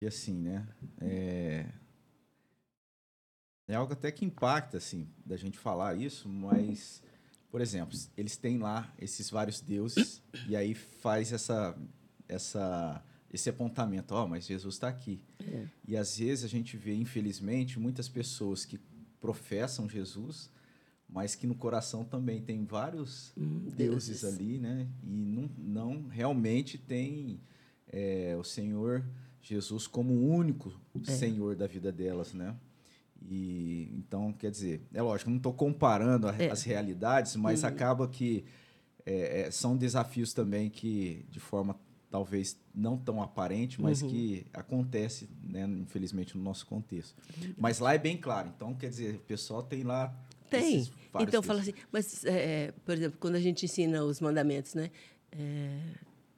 [0.00, 0.66] E assim, né?
[1.00, 1.66] É...
[3.68, 7.02] é algo até que impacta, assim, da gente falar isso, mas,
[7.50, 11.76] por exemplo, eles têm lá esses vários deuses e aí faz essa,
[12.28, 15.20] essa, esse apontamento, ó, oh, mas Jesus está aqui.
[15.40, 15.66] É.
[15.86, 18.78] E às vezes a gente vê, infelizmente, muitas pessoas que
[19.20, 20.50] professam Jesus,
[21.08, 24.88] mas que no coração também tem vários hum, deuses, deuses, ali, né?
[25.02, 27.40] E não, não realmente tem
[27.88, 29.04] é, o Senhor
[29.40, 30.72] Jesus como o único
[31.06, 31.10] é.
[31.10, 32.56] Senhor da vida delas, né?
[33.22, 36.50] E então, quer dizer, é lógico, não estou comparando a, é.
[36.50, 37.68] as realidades, mas uhum.
[37.68, 38.44] acaba que
[39.06, 41.78] é, é, são desafios também que, de forma
[42.14, 44.08] talvez não tão aparente, mas uhum.
[44.08, 47.20] que acontece, né, infelizmente, no nosso contexto.
[47.58, 48.52] Mas lá é bem claro.
[48.54, 50.16] Então, quer dizer, o pessoal tem lá.
[50.48, 50.88] Tem.
[51.18, 54.92] Então, fala assim, mas, é, por exemplo, quando a gente ensina os mandamentos, né?
[55.32, 55.76] É,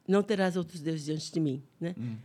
[0.08, 1.94] não terás outros deuses diante de mim, né?
[1.98, 2.16] Hum.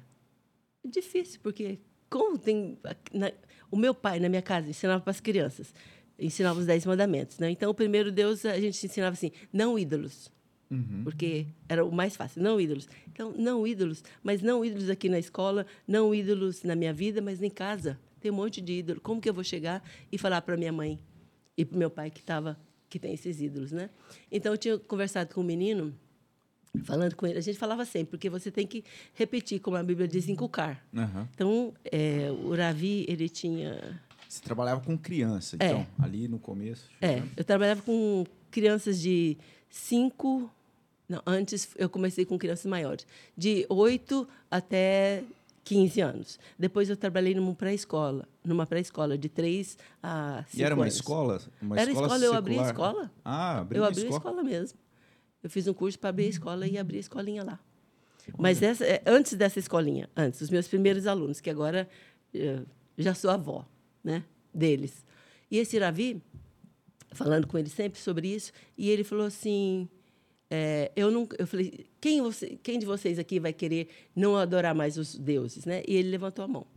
[0.85, 1.77] É difícil, porque
[2.09, 2.77] como tem...
[3.11, 3.33] Na,
[3.69, 5.73] o meu pai, na minha casa, ensinava para as crianças.
[6.17, 7.51] Ensinava os Dez Mandamentos, né?
[7.51, 10.31] Então, o primeiro Deus, a gente ensinava assim, não ídolos.
[10.71, 11.01] Uhum.
[11.03, 12.87] Porque era o mais fácil, não ídolos.
[13.11, 17.43] Então, não ídolos, mas não ídolos aqui na escola, não ídolos na minha vida, mas
[17.43, 17.99] em casa.
[18.21, 19.01] Tem um monte de ídolo.
[19.01, 20.97] Como que eu vou chegar e falar para minha mãe
[21.57, 22.57] e para meu pai que tava
[22.89, 23.89] que tem esses ídolos, né?
[24.31, 25.93] Então eu tinha conversado com um menino
[26.83, 30.07] falando com ele, a gente falava sempre, porque você tem que repetir, como a Bíblia
[30.07, 30.83] diz, inculcar.
[30.93, 31.27] Uhum.
[31.33, 33.99] Então, é, o Ravi, ele tinha...
[34.27, 35.87] Você trabalhava com criança, então, é.
[35.99, 36.89] ali no começo?
[37.01, 39.37] É, eu trabalhava com crianças de
[39.69, 40.49] 5...
[41.11, 43.05] Não, antes eu comecei com crianças maiores,
[43.35, 45.25] de 8 até
[45.65, 46.39] 15 anos.
[46.57, 50.95] Depois eu trabalhei numa pré-escola, numa pré-escola de 3 a 5 E era uma anos.
[50.95, 51.41] escola?
[51.61, 53.11] Uma era escola, escola eu abri a escola.
[53.25, 54.79] Ah, abri Eu abri a escola mesmo.
[55.43, 57.59] Eu fiz um curso para abrir a escola e abri a escolinha lá.
[58.37, 61.89] Mas essa, é, antes dessa escolinha, antes, os meus primeiros alunos, que agora
[62.33, 62.65] eu
[62.97, 63.65] já sou avó
[64.01, 65.05] né, deles.
[65.49, 66.23] E esse Ravi,
[67.11, 69.89] falando com ele sempre sobre isso, e ele falou assim:
[70.53, 74.75] é, eu não, eu falei, quem, você, quem de vocês aqui vai querer não adorar
[74.75, 75.81] mais os deuses, né?
[75.87, 76.67] E ele levantou a mão.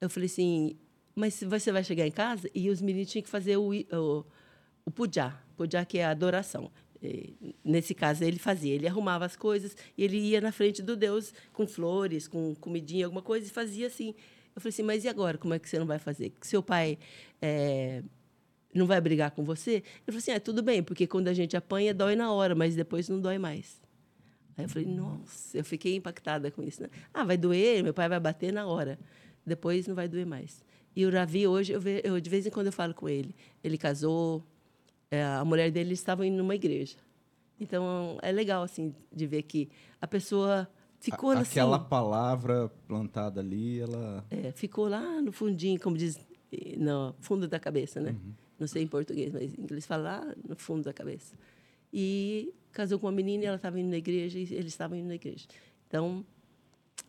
[0.00, 0.78] Eu falei assim,
[1.14, 4.24] mas você vai chegar em casa e os meninos tinham que fazer o, o,
[4.86, 6.72] o puja, puja que é a adoração.
[7.62, 11.34] Nesse caso, ele fazia, ele arrumava as coisas e ele ia na frente do Deus
[11.52, 14.14] com flores, com comidinha, alguma coisa, e fazia assim.
[14.56, 15.36] Eu falei assim, mas e agora?
[15.36, 16.32] Como é que você não vai fazer?
[16.40, 16.98] Seu pai
[17.42, 18.02] é,
[18.74, 19.70] não vai brigar com você?
[19.70, 22.74] Ele falou assim, ah, tudo bem, porque quando a gente apanha, dói na hora, mas
[22.74, 23.80] depois não dói mais.
[24.56, 26.82] Aí eu falei, nossa, eu fiquei impactada com isso.
[26.82, 26.88] Né?
[27.12, 28.98] Ah, vai doer, meu pai vai bater na hora.
[29.44, 30.62] Depois não vai doer mais.
[30.94, 33.34] E o Ravi, hoje, eu, ve, eu de vez em quando eu falo com ele.
[33.64, 34.42] Ele casou,
[35.10, 36.96] é, a mulher dele estava indo numa igreja.
[37.58, 39.68] Então é legal assim de ver que
[40.00, 40.68] a pessoa
[40.98, 46.18] ficou a, assim, aquela palavra plantada ali, ela é, ficou lá no fundinho, como diz
[46.76, 48.10] no fundo da cabeça, né?
[48.10, 48.32] Uhum.
[48.62, 51.34] Não sei em português, mas em inglês fala lá no fundo da cabeça.
[51.92, 55.08] E casou com uma menina, e ela estava indo na igreja e eles estavam indo
[55.08, 55.48] na igreja.
[55.88, 56.24] Então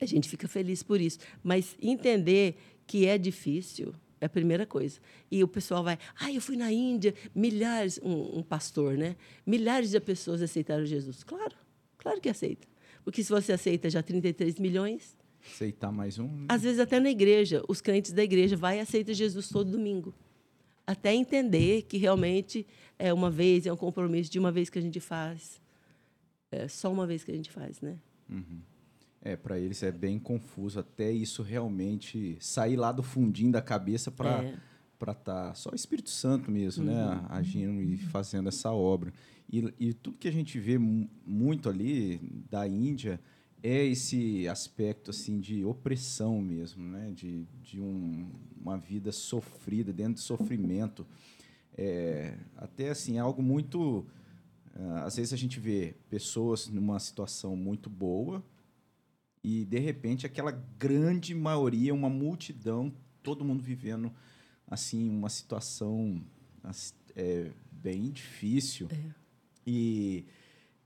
[0.02, 5.00] a gente fica feliz por isso, mas entender que é difícil é a primeira coisa.
[5.30, 9.16] E o pessoal vai, ah, eu fui na Índia, milhares, um, um, pastor, né?
[9.46, 11.24] Milhares de pessoas aceitaram Jesus.
[11.24, 11.56] Claro,
[12.00, 12.68] claro que aceita.
[13.04, 15.16] Porque se você aceita já 33 milhões.
[15.46, 16.26] Aceitar mais um.
[16.28, 16.46] Né?
[16.50, 20.16] Às vezes até na igreja, os crentes da igreja vai e aceitam Jesus todo domingo.
[20.86, 22.68] Até entender que realmente
[23.00, 25.62] é uma vez, é um compromisso de uma vez que a gente faz.
[26.52, 27.98] É só uma vez que a gente faz, né?
[28.30, 28.62] Uhum.
[29.22, 34.12] É, para eles é bem confuso até isso realmente sair lá do fundinho da cabeça
[34.12, 34.58] para é.
[35.00, 37.16] para tá só o Espírito Santo mesmo, né, uhum.
[37.16, 39.14] né, agindo e fazendo essa obra.
[39.50, 42.20] E, e tudo que a gente vê muito ali
[42.50, 43.20] da Índia
[43.64, 50.16] é esse aspecto assim de opressão mesmo, né, de, de um, uma vida sofrida dentro
[50.16, 51.08] de sofrimento.
[51.76, 54.06] É, até assim, é algo muito
[54.76, 58.44] uh, às vezes a gente vê pessoas numa situação muito boa,
[59.44, 64.12] e de repente aquela grande maioria, uma multidão, todo mundo vivendo
[64.68, 66.22] assim uma situação
[67.16, 68.88] é, bem difícil.
[68.92, 69.14] É.
[69.66, 70.26] E,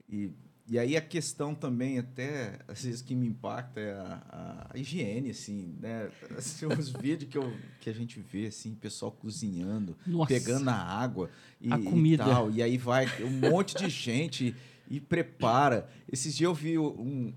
[0.09, 0.32] e,
[0.70, 5.30] e aí a questão também até às vezes que me impacta é a, a higiene
[5.30, 6.09] assim, né?
[6.38, 10.28] Assim, os vídeos que, eu, que a gente vê assim, pessoal cozinhando, Nossa.
[10.28, 12.24] pegando a água e, a comida.
[12.24, 14.55] e tal, e aí vai um monte de gente
[14.89, 15.89] e prepara.
[16.11, 17.34] Esses dias eu vi um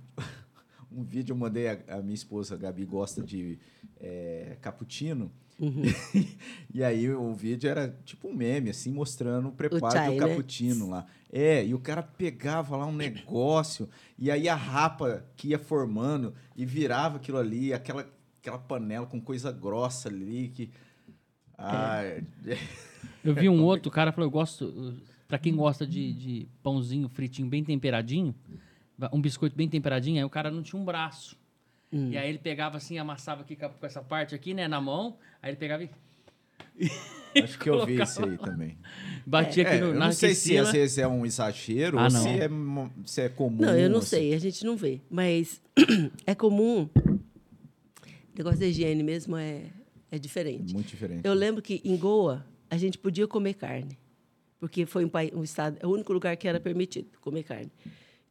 [0.93, 3.59] um vídeo, eu mandei a, a minha esposa, a Gabi, gosta de
[4.01, 5.30] é, cappuccino.
[5.59, 5.82] Uhum.
[6.72, 10.20] e aí o vídeo era tipo um meme, assim, mostrando o preparo o chai, do
[10.20, 10.28] né?
[10.28, 10.91] cappuccino né?
[10.93, 11.07] lá.
[11.32, 13.88] É, e o cara pegava lá um negócio,
[14.18, 18.07] e aí a rapa que ia formando e virava aquilo ali, aquela,
[18.41, 20.70] aquela panela com coisa grossa ali que.
[21.57, 22.22] Ah, é.
[23.22, 24.95] Eu vi um outro cara falou: eu gosto
[25.30, 28.34] Pra quem gosta de, de pãozinho fritinho bem temperadinho,
[29.12, 31.36] um biscoito bem temperadinho, aí o cara não tinha um braço.
[31.92, 32.11] Hum.
[32.11, 35.51] E aí ele pegava assim, amassava aqui com essa parte aqui, né, na mão, aí
[35.51, 35.90] ele pegava e
[37.42, 38.76] Acho que eu vi isso aí também.
[39.24, 42.05] batia aqui É, no, eu na não sei se às vezes é um exagero Ah,
[42.05, 42.22] ou não.
[42.22, 42.48] se é,
[43.05, 43.61] se é comum.
[43.61, 44.09] Não, eu não assim.
[44.09, 45.01] sei, a gente não vê.
[45.09, 45.61] Mas
[46.26, 46.88] é comum.
[47.07, 49.62] O negócio da higiene mesmo é,
[50.11, 50.72] é diferente.
[50.74, 51.20] Muito diferente.
[51.24, 53.96] Eu lembro que em Goa a gente podia comer carne,
[54.59, 57.70] porque foi um, país, um estado, é o único lugar que era permitido comer carne.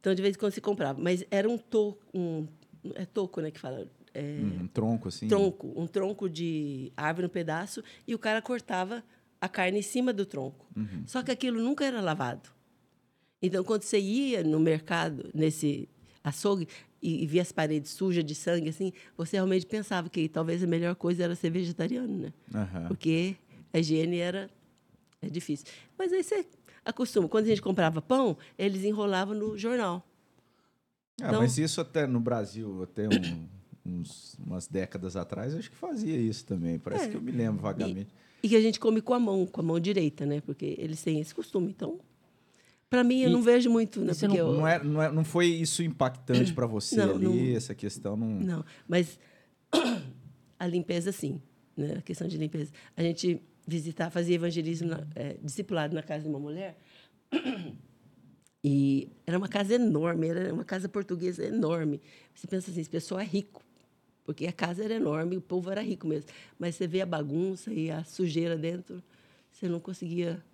[0.00, 2.46] Então de vez em quando se comprava, mas era um toco, um,
[2.94, 5.28] é toco, né, que fala, é, Um tronco assim.
[5.28, 9.04] tronco, um tronco de árvore um pedaço e o cara cortava
[9.40, 10.66] a carne em cima do tronco.
[10.76, 11.02] Uhum.
[11.06, 12.48] Só que aquilo nunca era lavado.
[13.42, 15.88] Então quando você ia no mercado nesse
[16.24, 16.66] açougue
[17.02, 20.66] e, e via as paredes sujas de sangue assim, você realmente pensava que talvez a
[20.66, 22.32] melhor coisa era ser vegetariano, né?
[22.54, 22.88] Aham.
[22.88, 23.36] porque
[23.72, 24.50] a higiene era
[25.22, 25.66] é difícil.
[25.98, 26.46] Mas aí você
[26.84, 27.28] acostuma.
[27.28, 30.06] Quando a gente comprava pão, eles enrolavam no jornal.
[31.22, 33.46] Ah, Então- mas isso até no Brasil, até um-
[33.84, 36.78] uns, umas décadas atrás, eu acho que fazia isso também.
[36.78, 37.08] Parece É.
[37.08, 38.10] que eu me lembro vagamente.
[38.42, 40.40] E que a gente come com a mão, com a mão direita, né?
[40.40, 41.68] Porque eles têm esse costume.
[41.70, 42.00] Então,
[42.88, 44.12] para mim, eu E- não vejo muito, né?
[44.18, 47.56] Porque eu- Não, é, não, é, não foi isso impactante para você Não, ali, não-
[47.56, 48.26] essa questão não.
[48.40, 49.18] Não, mas
[50.58, 51.40] a limpeza, sim.
[51.76, 51.96] Né?
[51.98, 52.72] A questão de limpeza.
[52.96, 53.40] A gente
[53.70, 56.76] visitar, fazia evangelismo, na, é, discipulado na casa de uma mulher.
[58.62, 61.98] E era uma casa enorme, era uma casa portuguesa enorme.
[62.34, 63.62] Você pensa assim, esse pessoal é rico,
[64.22, 66.28] porque a casa era enorme, o povo era rico mesmo.
[66.58, 69.02] Mas você vê a bagunça e a sujeira dentro,
[69.50, 70.44] você não conseguia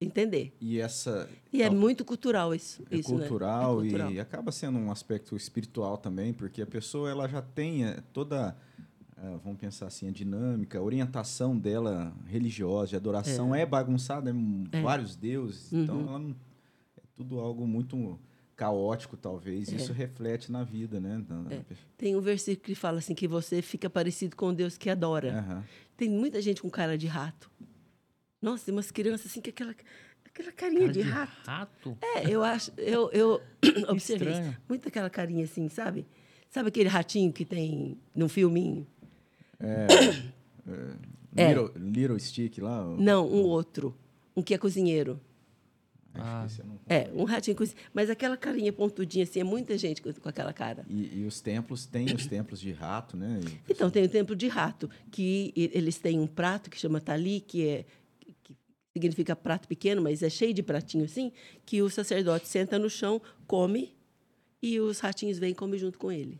[0.00, 0.56] entender.
[0.58, 1.28] E essa.
[1.52, 2.82] E é muito cultural isso.
[2.90, 3.20] é isso, né?
[3.20, 4.10] cultural, É cultural.
[4.12, 8.56] e acaba sendo um aspecto espiritual também, porque a pessoa ela já tem eh, toda,
[9.22, 14.78] eh, vamos pensar assim, a dinâmica, a orientação dela religiosa, de adoração é, bagunçada, é,
[14.78, 14.82] É.
[14.82, 16.30] vários deuses, então ela não,
[16.96, 18.18] é tudo algo muito
[18.56, 19.76] caótico talvez, É.
[19.76, 21.24] isso reflete na vida, né?
[21.68, 21.88] pessoa.
[21.96, 25.38] Tem um versículo que fala assim que você fica parecido com Deus que adora.
[25.38, 25.64] Aham.
[25.96, 27.50] Tem muita gente com cara de rato.
[28.40, 29.74] Nossa, tem umas crianças assim que aquela,
[30.24, 31.46] aquela carinha Cara de, rato.
[31.46, 31.98] rato.
[32.02, 33.40] É, eu acho, eu, eu
[33.88, 34.34] observei
[34.68, 36.06] muito aquela carinha assim, sabe?
[36.50, 38.86] Sabe aquele ratinho que tem num filminho?
[39.62, 41.48] É.
[41.48, 42.84] Little, Little Stick lá?
[42.98, 43.96] Não, um outro.
[44.36, 45.20] Um que é cozinheiro.
[46.14, 46.46] Ah.
[46.64, 47.88] não- É, um ratinho cozinheiro.
[47.94, 50.84] Mas aquela carinha pontudinha assim, é muita gente com, aquela cara.
[50.88, 53.40] E, e os templos, tem os templos de rato, né?
[53.68, 57.40] E- Então, tem o templo de rato, que eles têm um prato que chama tali,
[57.40, 57.84] que é
[58.94, 61.32] significa prato pequeno, mas é cheio de pratinho assim,
[61.64, 63.96] que o sacerdote senta no chão, come
[64.60, 66.38] e os ratinhos vêm e comem junto com ele.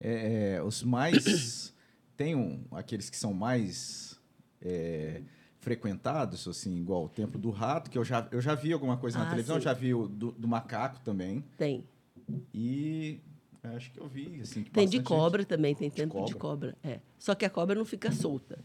[0.00, 1.74] É, é, os mais.
[2.16, 4.18] Tem um, aqueles que são mais
[4.60, 5.22] é,
[5.60, 9.18] frequentados, assim, igual o Templo do Rato, que eu já, eu já vi alguma coisa
[9.18, 9.62] na Ah, televisão, sim.
[9.62, 11.44] já vi o do, do macaco também.
[11.56, 11.84] Tem.
[12.54, 13.20] E
[13.62, 14.62] acho que eu vi, assim.
[14.62, 16.76] que Tem de cobra também, tem templo de cobra.
[16.82, 17.00] É.
[17.18, 18.58] Só que a cobra não fica solta.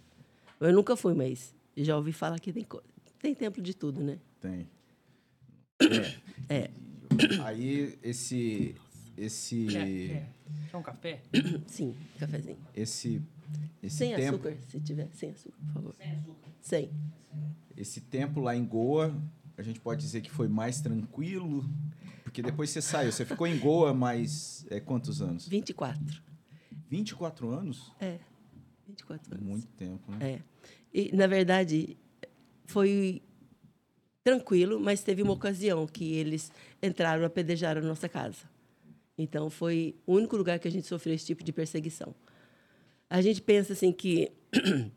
[0.59, 2.81] Eu nunca fui, mas já ouvi falar que tem, co-
[3.21, 4.13] tem templo de tudo, né?
[4.13, 4.67] gente Tem.
[6.49, 6.69] É.
[7.43, 8.75] Aí esse.
[9.17, 9.65] Esse.
[9.67, 10.29] Quer, quer,
[10.71, 11.21] quer um café?
[11.67, 12.57] Sim, cafezinho.
[12.75, 13.21] Esse.
[13.81, 15.09] Esse sem templo, açúcar, se tiver.
[15.13, 15.95] Sem açúcar, por favor.
[15.95, 16.51] Sem açúcar.
[16.61, 16.91] Sem.
[17.75, 19.15] esse templo lá em Goa,
[19.57, 21.69] a gente pode dizer que foi mais tranquilo.
[22.23, 23.11] Porque depois você saiu.
[23.11, 24.65] Você ficou em Goa mais.
[24.69, 25.47] É, quantos anos?
[25.47, 26.21] 24.
[26.89, 27.91] 24 anos?
[27.99, 28.19] É.
[28.87, 29.47] 24 anos.
[29.47, 30.33] Muito tempo, né?
[30.33, 30.41] É.
[30.93, 31.97] E, na verdade,
[32.65, 33.21] foi
[34.23, 36.51] tranquilo, mas teve uma ocasião que eles
[36.83, 38.49] entraram, apedrejaram a nossa casa.
[39.17, 42.13] Então, foi o único lugar que a gente sofreu esse tipo de perseguição.
[43.09, 44.31] A gente pensa assim que,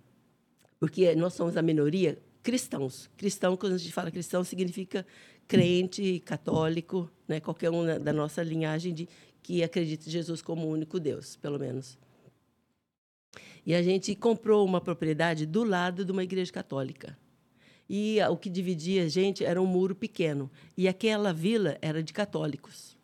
[0.81, 3.09] porque nós somos a minoria, cristãos.
[3.17, 5.07] Cristão, quando a gente fala cristão, significa
[5.47, 7.41] crente, católico, né?
[7.41, 9.09] qualquer um da- nossa linhagem de,
[9.43, 11.99] que acredita em Jesus como o único Deus, pelo menos.
[13.65, 17.17] E a gente comprou uma propriedade do lado de uma igreja católica.
[17.89, 20.51] E o que dividia a gente era um muro pequeno.
[20.77, 22.97] E aquela vila era de católicos.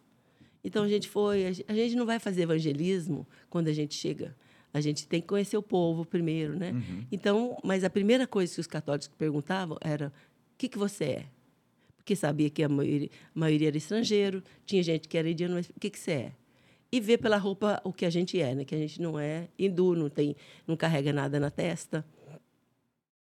[0.63, 1.47] Então a gente foi.
[1.67, 4.37] A gente não vai fazer evangelismo quando a gente chega.
[4.77, 6.73] A gente tem que conhecer o povo primeiro, né?
[7.11, 11.27] Então, mas a primeira coisa que os católicos perguntavam era: o que, que você é?
[11.97, 15.71] Porque sabia que a maioria, a maioria era estrangeiro, tinha gente que era indiano, mas
[15.71, 16.33] o que, que você é?
[16.93, 18.67] E ver pela roupa o que a gente é, né?
[18.67, 22.05] Que a gente não é hindu, não, tem, não carrega nada na testa.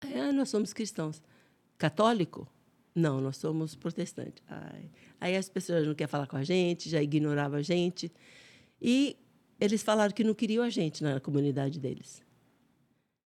[0.02, 1.22] Ah, nós somos cristãos.
[1.78, 2.48] Católico?
[2.96, 4.44] Não, nós somos protestantes.
[4.48, 4.90] Ai.
[5.22, 8.12] Aí as pessoas não querem falar com a gente, já ignoravam a gente.
[8.82, 9.16] E
[9.60, 12.22] eles falaram que não queriam a gente na comunidade deles.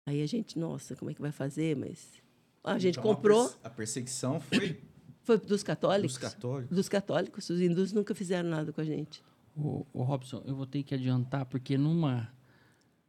[0.05, 1.75] Aí a gente, nossa, como é que vai fazer?
[1.75, 2.19] Mas
[2.63, 4.81] A gente Então, comprou, perse- A perseguição foi
[5.23, 6.13] foi dos católicos.
[6.13, 6.75] dos católicos.
[6.75, 7.49] Dos católicos.
[7.49, 9.23] Os hindus nunca fizeram nada com a gente.
[9.55, 12.29] Ô, ô, Robson, eu vou ter que adiantar, porque numa,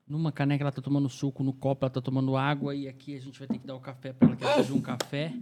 [0.06, 3.20] numa caneca ela tá tomando suco, no copo ela tá tomando água, e aqui a
[3.20, 5.32] gente vai ter que dar o café para ela, que ela pediu um café.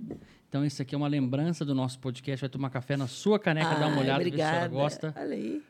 [0.49, 2.41] Então, isso aqui é uma lembrança do nosso podcast.
[2.41, 4.75] Vai tomar café na sua caneca, dá uma olhada, ver se a senhora obrigada.
[4.75, 5.15] gosta.
[5.17, 5.63] Olha aí.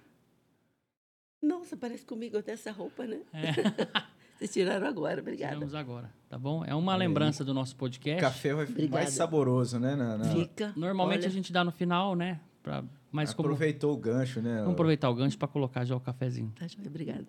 [1.42, 3.20] Nossa, parece comigo até essa roupa, né?
[3.32, 3.52] É.
[4.38, 5.54] Vocês tiraram agora, obrigada.
[5.54, 6.64] Tiramos agora, tá bom?
[6.64, 8.20] É uma lembrança do nosso podcast.
[8.20, 9.96] Café vai ficar mais saboroso, né?
[9.96, 10.72] Na, na- Fica.
[10.76, 12.40] Normalmente olha, a gente dá no final, né?
[12.62, 13.48] Pra, mas como...
[13.48, 14.58] Aproveitou o gancho, né?
[14.58, 16.52] Vamos aproveitar o gancho para colocar já o cafezinho.
[16.56, 17.26] Tá, joia, obrigada.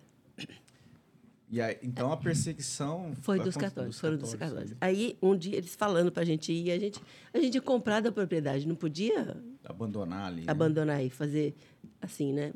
[1.52, 4.76] E aí, então a perseguição Foi dos católicos, foram dos católicos.
[4.80, 5.18] aí.
[5.20, 7.00] Um dia, eles falando pra gente ir, a gente,
[7.34, 10.42] a gente ia comprar da propriedade, não podia Abandonar ali.
[10.42, 10.46] né?
[10.46, 11.56] abandonar e fazer
[12.00, 12.52] assim, né?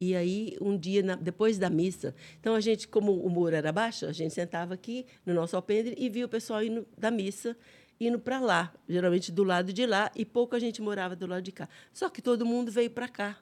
[0.00, 3.72] E aí, um dia, na- depois da missa, então a gente, como o muro era
[3.72, 7.56] baixo, a gente sentava aqui no nosso alpendre e via o pessoal indo da missa,
[7.98, 11.50] indo para lá, geralmente do lado de lá, e pouca gente morava do lado de
[11.50, 11.66] cá.
[11.94, 13.38] Só que todo mundo veio para cá.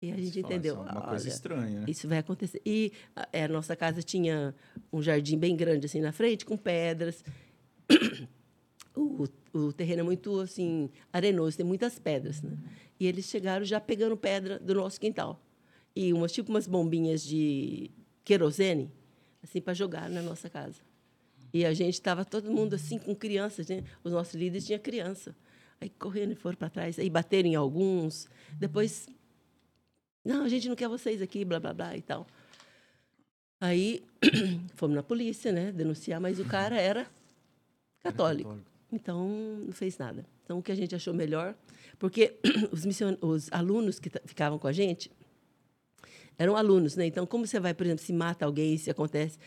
[0.00, 0.74] E a gente Você fala, entendeu.
[0.74, 1.86] isso é Uma coisa estranha, né?
[1.88, 2.62] isso vai acontecer.
[2.64, 4.54] E a, é, a nossa casa tinha
[4.92, 7.24] um jardim bem grande assim na frente, com pedras.
[8.94, 12.56] O, o terreno é muito assim arenoso, tem muitas pedras, né?
[13.00, 15.40] E eles chegaram já pegando pedra do nosso quintal.
[15.94, 17.90] E umas tipo umas bombinhas de
[18.24, 18.90] querosene
[19.42, 20.80] assim para jogar na nossa casa.
[21.52, 23.82] E a gente estava todo mundo assim com crianças, né?
[24.04, 25.34] Os nossos líderes tinham criança.
[25.80, 28.28] Aí correndo e foram para trás, aí bateram em alguns.
[28.58, 29.08] Depois
[30.24, 32.26] não, a gente não quer vocês aqui, blá, blá, blá e tal.
[33.60, 34.02] Aí
[34.76, 37.06] fomos na polícia, né, denunciar, mas o cara era
[38.00, 38.58] católico.
[38.92, 39.26] Então,
[39.64, 40.24] não fez nada.
[40.44, 41.54] Então, o que a gente achou melhor,
[41.98, 42.38] porque
[42.70, 43.16] os, mission...
[43.22, 45.10] os alunos que ficavam com a gente
[46.38, 47.06] eram alunos, né?
[47.06, 49.38] Então, como você vai, por exemplo, se mata alguém, se acontece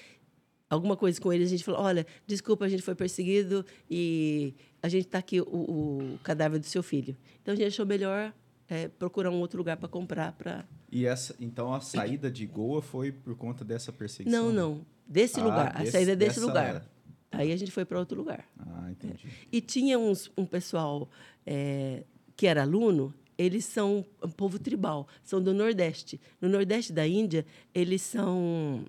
[0.70, 4.88] alguma coisa com eles, a gente falou, olha, desculpa, a gente foi perseguido e a
[4.90, 7.16] gente está aqui, o, o cadáver do seu filho.
[7.42, 8.34] Então, a gente achou melhor
[8.68, 10.66] é, procurar um outro lugar para comprar, para...
[10.92, 14.46] E essa, então a saída de Goa foi por conta dessa perseguição?
[14.46, 14.86] Não, não.
[15.08, 15.76] Desse Ah, lugar.
[15.76, 16.88] a desse- saída é desse dessa- lugar.
[17.32, 18.48] Aí a gente foi para outro lugar.
[18.58, 19.28] Ah, entendi.
[19.52, 21.10] E tinha uns, um pessoal
[21.46, 22.04] é,
[22.36, 26.20] que era aluno, eles são um povo tribal, são do Nordeste.
[26.40, 28.86] No Nordeste da Índia, eles são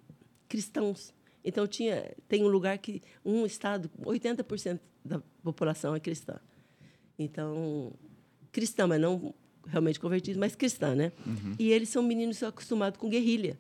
[0.49, 1.13] cristãos.
[1.45, 6.39] Então, tinha, tem um lugar que, um estado, 80% da população é cristã.
[7.19, 7.93] Então,
[8.53, 9.35] cristã, mas não
[9.67, 11.13] realmente convertido, mas cristã, né?
[11.59, 13.59] E eles são meninos acostumados com guerrilha.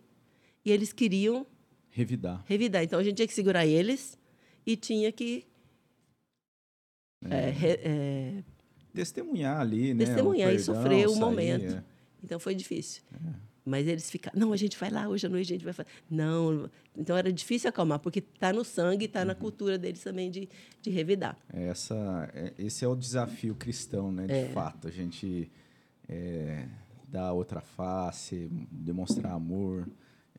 [0.64, 1.46] E eles queriam
[1.90, 2.44] Revidar.
[2.46, 2.82] revidar.
[2.84, 4.18] Então a gente tinha que segurar eles
[4.66, 5.46] e tinha que
[7.30, 8.44] é, é,
[8.92, 10.06] Testemunhar ali, né?
[10.06, 11.74] Testemunhar o e perdão, sofrer o sair, momento.
[11.74, 11.84] é.
[12.24, 13.02] então foi difícil.
[13.64, 15.88] Mas eles ficaram, não, a gente vai lá hoje à noite, a gente vai fazer.
[16.08, 20.48] Não, então era difícil acalmar, porque está no sangue, está na cultura deles também de,
[20.80, 21.36] de revidar.
[21.52, 24.26] Essa, é- esse é o desafio cristão, né?
[24.26, 25.50] De fato, a gente
[26.08, 26.68] é,
[27.08, 29.88] dar outra face, demonstrar amor.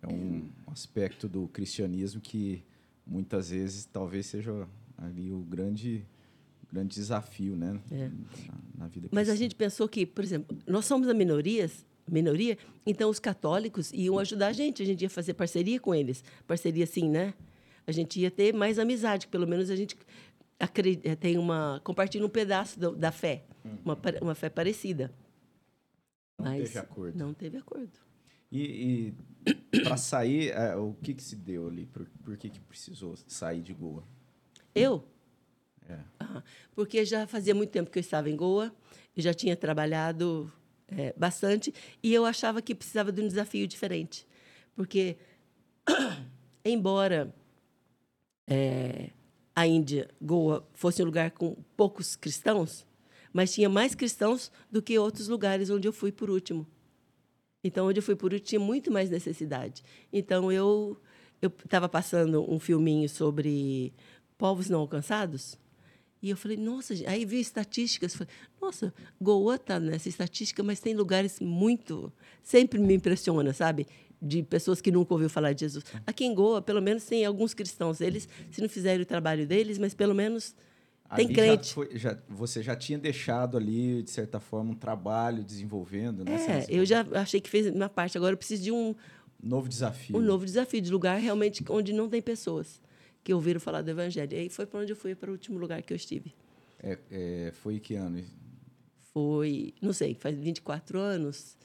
[0.01, 2.63] É um aspecto do cristianismo que
[3.07, 6.05] muitas vezes talvez seja ali o grande,
[6.71, 7.79] grande desafio, né?
[7.89, 9.35] Na, na vida Mas a cristã.
[9.35, 14.47] gente pensou que, por exemplo, nós somos a minorias, minoria, então os católicos iam ajudar
[14.47, 16.23] a gente, a gente ia fazer parceria com eles.
[16.45, 17.33] Parceria assim, né?
[17.85, 19.95] A gente ia ter mais amizade, pelo menos a gente
[20.59, 23.43] acre- eh, tem uma compartilha um pedaço do- da fé,
[23.85, 25.11] uma, pare- uma fé parecida.
[26.39, 27.17] Não teve acordo.
[27.17, 27.91] Não teve acordo.
[28.51, 29.13] E,
[29.83, 31.85] para sair, é, o que, que se deu ali?
[31.85, 34.03] Por, por que, que precisou sair de Goa?
[34.73, 35.03] Eu?
[35.89, 35.99] É.
[36.19, 36.43] Ah,
[36.75, 38.73] porque já fazia muito tempo que eu estava em Goa,
[39.15, 40.51] eu já tinha trabalhado
[40.89, 41.73] eh, bastante
[42.03, 44.27] e eu achava que precisava de um desafio diferente.
[44.75, 45.17] Porque,
[46.63, 47.33] embora
[48.47, 49.11] eh,
[49.55, 52.85] a Índia, Goa, fosse um lugar com poucos cristãos,
[53.33, 56.67] mas tinha mais cristãos do que outros lugares onde eu fui por último.
[57.67, 59.83] Então, onde eu fui por último, tinha muito mais necessidade.
[60.11, 60.97] Então, eu
[61.41, 63.93] estava passando um filminho sobre
[64.37, 65.57] povos não alcançados.
[66.21, 67.07] E eu falei, nossa, gente.
[67.07, 72.11] aí vi estatísticas, falei, nossa, Goa está nessa estatística, mas tem lugares muito,
[72.41, 73.85] sempre me impressiona, sabe?
[74.19, 75.85] De pessoas que nunca ouviu falar de Jesus.
[76.07, 79.77] Aqui em Goa, pelo menos tem alguns cristãos, eles, se não fizerem o trabalho deles,
[79.77, 80.55] mas pelo menos
[81.15, 81.67] tem crente.
[81.69, 86.35] Já foi- já- você já tinha deixado ali, de certa forma, um trabalho desenvolvendo, né?
[86.35, 88.17] É, eu já achei que fez minha parte.
[88.17, 88.93] Agora eu preciso de um,
[89.41, 90.17] Novo desafio.
[90.17, 92.81] um novo desafio, de lugar realmente onde não tem pessoas
[93.23, 94.33] que ouviram falar do Evangelho.
[94.33, 96.33] E aí foi para onde eu fui, para o último lugar que eu estive.
[96.81, 98.23] É, é, foi que ano?
[99.13, 101.57] Foi, não sei, faz 24 anos.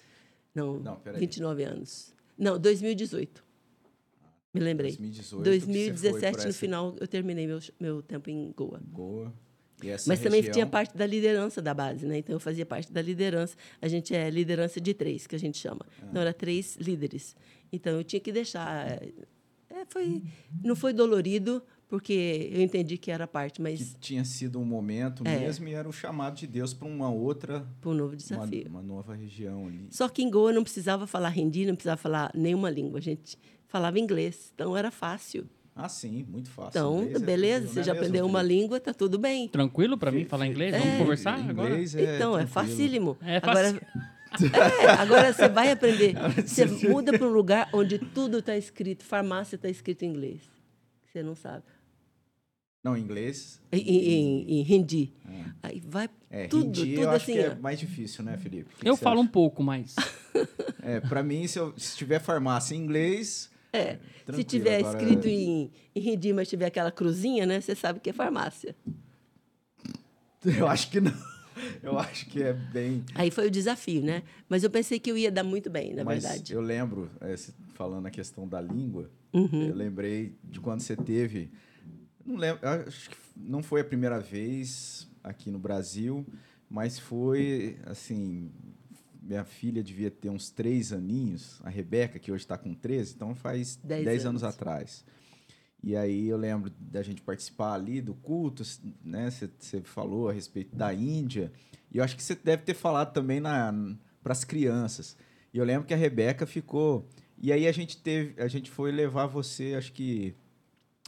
[0.55, 1.20] Não, Não, peraí.
[1.20, 2.14] 29 anos.
[2.38, 3.45] Não, 2018.
[4.55, 4.90] Me lembrei.
[4.96, 5.16] 2018.
[5.22, 5.42] que você foi
[6.20, 8.80] 2017, por no final, eu terminei meu, meu tempo em Goa.
[8.92, 9.32] Goa.
[10.07, 12.18] Mas também região- tinha parte da liderança da base, né?
[12.18, 13.57] Então eu fazia parte da liderança.
[13.80, 15.84] A gente é liderança de três, que a gente chama.
[16.00, 16.07] Ah.
[16.09, 17.34] Então era três líderes.
[17.72, 18.92] Então eu tinha que deixar.
[19.68, 20.22] é, foi,
[20.62, 25.24] não foi dolorido, porque eu entendi que era parte, que mas tinha sido um momento
[25.26, 25.36] É.
[25.40, 28.68] mesmo e era o chamado de Deus para uma outra, para um novo uma, desafio.
[28.68, 29.86] uma nova região ali.
[29.90, 32.98] Só que em Goa não precisava falar hindi, não precisava falar nenhuma língua.
[32.98, 33.36] A gente
[33.73, 35.49] falava inglês, então era fácil.
[35.75, 36.68] Ah, sim, muito fácil.
[36.68, 39.49] Então, Inglês é beleza, tranquilo, você já é aprendeu uma língua, tá tudo bem.
[39.49, 40.75] Tranquilo pra mim falar inglês?
[40.75, 41.70] é, Vamos conversar agora?
[41.70, 43.16] inglês é então, é facílimo.
[43.23, 44.51] É Agora, fácil.
[44.55, 46.14] é, agora você vai aprender.
[46.47, 50.43] Você muda para um lugar onde tudo está escrito, farmácia está escrito em inglês.
[51.11, 51.64] Você não sabe.
[52.85, 53.59] Não, inglês.
[53.73, 55.14] Em, em, em hindi.
[55.62, 57.33] Aí vai É, tudo, hindi tudo eu acho assim.
[57.35, 58.68] que é mais difícil, né, Felipe?
[58.79, 59.33] Que Eu que falo um acha?
[59.33, 59.95] pouco, mas.
[60.83, 63.51] É, para mim, se, eu, se tiver farmácia em inglês.
[63.73, 64.45] É, se tranquilo.
[64.49, 67.61] tiver Agora, escrito em, em hindi, mas tiver aquela cruzinha, né?
[67.61, 68.77] Você sabe que é farmácia.
[70.45, 71.12] Eu acho que não.
[71.83, 73.05] Eu acho que é bem.
[73.14, 74.23] Aí foi o desafio, né?
[74.49, 76.53] Mas eu pensei que eu ia dar muito bem, na Mas verdade.
[76.53, 79.68] eu lembro, é, se- falando a questão da língua, Uhum.
[79.68, 81.51] eu lembrei de quando você teve.
[82.25, 86.27] Não lembro, acho que não foi a primeira vez aqui no Brasil,
[86.70, 88.51] mas foi assim.
[89.23, 93.35] Minha filha devia ter uns três aninhos, a Rebeca, que hoje está com 13, então
[93.35, 94.55] faz Dez 10 anos anos.
[94.55, 95.05] atrás.
[95.83, 98.62] E aí eu lembro da gente participar ali do culto,
[99.05, 99.31] né?
[99.31, 101.53] Você falou a respeito da Índia.
[101.91, 105.16] E eu acho que você deve ter falado também para as crianças.
[105.53, 107.09] E eu lembro que a Rebeca ficou.
[107.37, 110.35] E aí a gente teve, a gente foi levar você, acho que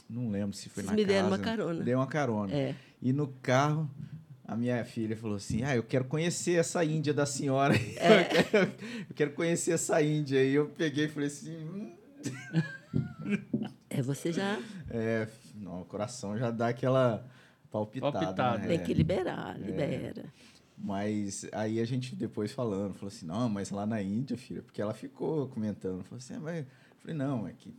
[0.09, 1.13] não lembro se foi Vocês na me casa.
[1.13, 1.83] deram uma carona.
[1.83, 2.53] Deu uma carona.
[2.53, 2.75] É.
[3.01, 3.89] E no carro
[4.47, 7.73] a minha filha falou assim: "Ah, eu quero conhecer essa Índia da senhora.
[7.97, 8.21] É.
[8.21, 8.71] Eu, quero,
[9.09, 10.43] eu quero conhecer essa Índia".
[10.43, 11.91] E eu peguei e falei assim: "Hum,
[13.89, 17.25] É, você já é, não, o coração já dá aquela
[17.71, 18.11] palpitada.
[18.19, 18.57] Palpitada.
[18.59, 18.67] né?
[18.67, 18.81] tem É.
[18.83, 20.25] que liberar, libera.
[20.77, 24.81] Mas aí a gente depois falando, falou assim, não, mas lá na Índia, filha, porque
[24.81, 26.65] ela ficou comentando, falou assim, "Ah, mas eu
[26.99, 27.73] falei, não, é que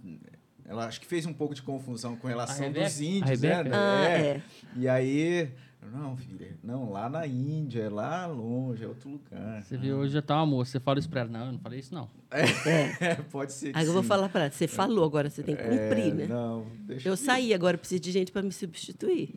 [0.65, 3.53] ela acho que fez um pouco de confusão com relação dos A índios, né?
[3.73, 4.27] Ah, É.
[4.29, 4.43] é.
[4.77, 5.51] E aí,
[5.93, 9.63] não, filha, não, lá na Índia, é lá longe, é outro lugar.
[9.63, 10.73] Você viu, hoje já tá uma moça.
[10.73, 11.31] Você fala isso pra ela.
[11.31, 12.09] Não, eu não falei isso, não.
[12.31, 14.09] É, pode ser que Aí eu vou sim.
[14.09, 16.27] falar para ela, você falou, agora você tem que cumprir, É, né?
[16.27, 19.35] Não, deixa, Eu que- saí, agora preciso de gente para me substituir.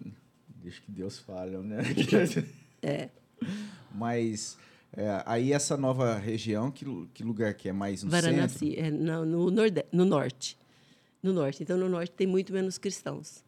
[0.62, 1.78] deixa que Deus fale, né?
[2.82, 3.10] É.
[3.94, 4.58] Mas
[4.96, 8.26] é, aí essa nova região, que, que lugar que é mais no centro?
[8.30, 10.58] Varanasi, é, no, no, norde, no norte.
[11.22, 11.64] No norte.
[11.64, 13.44] Então, no norte tem muito menos cristãos.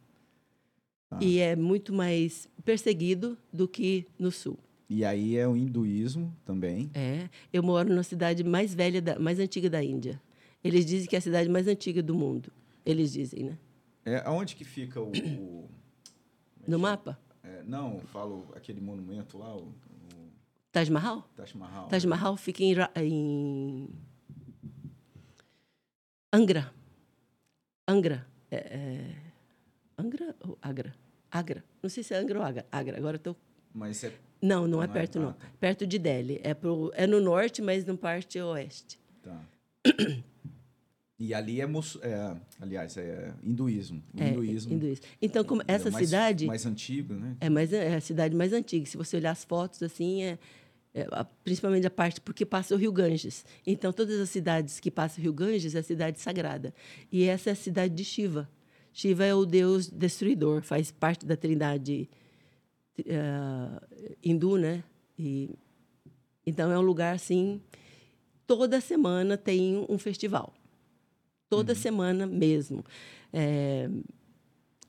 [1.12, 1.18] Tá.
[1.22, 4.58] E é muito mais perseguido do que no sul.
[4.90, 6.90] E aí é o hinduísmo também.
[6.94, 7.30] É.
[7.52, 10.22] Eu moro na cidade mais velha, da, mais antiga da Índia.
[10.64, 12.50] Eles dizem que é a cidade mais antiga do mundo.
[12.86, 13.58] Eles dizem, né?
[14.06, 15.12] É, aonde que fica o...
[15.12, 15.70] o-
[16.66, 17.20] No mapa?
[17.44, 19.74] é, não, falo aquele monumento lá, o, o
[20.72, 21.30] Taj Mahal?
[21.36, 21.88] Taj Mahal.
[21.90, 23.90] Taj Mahal fica em, em
[26.32, 26.74] Angra.
[27.88, 28.26] Angra.
[28.50, 29.16] É, é,
[29.98, 30.94] Angra ou Agra?
[31.32, 31.64] Agra.
[31.82, 32.66] Não sei se é Angra ou Agra.
[32.72, 32.98] Agra.
[32.98, 33.36] Agora tô...
[33.74, 34.12] Mas é...
[34.42, 34.98] Não, não é Não é?
[35.00, 35.34] perto, Ah, não.
[35.34, 35.46] tá.
[35.60, 36.40] Perto de Delhi.
[36.44, 39.00] É, pro, é no norte, mas no parte oeste.
[39.24, 39.40] Tá.
[41.20, 42.36] E ali é, mus- é...
[42.60, 44.02] Aliás, é hinduísmo.
[44.18, 44.74] É, hinduísmo.
[44.74, 45.06] hinduísmo.
[45.22, 47.36] Então, como é essa mais- cidade Mais antigo, né?
[47.40, 48.86] é, mais, é a cidade mais antiga.
[48.88, 50.40] Se você olhar as fotos, assim, é,
[50.96, 53.46] é, a- principalmente a parte porque passa o Rio Ganges.
[53.68, 56.74] Então, todas as cidades que passam o Rio Ganges é cidade sagrada.
[57.12, 58.50] E essa é a cidade de Shiva.
[58.94, 62.10] Shiva é o deus destruidor, faz parte da trindade
[63.06, 63.82] eh,
[64.24, 64.84] hindu, né?
[65.18, 65.50] E,
[66.46, 67.62] então, é um lugar, assim,
[68.46, 70.54] toda semana tem um festival.
[71.50, 72.84] Toda semana mesmo.
[73.32, 73.90] É,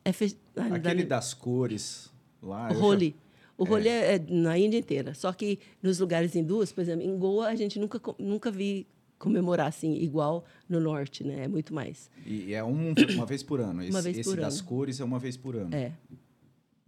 [0.04, 2.10] é fe- Aquele das cores
[2.42, 2.70] lá...
[2.70, 3.16] eu já- Holi.
[3.58, 4.14] O Holi é.
[4.14, 5.14] é na Índia inteira.
[5.14, 8.86] Só que nos lugares hindus, por exemplo, em Goa, a gente nunca, nunca vi
[9.26, 11.44] comemorar assim, igual no norte, né?
[11.44, 12.10] É muito mais.
[12.26, 13.80] E é um- uma vez por ano.
[13.80, 14.68] Esse, vez esse por das ano.
[14.68, 15.72] cores é uma vez por ano.
[15.74, 15.92] É,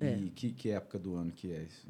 [0.00, 1.86] E que, que época do ano que é isso?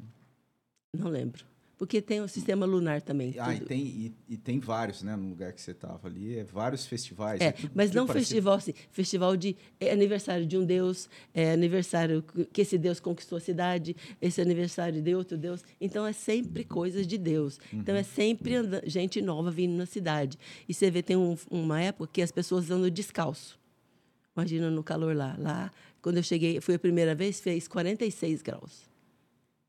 [0.95, 1.43] não lembro.
[1.77, 3.35] Porque tem o sistema lunar também.
[3.37, 3.67] Ah, e tudo.
[3.67, 5.13] tem, e, e tem vários, né?
[5.15, 6.37] No lugar que você estava ali.
[6.39, 7.41] É vários festivais.
[7.41, 8.27] É, tudo- mas tudo não parecido.
[8.29, 12.23] festival assim, festival de é aniversário de um deus, é aniversário
[12.53, 15.63] que- esse deus conquistou a cidade, esse aniversário de outro deus.
[15.81, 17.59] Então é sempre coisas de Deus.
[17.73, 20.37] Então é sempre anda- gente nova vindo na cidade.
[20.69, 23.59] E você vê tem um- uma época que as pessoas andam descalço.
[24.35, 25.35] Imagina no calor lá.
[25.37, 25.71] Lá,
[26.01, 28.83] quando eu cheguei, foi a primeira vez, fez 46 graus.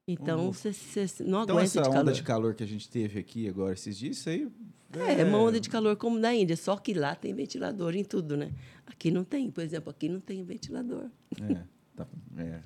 [0.08, 3.18] Então você você não Então, aguenta essa de onda de calor que a gente teve
[3.18, 4.48] aqui agora esses dias, isso aí
[4.94, 8.04] É, é uma onda de calor como na Índia, só que lá tem ventilador em
[8.04, 8.52] tudo, né?
[8.86, 11.10] Aqui não tem, por exemplo, aqui não tem ventilador.
[11.40, 11.62] É,
[11.96, 12.06] tá,
[12.38, 12.60] é.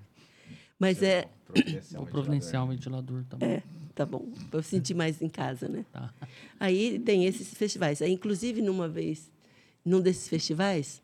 [0.79, 1.29] Mas é,
[1.93, 3.49] Vou providenciar um ventilador também.
[3.49, 3.63] é,
[3.95, 5.85] tá bom, para eu sentir mais em casa, né?
[5.93, 6.13] Tá.
[6.59, 8.01] Aí tem esses festivais.
[8.03, 9.31] Aí, inclusive, numa vez,
[9.85, 11.03] num desses festivais,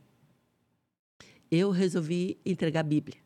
[1.50, 3.16] eu resolvi entregar a Bíblia.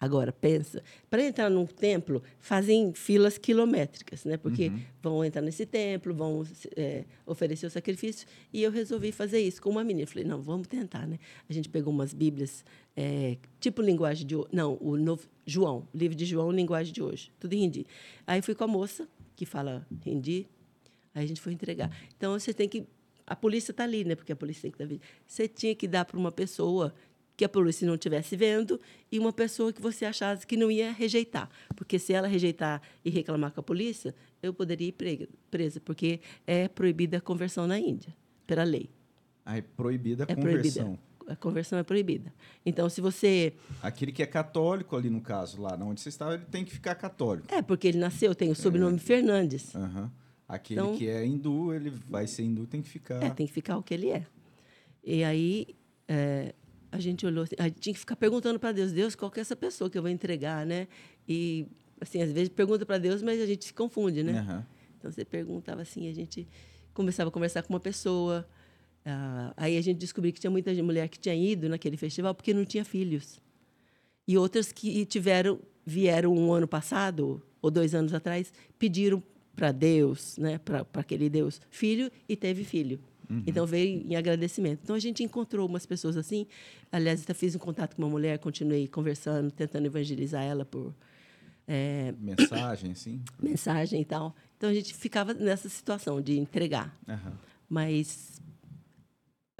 [0.00, 4.36] Agora, pensa, para entrar num templo, fazem filas quilométricas, né?
[4.36, 4.70] Porque
[5.02, 6.46] vão entrar nesse templo, vão
[6.76, 8.26] é, oferecer o sacrifício.
[8.52, 10.06] E eu resolvi fazer isso com uma menina.
[10.06, 11.18] Falei, não, vamos tentar, né?
[11.48, 12.64] A gente pegou umas Bíblias,
[12.96, 14.34] é, tipo linguagem de...
[14.52, 17.32] Não, o novo, João, livro de João, linguagem de hoje.
[17.40, 17.86] Tudo em hindi.
[18.26, 20.48] Aí fui com a moça, que fala hindi,
[21.18, 21.90] Aí a gente foi entregar.
[22.16, 22.86] Então você tem que.
[23.26, 24.14] A polícia está ali, né?
[24.14, 25.06] Porque a polícia tem que estar.
[25.26, 26.94] Você tinha que dar para uma pessoa
[27.38, 28.80] que a polícia não estivesse vendo
[29.12, 31.48] e uma pessoa que você achasse que não ia rejeitar.
[31.76, 34.12] Porque se ela rejeitar e reclamar com a polícia,
[34.42, 38.12] eu poderia ir pre- presa, porque é proibida a conversão na Índia,
[38.44, 38.90] pela lei.
[39.46, 40.84] Ah, é proibida a É conversão.
[40.84, 41.08] proibida.
[41.28, 42.32] A conversão é proibida.
[42.66, 43.52] Então, se você.
[43.82, 46.96] Aquele que é católico ali no caso, lá onde você estava, ele tem que ficar
[46.96, 47.46] católico.
[47.54, 49.74] É, porque ele nasceu, tem o sobrenome Fernandes.
[49.76, 50.10] Aham.
[50.48, 53.22] Aquele Então- que é hindu, ele vai ser hindu, tem que ficar.
[53.22, 54.26] É, tem que ficar o que ele é.
[55.04, 55.66] E aí
[56.08, 56.54] é,
[56.90, 59.38] a gente olhou, assim, a gente tinha que ficar perguntando para Deus, Deus, qual que
[59.38, 60.88] é essa pessoa que eu vou entregar, né?
[61.28, 61.66] E
[62.00, 64.38] assim, às vezes pergunta para Deus, mas a gente se confunde, né?
[64.38, 64.66] Aham.
[64.98, 66.46] Então você perguntava assim, a gente
[66.92, 68.48] começava a conversar com uma pessoa,
[69.04, 72.52] ah, aí a gente descobriu que tinha muita mulher que tinha ido naquele festival porque
[72.52, 73.40] não tinha filhos.
[74.26, 79.22] E outras que tiveram vieram um ano passado ou dois anos atrás, pediram
[79.56, 83.00] para Deus, né, para aquele Deus, filho e teve filho.
[83.46, 84.80] Então veio em agradecimento.
[84.82, 86.46] Então a gente encontrou umas pessoas assim.
[86.90, 90.94] Aliás, até fiz um contato com uma mulher, continuei conversando, tentando evangelizar ela por
[91.66, 93.20] é, Mensagem, assim.
[93.42, 94.34] mensagem e tal.
[94.56, 96.96] Então a gente ficava nessa situação de entregar.
[97.06, 97.32] Aham.
[97.68, 98.40] Mas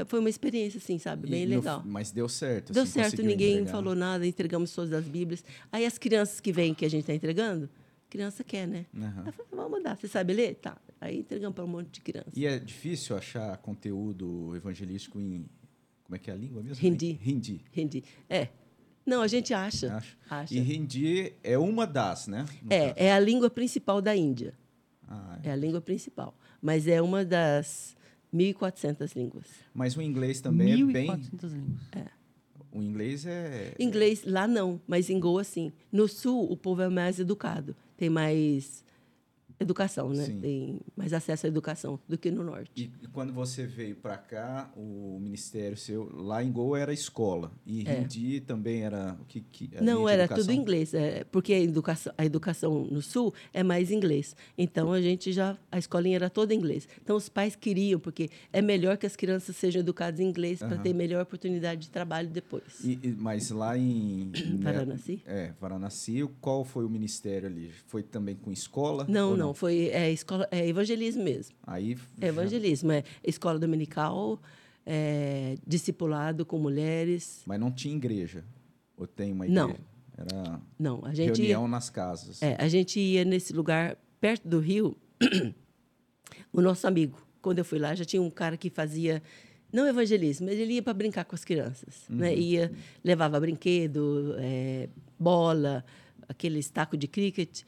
[0.07, 1.29] foi uma experiência, assim, sabe?
[1.29, 1.83] Bem E no- legal.
[1.85, 2.73] mas deu certo.
[2.73, 3.73] Deu assim, certo, ninguém entregar.
[3.73, 5.45] falou nada, entregamos todas as Bíblias.
[5.73, 7.69] Aí as crianças que vêm, que a gente está entregando,
[8.09, 8.87] criança quer, né?
[8.97, 9.21] Aham.
[9.23, 10.55] Aí eu falei, vamos mandar, você sabe ler?
[10.57, 10.77] Tá.
[11.01, 12.31] Aí entregamos para um monte de criança.
[12.35, 15.47] E é difícil achar conteúdo evangelístico em.
[16.05, 16.85] Como é que é a língua mesmo?
[16.87, 17.21] Hindi.
[17.25, 17.63] Hindi.
[17.77, 18.05] Hindi.
[18.29, 18.49] É.
[19.05, 19.95] Não, a gente acha.
[19.97, 20.17] Acho.
[20.29, 20.55] Acha.
[20.55, 22.41] E hindi é uma das, né?
[22.63, 22.83] No caso.
[22.97, 24.55] É, é a língua principal da Índia.
[25.07, 26.35] Ah, É a língua principal.
[26.61, 27.97] Mas é uma das
[28.35, 29.47] 1.400 línguas.
[29.73, 31.09] Mas o inglês também é bem.
[31.09, 31.81] 1.400 línguas.
[32.71, 33.75] O inglês é.
[33.79, 35.73] Inglês, lá não, mas em Goa, sim.
[35.91, 37.75] No sul, o povo é mais educado.
[37.99, 38.85] Tem mais
[39.61, 40.25] educação, né?
[40.25, 40.41] Sim.
[40.41, 42.71] Tem mais acesso à educação do que no norte.
[42.77, 47.51] E, e quando você veio para cá, o ministério seu lá em Goa era escola
[47.67, 48.01] e É.
[48.01, 50.45] hindi também era o que, que Não, era educação?
[50.47, 54.37] tudo inglês, é, porque a educação, a educação no sul é mais inglês.
[54.57, 56.89] Então a gente já a escolinha era toda inglês.
[57.03, 60.75] Então os pais queriam, porque é melhor que as crianças sejam educadas em inglês para
[60.75, 60.83] Aham.
[60.83, 62.63] ter melhor oportunidade de trabalho depois.
[62.85, 65.23] E- e- mas lá em né, Varanasi?
[65.27, 67.71] É, Varanasi, qual foi o ministério ali?
[67.87, 69.05] Foi também com escola?
[69.09, 71.55] Não, ou não, foi é, escola, é evangelismo mesmo.
[71.67, 74.41] Aí É evangelismo, é escola dominical,
[74.87, 77.43] é, discipulado com mulheres.
[77.47, 78.45] Mas não tinha igreja.
[78.97, 79.71] Ou tem uma Não.
[79.71, 79.85] igreja?
[80.17, 82.43] Era Não, a gente reunião nas casas.
[82.43, 84.97] É, a gente ia nesse lugar perto do rio.
[86.53, 89.23] o nosso amigo, quando eu fui lá, já tinha um cara que fazia
[89.73, 92.35] não evangelismo, mas ele ia para brincar com as crianças, né?
[92.35, 92.73] Ia
[93.05, 94.89] levava brinquedo, é,
[95.19, 95.85] bola,
[96.27, 97.63] aquele taco de cricket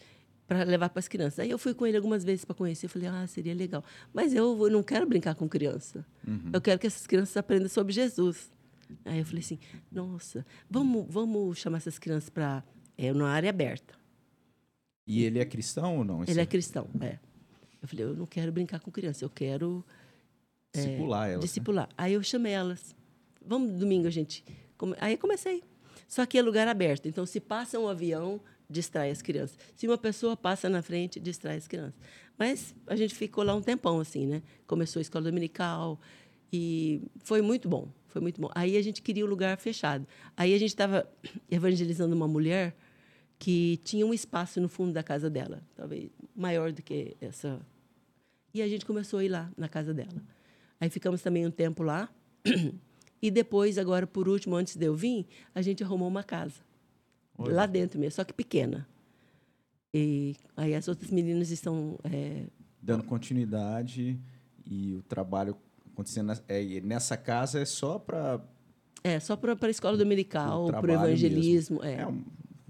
[0.51, 1.39] para levar para as crianças.
[1.39, 3.85] Aí eu fui com ele algumas vezes para conhecer, eu falei: "Ah, seria legal".
[4.13, 6.05] Mas eu não quero brincar com criança.
[6.53, 8.51] Eu quero que essas crianças aprendam sobre Jesus.
[9.05, 9.61] Aí eu falei assim:
[9.93, 12.65] "Nossa, vamos vamos chamar essas crianças para
[12.99, 13.95] é uma área aberta".
[15.07, 16.25] E ele é cristão ou não?
[16.27, 17.21] Ele é cristão, é.
[17.81, 19.85] Eu falei, eu não quero brincar com criança, eu quero
[20.75, 21.37] Discipular elas.
[21.37, 21.41] né?
[21.43, 21.89] discipular.
[21.97, 22.95] Aí eu chamei elas.
[23.41, 24.45] Vamos domingo gente.
[25.01, 25.63] Aí comecei.
[26.11, 27.07] Só que é lugar aberto.
[27.07, 29.57] Então, se passa um avião, distrai as crianças.
[29.77, 31.95] Se uma pessoa passa na frente, distrai as crianças.
[32.37, 34.43] Mas a gente ficou lá um tempão, assim, né?
[34.67, 36.01] Começou a escola dominical
[36.53, 37.89] e foi muito bom.
[38.09, 38.51] Foi muito bom.
[38.57, 40.05] Aí a gente queria um lugar fechado.
[40.37, 41.09] Aí a gente estava
[41.49, 42.75] evangelizando uma mulher
[43.39, 47.61] que tinha um espaço no fundo da casa dela, talvez maior do que essa.
[48.53, 50.21] E a gente começou a ir lá na casa dela.
[50.81, 52.09] Aí ficamos também um tempo lá.
[53.23, 56.61] E depois, agora por último, antes de eu vir, a gente arrumou uma casa.
[57.37, 57.55] Olha.
[57.55, 58.87] Lá dentro mesmo, só que pequena.
[59.93, 61.99] E aí as outras meninas estão.
[62.05, 62.45] é,
[62.81, 64.19] Dando continuidade
[64.65, 65.57] e o trabalho
[65.93, 66.33] acontecendo.
[66.49, 68.41] é, nessa casa é só para.
[69.03, 71.83] é, só para a escola dominical, para o evangelismo.
[71.85, 72.23] É, É, um,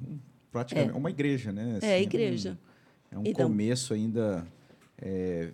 [0.08, 0.18] um-
[0.50, 1.78] praticamente uma igreja, né?
[1.82, 2.58] é, Assim, igreja.
[3.12, 4.46] um- É um, Então- começo ainda
[4.96, 5.52] é,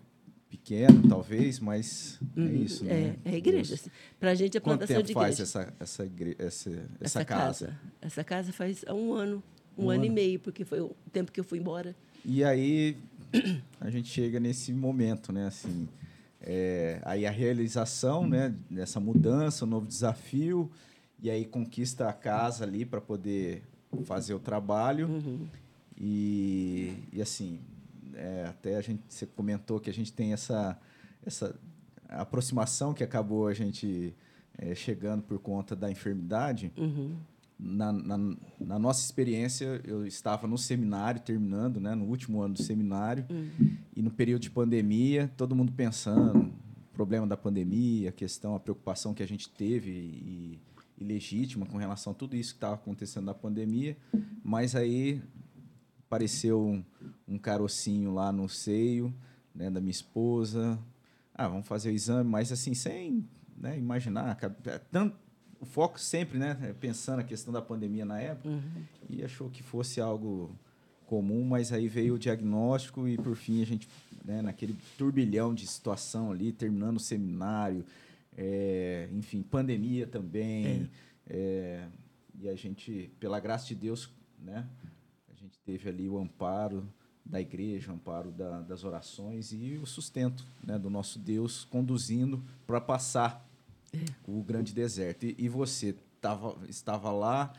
[0.48, 3.16] pequeno, talvez, mas é isso, é, né?
[3.24, 3.74] é a igreja.
[3.74, 3.90] Assim.
[4.18, 5.42] Para a gente é Quanto plantação tempo de faz igreja.
[5.42, 6.70] essa, essa, igre- essa,
[7.00, 7.78] essa, casa?
[8.00, 9.42] Essa casa faz um ano,
[9.76, 10.14] um, Um ano, e ano.
[10.14, 11.94] meio, porque foi o tempo que eu fui embora.
[12.24, 12.96] E aí
[13.80, 15.46] a gente chega nesse momento, né?
[15.46, 15.88] Assim,
[16.40, 18.54] é, aí a realização, né?
[18.70, 20.70] Dessa mudança, um novo desafio,
[21.22, 23.62] e aí conquista a casa ali para poder
[24.04, 25.08] fazer o trabalho.
[25.08, 25.46] Uhum.
[25.98, 27.58] E, e assim,
[28.16, 30.78] é, até a gente você comentou que a gente tem essa
[31.24, 31.54] essa
[32.08, 34.14] aproximação que acabou a gente
[34.58, 36.72] é, chegando por conta da enfermidade.
[36.76, 37.16] Uhum.
[37.58, 38.18] Na, na,
[38.60, 43.24] na nossa experiência, eu estava no seminário, terminando, né, no último ano do seminário,
[43.96, 46.52] e no período de pandemia, todo mundo pensando,
[46.92, 50.60] problema da pandemia, a questão, a preocupação que a gente teve e,
[50.98, 53.96] e legítima com relação a tudo isso que estava acontecendo na pandemia,
[54.44, 55.22] mas aí
[56.06, 56.84] apareceu um,
[57.26, 59.12] um carocinho lá no seio,
[59.54, 60.78] né, da minha esposa,
[61.34, 65.16] ah, vamos fazer o exame, mas assim, sem né, imaginar, é tanto,
[65.60, 68.62] o foco sempre, né, é pensando a questão da pandemia na época, Uhum.
[69.08, 70.54] e achou que fosse algo
[71.06, 73.88] comum, mas aí veio o diagnóstico e por fim a gente,
[74.24, 77.84] né, naquele turbilhão de situação ali, terminando o seminário,
[78.36, 80.90] é, enfim, pandemia também,
[81.28, 81.86] é,
[82.38, 84.66] e a gente, pela graça de Deus, né,
[85.66, 86.88] teve ali o amparo
[87.24, 92.40] da igreja, o amparo da- das orações e o sustento né, do nosso Deus conduzindo
[92.66, 93.44] para passar
[94.26, 95.26] o grande deserto.
[95.26, 97.52] E, e você tava, estava lá,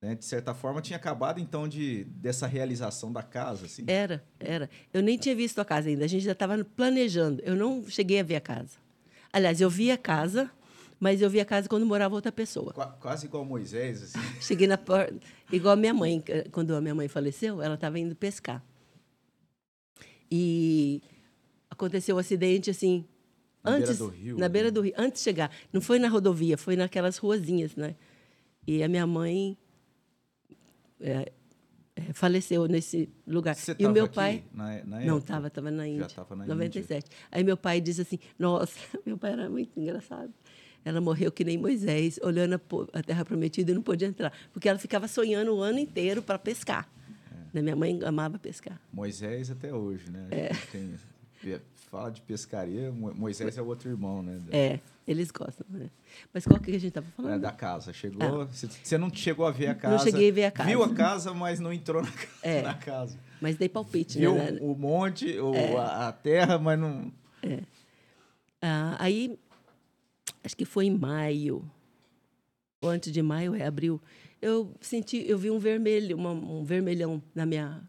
[0.00, 3.84] né, de certa forma, tinha acabado então de dessa realização da casa, assim.
[3.88, 4.70] Era, era.
[4.94, 7.42] Eu nem tinha visto a casa ainda, a gente já estava planejando.
[7.44, 8.78] Eu não cheguei a ver a casa.
[9.32, 10.48] Aliás, eu vi a casa,
[11.00, 12.72] mas eu vi a casa quando morava outra pessoa.
[12.74, 14.18] Qua- quase igual Moisés, assim.
[14.40, 15.18] Cheguei na porta,
[15.50, 16.22] igual a minha mãe,
[16.52, 18.62] quando a minha mãe faleceu, ela estava indo pescar.
[20.30, 21.02] E
[21.68, 23.04] aconteceu o acidente assim,
[23.64, 24.48] Na beira antes do rio, na né?
[24.48, 25.50] beira do rio, antes de chegar.
[25.72, 27.96] Não foi na rodovia, foi naquelas ruazinhas, né?
[28.66, 29.56] E a minha mãe
[31.00, 31.32] é,
[31.96, 33.54] é, faleceu nesse lugar.
[33.56, 36.06] Você e o meu pai na, na não estava, estava na Índia.
[36.08, 37.10] tava na 97.
[37.32, 40.32] Aí meu pai diz assim: Nossa, meu pai era muito engraçado.
[40.84, 42.60] Ela morreu que nem Moisés, olhando
[42.92, 46.38] a, terra prometida e não podia entrar, porque ela ficava sonhando o ano inteiro para
[46.38, 46.88] pescar.
[47.30, 47.34] É.
[47.54, 47.62] Né?
[47.62, 48.80] Minha mãe amava pescar.
[48.92, 50.26] Moisés até hoje, né?
[50.30, 50.48] É.
[50.72, 50.94] Tem-
[51.90, 54.38] fala de pescaria, Mo- Moisés é o outro irmão, né?
[54.52, 54.78] É,
[55.08, 55.66] eles gostam.
[55.68, 55.90] Né?
[56.32, 57.40] Mas qual que a gente estava falando?
[57.40, 57.92] da casa.
[57.92, 58.46] Chegou.
[58.46, 59.96] Você você não chegou a ver a casa.
[59.96, 60.68] Não cheguei a ver a casa.
[60.68, 62.12] Viu a casa, mas não entrou na,
[62.42, 62.62] É.
[62.62, 63.18] na casa.
[63.40, 64.58] Mas dei palpite, Viu né?
[64.60, 65.74] o monte, o, É.
[65.76, 67.10] a, terra, mas não.
[68.62, 69.38] Ah, aí,
[70.44, 71.70] acho que foi em maio,
[72.82, 74.00] ou antes de maio, é abril,
[74.40, 77.82] eu senti, eu vi um vermelho, uma- um vermelhão na minha,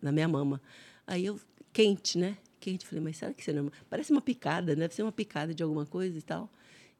[0.00, 0.60] na- minha mama.
[1.06, 1.40] Aí eu,
[1.72, 2.36] quente, né?
[2.60, 3.70] Quente, falei, mas será que isso não é?
[3.90, 6.50] Parece uma picada, deve ser uma picada de alguma coisa e tal.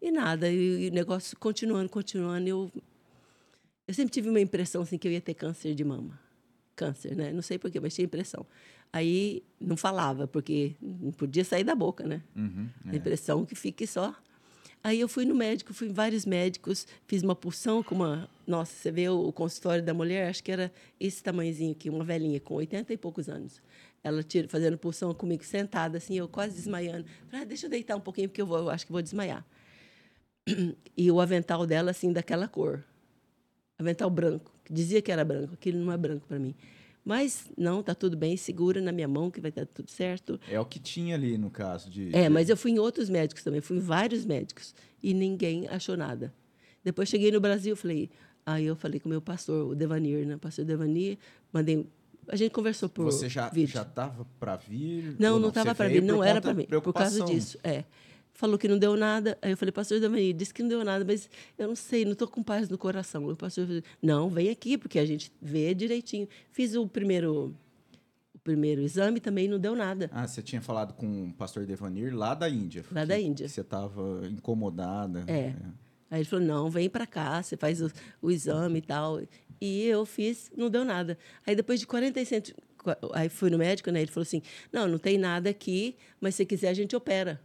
[0.00, 2.70] E nada, e, e o negócio continuando, continuando, eu,
[3.86, 6.18] eu sempre tive uma impressão assim que eu ia ter câncer de mama.
[6.76, 7.32] Câncer, né?
[7.32, 8.46] Não sei porquê, mas tinha impressão.
[8.92, 12.22] Aí não falava, porque não podia sair da boca, né?
[12.36, 14.14] Uhum, A impressão que fique só.
[14.82, 18.28] Aí eu fui no médico, fui em vários médicos, fiz uma pulsão com uma.
[18.46, 22.40] Nossa, você vê o, consultório da mulher, acho que era esse tamanhozinho aqui, uma velhinha
[22.40, 23.60] com 80 e poucos anos.
[24.02, 27.04] Ela tira, fazendo pulsão comigo, sentada, assim, eu quase desmaiando.
[27.28, 29.44] Falei, ah, deixa eu deitar um pouquinho, porque eu, vou, eu acho que vou desmaiar.
[30.96, 32.84] E o avental dela, assim, daquela cor.
[33.78, 34.52] Avental branco.
[34.68, 36.54] Dizia que era branco, aquilo não é branco para mim.
[37.08, 40.38] Mas, não, tá tudo bem, segura na minha mão que vai estar tudo certo.
[40.46, 42.14] É o que tinha ali no caso de.
[42.14, 45.96] É, mas eu fui em outros médicos também, fui em vários médicos e ninguém achou
[45.96, 46.34] nada.
[46.84, 48.10] Depois cheguei no Brasil, falei,
[48.44, 50.36] aí eu falei com o meu pastor, o Devanir, né?
[50.36, 51.16] Pastor Devanir,
[51.50, 51.86] mandei,
[52.28, 53.72] a gente conversou por Você já vídeo.
[53.72, 55.16] já estava para vir?
[55.18, 57.58] Não, não estava para vir, não era para mim, por causa disso.
[57.64, 57.84] É.
[58.38, 59.36] Falou que não deu nada.
[59.42, 61.28] Aí eu falei, pastor Devanir, disse que não deu nada, mas
[61.58, 63.28] eu não sei, não estou com paz no coração.
[63.28, 66.28] O pastor falou, não, vem aqui, porque a gente vê direitinho.
[66.52, 67.52] Fiz o primeiro,
[68.32, 70.08] o primeiro exame, também não deu nada.
[70.12, 72.84] Ah, você tinha falado com o pastor Devanir lá da Índia.
[72.92, 73.48] Lá da Índia.
[73.48, 75.24] Você estava incomodada.
[75.26, 75.52] É.
[76.08, 77.90] Aí ele falou: não, vem para cá, você faz o,
[78.22, 79.20] o exame e tal.
[79.60, 81.18] E eu fiz, não deu nada.
[81.44, 82.54] Aí depois de 46.
[83.14, 84.00] Aí fui no médico, né?
[84.00, 84.42] Ele falou assim:
[84.72, 87.40] não, não tem nada aqui, mas se quiser a gente opera.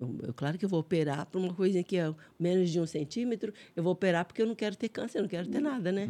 [0.00, 3.52] Eu, claro que eu vou operar para uma coisa que é menos de um centímetro,
[3.76, 6.08] eu vou operar porque eu não quero ter câncer, eu não quero ter nada, né?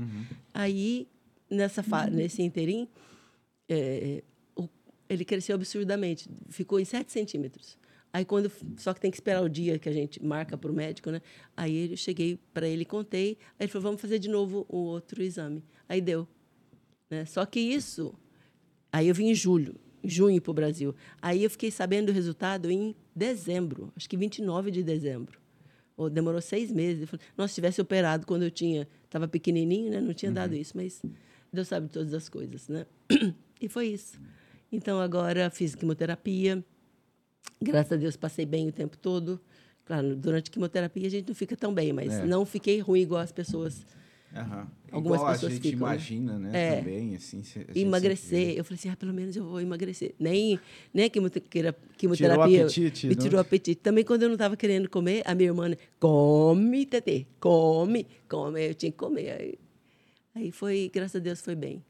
[0.54, 1.08] Aí,
[1.50, 2.86] nessa fa nesse interim,
[3.68, 4.22] é,
[4.56, 4.68] o-
[5.08, 7.78] ele cresceu absurdamente, ficou em 7 centímetros.
[8.12, 10.74] Aí quando só que tem que esperar o dia que a gente marca para o
[10.74, 11.20] médico, né?
[11.56, 15.22] Aí eu cheguei para ele, contei, aí ele falou vamos fazer de novo o outro
[15.22, 15.62] exame.
[15.88, 16.26] Aí deu,
[17.08, 17.24] né?
[17.24, 18.12] Só que isso,
[18.92, 20.94] aí eu vim em julho, junho para o Brasil.
[21.20, 25.38] Aí eu fiquei sabendo do resultado em dezembro, acho que 29 de dezembro.
[25.96, 27.08] Ou demorou seis meses.
[27.08, 30.00] Falei, Nossa, se tivesse operado quando eu tinha, estava pequenininho, né?
[30.00, 31.02] não tinha dado isso, mas
[31.52, 32.86] Deus sabe todas as coisas, né?
[33.60, 34.18] E foi isso.
[34.72, 36.64] Então agora fiz quimioterapia.
[37.60, 39.38] Graças a Deus passei bem o tempo todo.
[39.84, 42.24] Claro, durante a quimioterapia a gente não fica tão bem, mas É.
[42.24, 43.84] não fiquei ruim igual as pessoas.
[44.34, 44.68] Aham.
[44.92, 45.94] Algumas Igual pessoas a gente ficam, né?
[45.94, 46.50] imagina, né?
[46.52, 46.76] É.
[46.78, 47.42] Também, assim.
[47.74, 48.56] emagrecer.
[48.56, 50.14] Eu falei assim, ah, pelo menos eu vou emagrecer.
[50.18, 50.58] Nem,
[50.94, 53.22] nem a quimiote- queira- Tirou o quimioterapia apetite, me não?
[53.22, 53.80] tirou o apetite.
[53.80, 58.68] Também quando eu não estava querendo comer, a minha irmã, né, come, Tetê, come, come.
[58.68, 59.30] Eu tinha que comer.
[59.32, 59.54] Aí,
[60.34, 61.84] aí foi, graças a Deus, foi bem.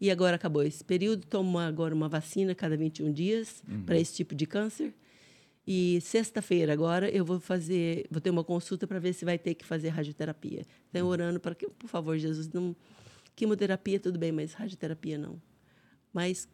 [0.00, 3.82] E agora acabou esse período, tomo agora uma vacina cada 21 dias Uhum.
[3.84, 4.92] para esse tipo de câncer.
[5.66, 9.54] E sexta-feira agora eu vou fazer, vou ter uma consulta para ver se vai ter
[9.54, 10.64] que fazer radioterapia.
[10.90, 11.10] Então Uhum.
[11.10, 12.74] orando para que, por favor, Jesus, não
[13.34, 15.40] quimioterapia tudo bem, mas radioterapia não.
[16.12, 16.48] Mas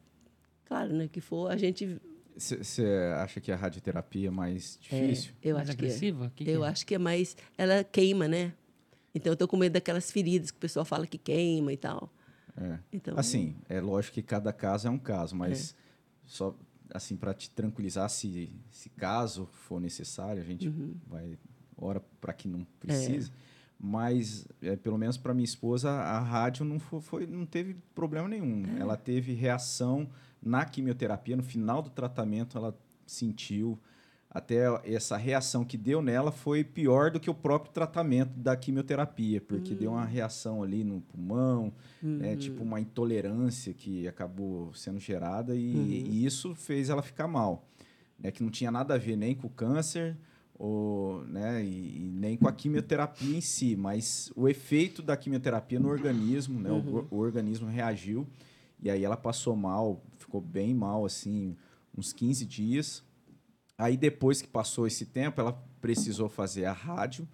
[0.65, 2.01] claro, né, que for, a gente
[2.35, 2.87] Você
[3.17, 5.35] acha que a radioterapia é mais é, difícil?
[5.43, 5.89] eu Mais acho que é.
[5.89, 6.33] agressiva?
[6.35, 6.69] Que que eu é?
[6.69, 8.55] acho que é mais ela queima, né?
[9.15, 12.11] Então eu tô com medo daquelas feridas que o pessoal fala que queima e tal.
[12.57, 12.79] É.
[12.91, 15.77] Então Assim, é lógico que cada caso é um caso, mas
[16.25, 16.57] só
[16.95, 20.95] assim para te tranquilizar, se, se caso for necessário, a gente Uhum.
[21.07, 21.39] vai
[21.77, 22.51] ora para que É.
[22.51, 23.31] não precise.
[23.79, 28.29] Mas é, pelo menos para minha esposa a rádio não foi, foi- não teve problema
[28.29, 28.65] nenhum.
[28.77, 28.81] É.
[28.81, 30.09] Ela teve reação
[30.41, 33.79] na quimioterapia no final do tratamento, ela sentiu
[34.35, 39.43] até essa reação que deu nela foi pior do que o próprio tratamento da quimioterapia,
[39.43, 39.95] porque deu Hum.
[39.95, 41.71] uma reação ali no pulmão,
[42.03, 46.13] né, tipo uma intolerância que acabou sendo gerada e, Uhum.
[46.15, 47.69] e isso fez ela ficar mal,
[48.19, 50.17] né, que não tinha nada a ver nem com o câncer
[50.59, 55.79] ou, né, e, e nem com a quimioterapia em si, mas o efeito da quimioterapia
[55.79, 58.27] no organismo, né, o or- o, organismo reagiu
[58.81, 61.55] e aí ela passou mal, ficou bem mal assim,
[61.97, 63.05] uns 15 dias.
[63.83, 67.27] Aí depois que passou esse tempo, ela precisou fazer a rádio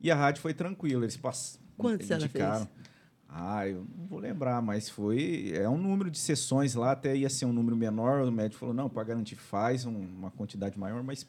[0.00, 1.58] e a rádio foi tranquila, eles pass...
[1.76, 2.68] Quantos ela indicaram.
[3.28, 5.52] Ah, eu não vou lembrar, mas foi.
[5.54, 8.22] É um número de sessões lá, até ia ser um número menor.
[8.26, 11.26] O médico falou: não, para garantir, faz um- uma quantidade maior, mas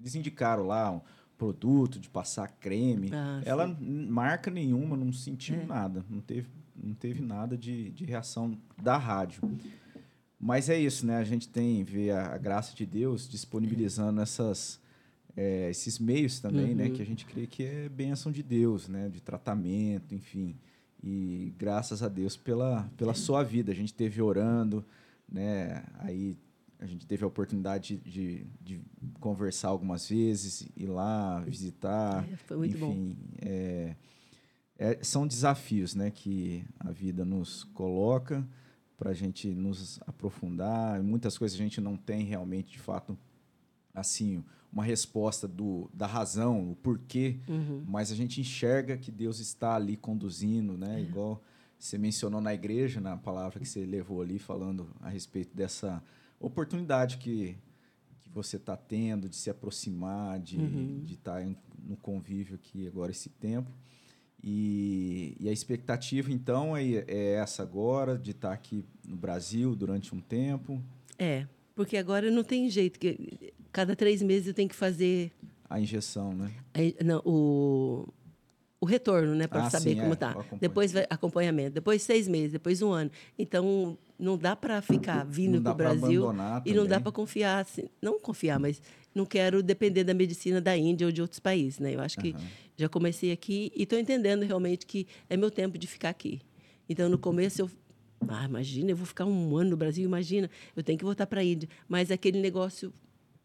[0.00, 1.00] eles indicaram lá um
[1.36, 3.10] produto de passar creme.
[3.12, 5.66] Ah, Ela, marca nenhuma, não sentiu É.
[5.66, 9.42] nada, não teve, não teve nada de, de reação da rádio.
[10.44, 11.16] Mas é isso, né?
[11.16, 14.78] A gente tem, vê a, a graça de Deus disponibilizando essas,
[15.34, 16.84] é, esses meios também, né?
[16.84, 16.92] Uhum.
[16.92, 19.08] Que a gente crê que é bênção de Deus, né?
[19.08, 20.54] De tratamento, enfim.
[21.02, 23.72] E graças a Deus pela, pela sua vida.
[23.72, 24.84] A gente teve orando,
[25.26, 25.82] né?
[26.00, 26.36] Aí
[26.78, 28.82] a gente teve a oportunidade de, de
[29.20, 32.22] conversar algumas vezes, ir lá, visitar.
[32.30, 32.92] É, foi muito bom.
[32.92, 33.96] enfim, é,
[34.78, 36.10] é, são desafios, né?
[36.10, 38.46] Que a vida nos coloca
[38.96, 41.02] para a gente nos aprofundar.
[41.02, 43.18] Muitas coisas a gente não tem realmente, de fato,
[43.92, 47.84] assim, uma resposta do, da razão, o porquê, Uhum.
[47.86, 50.76] mas a gente enxerga que Deus está ali conduzindo, É.
[50.76, 51.00] né?
[51.02, 51.42] Igual
[51.78, 56.02] você mencionou na igreja, na palavra que você levou ali, falando a respeito dessa
[56.40, 57.56] oportunidade que,
[58.20, 61.04] que você está tendo de se aproximar, de Uhum.
[61.06, 61.44] estar
[61.86, 63.70] no convívio aqui agora esse tempo.
[64.46, 70.14] E, e a expectativa, então, é, é essa agora, de estar aqui no Brasil durante
[70.14, 70.82] um tempo,
[71.18, 72.98] É, porque agora não tem jeito.
[73.00, 75.32] que Cada três meses eu tenho que fazer
[75.68, 76.52] a injeção, né?
[76.74, 78.06] Aí, não, o,
[78.80, 79.46] o retorno, né?
[79.46, 80.28] Para Ah, saber sim, como é, tá.
[80.36, 81.70] o acompanha- Depois vai acompanhamento.
[81.74, 83.10] Depois seis meses, depois um ano.
[83.38, 86.22] Então, não dá para ficar vindo para o Brasil
[86.66, 87.62] e não dá para confiar.
[87.62, 88.80] Assim, não confiar, mas
[89.14, 91.94] não quero depender da medicina da Índia ou de outros países, né?
[91.94, 92.40] Eu acho que Aham.
[92.76, 96.40] já comecei aqui e estou entendendo realmente que é meu tempo de ficar aqui.
[96.88, 97.70] Então, no começo eu
[98.26, 101.40] ah, imagina, eu vou ficar um ano no Brasil, imagina, eu tenho que voltar para
[101.40, 101.68] a Índia.
[101.86, 102.92] Mas aquele negócio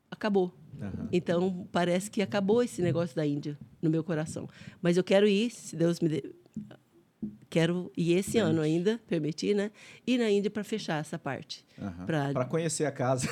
[0.10, 0.54] acabou.
[0.82, 1.10] Aham.
[1.12, 4.48] Então, parece que acabou esse negócio da Índia no meu coração.
[4.82, 6.24] Mas eu quero ir, se Deus me dê.
[7.50, 9.72] Quero ir esse ano ainda, permitir, né?
[10.06, 11.66] Ir na Índia para fechar essa parte.
[12.06, 13.28] Pra- Para conhecer a casa.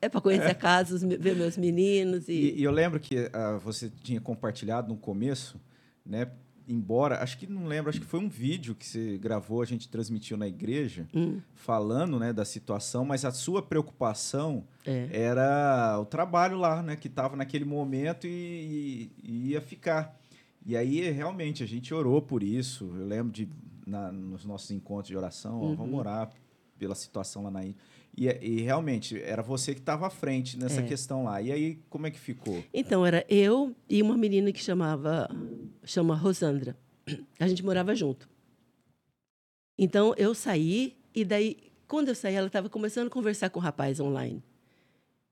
[0.00, 2.60] É para conhecer a casa, os me- ver meus meninos E, e.
[2.60, 5.60] e eu lembro que ah, você tinha compartilhado no começo,
[6.06, 6.30] né?
[6.70, 9.88] Embora, acho que não lembro, acho que foi um vídeo que você gravou, a gente
[9.88, 11.40] transmitiu na igreja, Hum.
[11.54, 15.08] falando, né, da situação, mas a sua preocupação É.
[15.10, 20.14] era o trabalho lá, né, que estava naquele momento e, e ia ficar.
[20.66, 22.84] E aí, realmente, a gente orou por isso.
[22.98, 23.48] Eu lembro de,
[23.86, 26.28] na- nos nossos encontros de oração, ó, vamos orar
[26.78, 27.76] pela situação lá na Índia.
[28.18, 30.82] E, e realmente, era você que estava à frente nessa É.
[30.86, 31.40] questão lá.
[31.40, 32.64] E aí, como é que ficou?
[32.74, 35.28] Então, era eu e uma menina que chamava
[35.84, 36.76] chama Rosandra.
[37.38, 38.28] A gente morava junto.
[39.78, 43.62] Então, eu saí e daí quando eu saí, ela estava começando a conversar com o
[43.62, 44.42] rapaz online.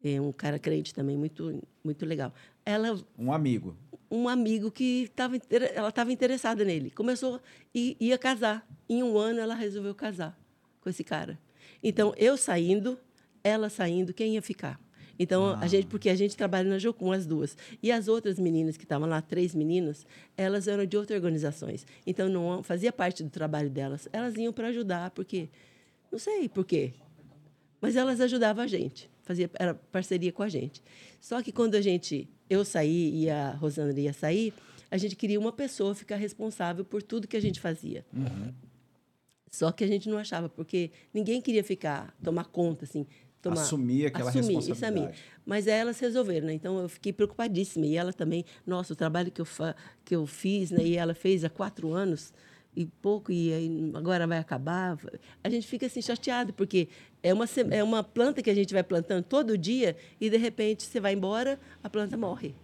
[0.02, 2.32] É um cara crente também, muito, muito legal.
[2.64, 3.76] Ela, Um amigo.
[4.10, 5.36] um amigo que estava
[5.74, 6.90] ela estava interessada nele.
[6.90, 7.40] Começou
[7.74, 8.66] e ia casar.
[8.88, 10.38] Em um ano ela resolveu casar
[10.80, 11.38] com esse cara.
[11.88, 12.98] Então eu saindo,
[13.44, 14.76] ela saindo, quem ia ficar?
[15.16, 18.76] Então a gente, porque a gente trabalha na Jocum as duas e as outras meninas
[18.76, 20.04] que estavam lá, três meninas,
[20.36, 21.86] elas eram de outras organizações.
[22.04, 24.08] Então não fazia parte do trabalho delas.
[24.12, 25.48] Elas iam para ajudar porque
[26.10, 26.92] não sei por quê,
[27.80, 30.82] mas elas ajudavam a gente, fazia era parceria com a gente.
[31.20, 34.52] Só que quando a gente eu saí e a Rosana ia sair,
[34.90, 38.04] a gente queria uma pessoa ficar responsável por tudo que a gente fazia.
[39.51, 43.06] Só que a gente não achava, porque ninguém queria ficar, tomar conta, assim.
[43.40, 45.18] Tomar, Assumir aquela assumir, Isso a responsabilidade.
[45.44, 46.55] Mas elas resolveram, né?
[46.55, 47.86] Então eu fiquei preocupadíssima.
[47.86, 50.82] E ela também, nossa, o trabalho que eu, fa que eu fiz, né?
[50.82, 52.32] E ela fez há quatro anos
[52.77, 54.98] e pouco, e aí agora vai acabar.
[55.43, 56.89] A gente fica assim chateado, porque
[57.23, 60.82] é uma, é uma planta que a gente vai plantando todo dia e de repente
[60.82, 62.55] você vai embora, a planta morre.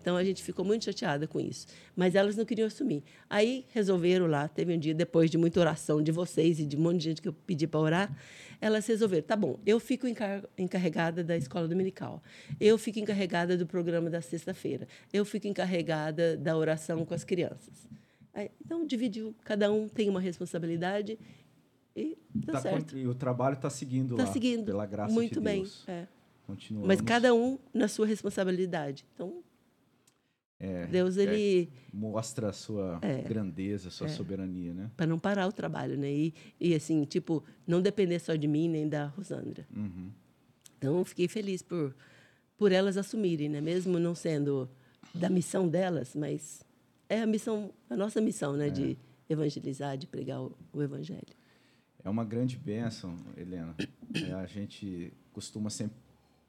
[0.00, 1.66] Então a gente ficou muito chateada com isso.
[1.94, 3.02] Mas elas não queriam assumir.
[3.28, 6.80] Aí resolveram lá, teve um dia, depois de muita oração de vocês e de um
[6.80, 8.16] monte de gente que eu pedi para orar,
[8.60, 12.22] elas resolveram: tá bom, eu fico encar- encarregada da escola dominical,
[12.58, 17.86] eu fico encarregada do programa da sexta-feira, eu fico encarregada da oração com as crianças.
[18.32, 21.18] Aí, então dividiu, cada um tem uma responsabilidade
[21.96, 22.96] e deu Tá certo.
[22.96, 24.32] e o trabalho está seguindo Está lá.
[24.32, 24.64] seguindo.
[24.64, 25.62] Pela graça muito de bem.
[25.62, 25.84] Deus.
[25.88, 26.06] é.
[26.46, 26.88] Continuamos.
[26.88, 29.04] Mas cada um na sua responsabilidade.
[29.14, 29.42] Então,
[30.62, 31.70] É, Deus, é, ele.
[31.92, 33.22] mostra a sua É.
[33.22, 34.90] grandeza, a sua soberania, né?
[34.94, 36.12] para não parar o trabalho, né?
[36.12, 39.66] E, e assim, tipo, não depender só de mim nem da Rosandra.
[39.74, 40.10] Uhum.
[40.76, 41.96] Então, eu fiquei feliz por,
[42.58, 43.60] por elas assumirem, né?
[43.62, 44.68] Mesmo não sendo
[45.14, 46.62] da missão delas, mas
[47.08, 48.68] é a missão, a nossa missão, né?
[48.68, 48.98] De
[49.30, 51.34] evangelizar, de pregar o, o evangelho.
[52.04, 53.74] É uma grande bênção, Helena.
[54.14, 55.96] É, a gente costuma sempre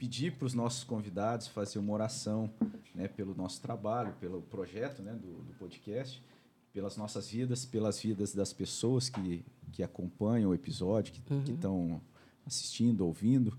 [0.01, 2.49] pedir para os nossos convidados fazer uma oração
[2.95, 6.19] né, pelo nosso trabalho, pelo projeto né, do, do podcast,
[6.73, 12.01] pelas nossas vidas, pelas vidas das pessoas que, que acompanham o episódio, que que estão
[12.47, 13.55] assistindo, ouvindo.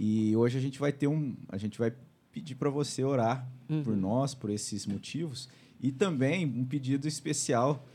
[0.00, 1.92] E hoje a gente vai ter um, a gente vai
[2.32, 3.46] pedir para você orar
[3.84, 7.86] por nós, por esses motivos, e também um pedido especial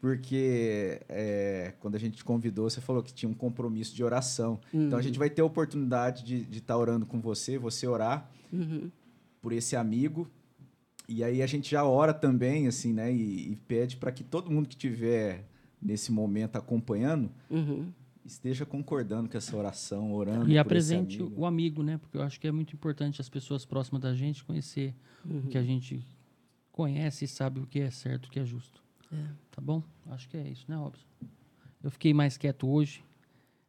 [0.00, 4.60] porque é, quando a gente te convidou, você falou que tinha um compromisso de oração.
[4.72, 8.90] Então a gente vai ter a oportunidade de estar orando com você, você orar Uhum.
[9.40, 10.28] por esse amigo.
[11.08, 13.12] E aí a gente já ora também, assim, né?
[13.12, 15.48] E, e pede para que todo mundo que estiver
[15.82, 17.92] nesse momento acompanhando Uhum.
[18.24, 20.48] esteja concordando com essa oração, orando.
[20.50, 21.40] E apresente amigo.
[21.40, 21.96] o amigo, né?
[21.98, 24.94] Porque eu acho que é muito importante as pessoas próximas da gente conhecer
[25.24, 26.04] o que a gente
[26.72, 28.82] conhece e sabe o que é certo, o que é justo.
[29.50, 29.82] Tá bom?
[30.10, 31.04] Acho que é isso, né, Robson?
[31.82, 33.02] Eu fiquei mais quieto hoje,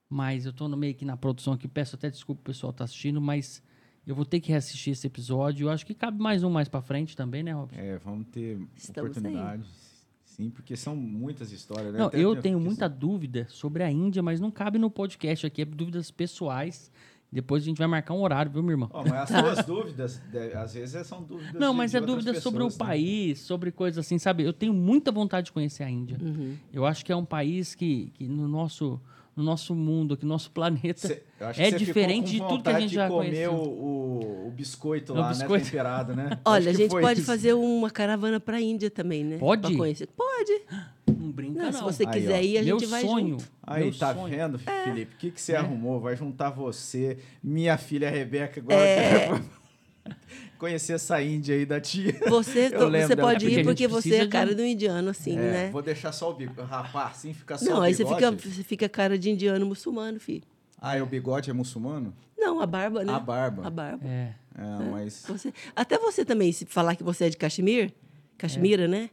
[0.10, 1.68] mas eu tô no meio aqui na produção aqui.
[1.68, 3.62] Peço até desculpa pro pessoal que tá assistindo, mas
[4.06, 5.66] eu vou ter que reassistir esse episódio.
[5.68, 7.80] Eu acho que cabe mais um mais pra frente também, né, Robson?
[7.80, 9.22] É, vamos ter Estamos aí.
[9.22, 9.88] oportunidades.
[10.26, 11.94] Sim, porque são muitas histórias.
[11.94, 12.00] né?
[12.00, 15.62] Não, Até eu tenho- muita dúvida sobre a Índia, mas não cabe no podcast aqui.
[15.64, 16.92] É dúvidas pessoais.
[17.32, 18.90] Depois a gente vai marcar um horário, viu, meu irmão?
[18.94, 20.22] Ó, mas as suas dúvidas,
[20.56, 22.86] às vezes, são dúvidas Não, de- mas de é dúvida sobre o pessoas, né?
[22.88, 24.44] país, sobre coisas assim, sabe?
[24.44, 26.18] Eu tenho muita vontade de conhecer a Índia.
[26.22, 26.56] Uhum.
[26.72, 29.00] Eu acho que é um país que, que no, nosso,
[29.36, 31.24] no nosso mundo, aqui no nosso planeta, Cê-
[31.58, 33.54] é que diferente de tudo que a gente de já comer conheceu.
[33.54, 35.54] o, o, o biscoito O lá, biscoito.
[35.54, 35.60] né?
[35.66, 36.40] Temperado, né?
[36.46, 37.28] Olha, a que gente pode isso.
[37.30, 39.38] fazer uma caravana para a Índia também, né?
[39.38, 39.62] Pode?
[39.64, 40.08] Pra conhecer.
[40.16, 40.62] Pode.
[41.38, 41.74] brinca Não, não.
[41.74, 42.42] se você Aí, quiser ó.
[42.42, 43.30] ir, a Meu gente vai sonho.
[43.40, 43.46] junto.
[43.64, 44.36] Aí, meu tá sonho.
[44.36, 45.14] vendo, Felipe?
[45.16, 45.58] O que, que você É.
[45.58, 46.00] arrumou?
[46.00, 49.30] Vai juntar você, minha filha Rebeca, agora É.
[50.58, 52.14] conhecer essa Índia aí da tia.
[52.28, 55.34] Você, você pode É porque ir porque você é a cara de- do indiano, assim,
[55.38, 55.70] É, né?
[55.72, 56.68] Vou deixar só o bigode.
[56.68, 60.20] Rapar, assim fica só Não, o aí você fica, você fica cara de indiano muçulmano,
[60.20, 60.44] filho.
[60.80, 62.14] Ah, é o bigode é muçulmano?
[62.38, 63.14] Não, a barba, né?
[63.14, 63.68] A barba.
[63.68, 64.08] A barba.
[64.08, 64.34] É.
[64.58, 65.24] É, mas...
[65.28, 67.94] Você, até você também, se falar que você é de Caxemir,
[68.38, 69.10] Caxemira, né?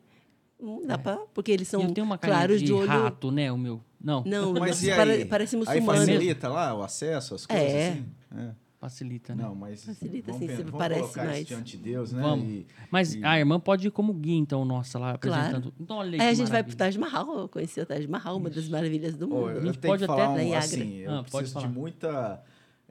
[0.60, 1.16] Não dá pra.
[1.34, 2.86] Porque eles são eu tenho uma claros de, de olho.
[2.88, 3.80] rato, né, o meu.
[4.02, 5.24] Não, Não, Mas não, e aí?
[5.24, 7.88] parece Aí facilita lá o acesso, as coisas É.
[7.90, 8.06] assim?
[8.36, 8.50] É.
[8.78, 9.44] facilita, né?
[9.44, 11.38] Não, mas Facilita, vamos, sim, vamos parece mais.
[11.38, 12.20] isso diante de Deus, né?
[12.20, 12.46] Vamos.
[12.46, 15.40] E- Mas e- a irmã pode ir como guia, então, nossa, lá Claro.
[15.40, 15.74] apresentando.
[15.80, 16.76] Então, olha aí Aí a gente vai pro maravilha.
[16.76, 19.40] Taj Mahal, conhecer o Taj Mahal, uma das maravilhas do mundo.
[19.40, 21.66] eu, A eu gente tenho pode que até na um, assim, eu Ah, preciso de
[21.68, 22.42] muita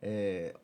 [0.01, 0.55] é,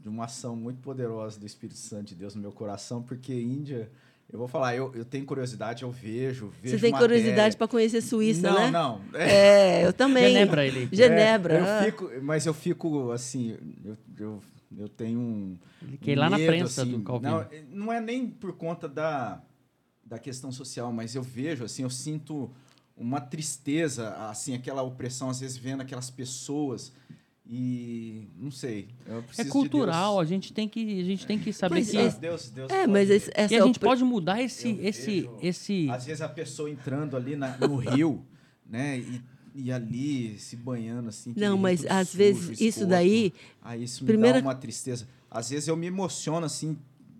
[0.00, 3.88] de uma ação muito poderosa do Espírito Santo de Deus no meu coração, porque Índia,
[4.32, 7.16] eu vou falar, eu, eu tenho curiosidade, eu vejo, vejo Você tem matéria.
[7.16, 8.70] curiosidade para conhecer Suíça, não, né?
[8.70, 10.32] Não, É, eu também.
[10.32, 10.88] Genebra, ele.
[10.90, 11.54] Genebra.
[11.58, 14.42] É, eu fico, mas eu fico assim, eu, eu,
[14.78, 15.58] eu tenho um
[16.02, 17.30] ir lá na prensa assim, do Calvino.
[17.30, 17.46] Não,
[17.86, 19.42] não é nem por conta da,
[20.02, 22.50] da questão social, mas eu vejo, assim, eu sinto
[22.96, 26.90] uma tristeza, assim, aquela opressão, às vezes vendo aquelas pessoas
[27.54, 28.88] E não sei.
[29.06, 30.22] eu É de cultural, Deus.
[30.22, 32.86] a gente tem que, a gente tem que saber Mas que, esse- Deus, Deus É,
[32.86, 35.90] mas esse, essa é a o gente pr- pode mudar esse, Eu esse, vejo, esse.
[35.90, 38.24] Às vezes a pessoa entrando ali na- no rio,
[38.64, 38.98] né?
[39.00, 39.22] E,
[39.54, 41.34] e ali se banhando assim.
[41.36, 43.34] Não, mas às sujo, vezes isso daí.
[43.60, 45.06] Aí isso me primeira- dá uma tristeza.
[45.30, 46.78] Às vezes eu me emociono, assim,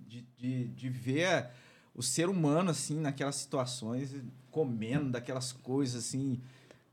[0.09, 1.49] de, de, de ver
[1.95, 4.15] o ser humano, assim, naquelas situações,
[4.51, 6.41] comendo daquelas coisas, assim.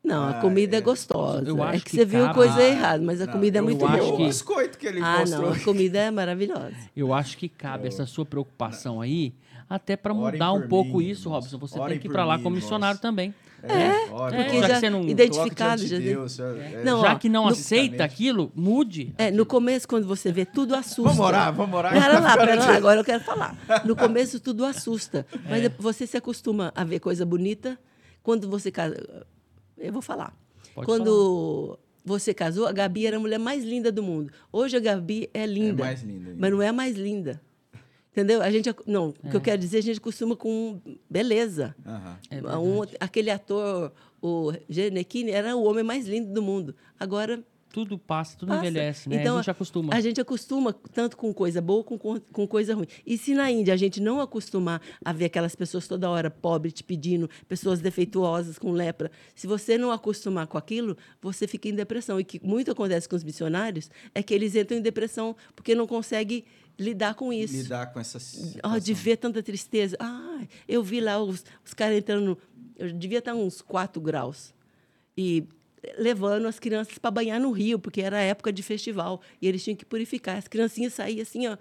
[0.03, 0.81] Não, Ah, a comida é, é.
[0.81, 1.43] gostosa.
[1.47, 3.59] Eu é acho que que você viu cabe- coisa Ah, errada, mas a não, comida
[3.59, 3.91] é muito boa.
[3.91, 5.41] que- o biscoito que ele Ah, mostrou.
[5.47, 6.73] não, a comida é maravilhosa.
[6.95, 9.33] Eu acho que cabe essa sua preocupação aí,
[9.69, 11.43] até para mudar um pouco mim, isso, irmãos.
[11.51, 11.57] Robson.
[11.59, 13.33] Você tem que ir para lá como missionário também.
[13.61, 17.11] É, olha, porque olha, já já você não- identificado, já de Deus, é- Não, Já
[17.13, 19.13] ó, que não no- aceita aquilo, mude.
[19.17, 21.01] É, no começo, quando você vê, tudo assusta.
[21.11, 21.91] Vamos orar, vamos orar.
[21.91, 23.57] Pera lá, pera lá, agora eu quero falar.
[23.83, 25.25] No começo, tudo assusta.
[25.49, 27.77] Mas depois você se acostuma a ver coisa bonita.
[28.23, 28.71] Quando você.
[29.79, 30.35] Eu vou falar.
[30.75, 34.31] Pode quando você casou, a Gabi era a mulher mais linda do mundo.
[34.51, 35.83] Hoje a Gabi é linda.
[35.83, 36.35] mais linda ainda.
[36.39, 37.41] Mas não é a mais linda.
[38.11, 38.41] Entendeu?
[38.41, 38.69] A gente.
[38.87, 41.75] Não, o que eu quero dizer, a gente costuma com beleza.
[42.29, 46.75] É Um- aquele ator, o Genequini, era o homem mais lindo do mundo.
[46.99, 48.65] Agora Tudo passa, tudo Passa.
[48.65, 49.17] envelhece, né?
[49.17, 49.93] Então, a gente acostuma.
[49.93, 52.87] A gente acostuma tanto com coisa boa com, com coisa ruim.
[53.05, 56.73] E se na Índia a gente não acostumar a ver aquelas pessoas toda hora pobres
[56.73, 61.75] te pedindo, pessoas defeituosas com lepra, se você não acostumar com aquilo, você fica em
[61.75, 62.19] depressão.
[62.19, 65.85] E que muito acontece com os missionários é que eles entram em depressão porque não
[65.85, 66.43] conseguem
[66.77, 67.53] lidar com isso.
[67.53, 68.79] Lidar com essa Ó, situação.
[68.79, 69.95] de ver tanta tristeza.
[69.99, 72.35] Ah, eu vi lá os, os caras entrando.
[72.77, 74.53] Eu devia estar uns 4 graus.
[75.15, 75.43] E
[75.97, 79.21] levando as crianças para banhar no rio, porque era época de festival.
[79.41, 80.37] E eles tinham que purificar.
[80.37, 81.57] As criancinhas saíam assim, ó.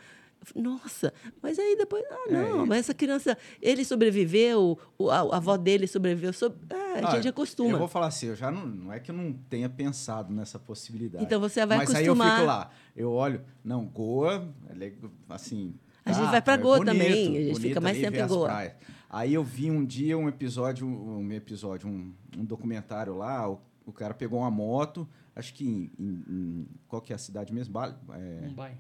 [0.55, 1.13] Nossa,
[1.43, 4.79] mas aí depois, ah, não, É, mas essa criança, ele sobreviveu,
[5.11, 6.33] a, avó dele sobreviveu.
[6.33, 7.73] sob- ah, a Ah, gente acostuma.
[7.73, 10.57] Eu vou falar assim, eu já não, não é que eu não tenha pensado nessa
[10.57, 11.25] possibilidade.
[11.25, 12.37] Então você vai Mas aí eu acostumar.
[12.37, 14.93] fico lá, eu olho, não, Goa, é
[15.29, 15.75] assim...
[16.05, 18.27] A gente tá, vai pra é Goa bonito, também, a gente fica mais tempo em
[18.27, 18.47] Goa.
[18.47, 18.73] praias.
[19.11, 23.93] Aí eu vi um dia um episódio, um episódio, um, um documentário lá, o, o
[23.93, 27.73] cara pegou uma moto, acho que em, em- em- qual que é a cidade mesmo?
[27.73, 27.95] Bali?
[28.15, 28.79] É, Mumbai.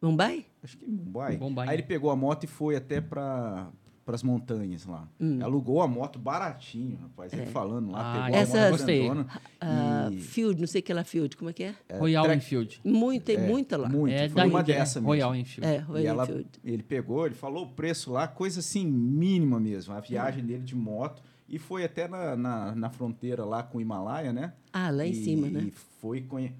[0.00, 0.46] Mumbai?
[0.62, 1.36] Acho que em Mumbai.
[1.36, 1.68] Mumbai.
[1.68, 3.70] Aí ele pegou a moto e foi até para
[4.06, 5.08] as montanhas lá.
[5.18, 5.38] Hum.
[5.42, 7.32] Alugou a moto baratinho, rapaz.
[7.32, 9.26] Ele falando lá, Ah, pegou essa- a moto grandona
[9.60, 11.74] Ah, e- Field, não sei o que lá, Field, como é que é?
[11.98, 12.80] Royal trek- Enfield.
[12.84, 13.88] Muito, tem muita lá.
[13.88, 14.80] Muito, É foi uma Índia, né?
[14.80, 15.08] dessa mesmo.
[15.08, 15.66] Royal Enfield.
[15.70, 16.48] É, E Royal ela, Enfield.
[16.62, 19.92] ele pegou, ele falou o preço lá, coisa assim, mínima mesmo.
[19.94, 21.22] A viagem dele de moto.
[21.48, 24.52] E foi até na, na, na fronteira lá com o Himalaia, né?
[24.72, 25.64] Ah, lá em E- cima, né?
[25.68, 25.70] E
[26.00, 26.52] foi conhe...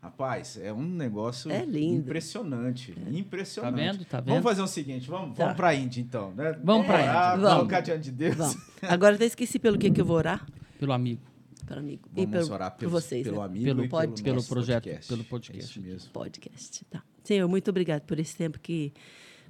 [0.00, 2.00] Rapaz, é um negócio É lindo.
[2.00, 2.92] impressionante.
[3.08, 3.76] Impressionante.
[3.76, 4.04] Tá vendo?
[4.04, 4.42] Tá Vamos vendo?
[4.42, 5.44] fazer o seguinte, vamos, Tá.
[5.44, 6.58] vamos pra Índia então, né?
[6.64, 7.50] Vamos pra orar, Índia.
[7.54, 8.34] Colocar diante de Deus.
[8.34, 8.56] Vamos.
[8.82, 10.44] Agora até esqueci pelo que, que eu vou orar.
[10.80, 11.22] Pelo amigo.
[11.64, 12.08] Pelo amigo.
[12.16, 13.44] e Vamos pelo, orar por vocês, pelo né?
[13.44, 15.08] amigo Pelo e pod- pelo, pelo projeto, podcast.
[15.08, 15.62] pelo podcast.
[15.62, 16.10] É isso mesmo.
[16.10, 16.84] podcast.
[16.86, 17.00] Tá.
[17.22, 18.92] Senhor, muito obrigado por esse tempo que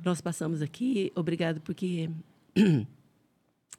[0.05, 1.10] nós passamos aqui.
[1.16, 2.10] Obrigado porque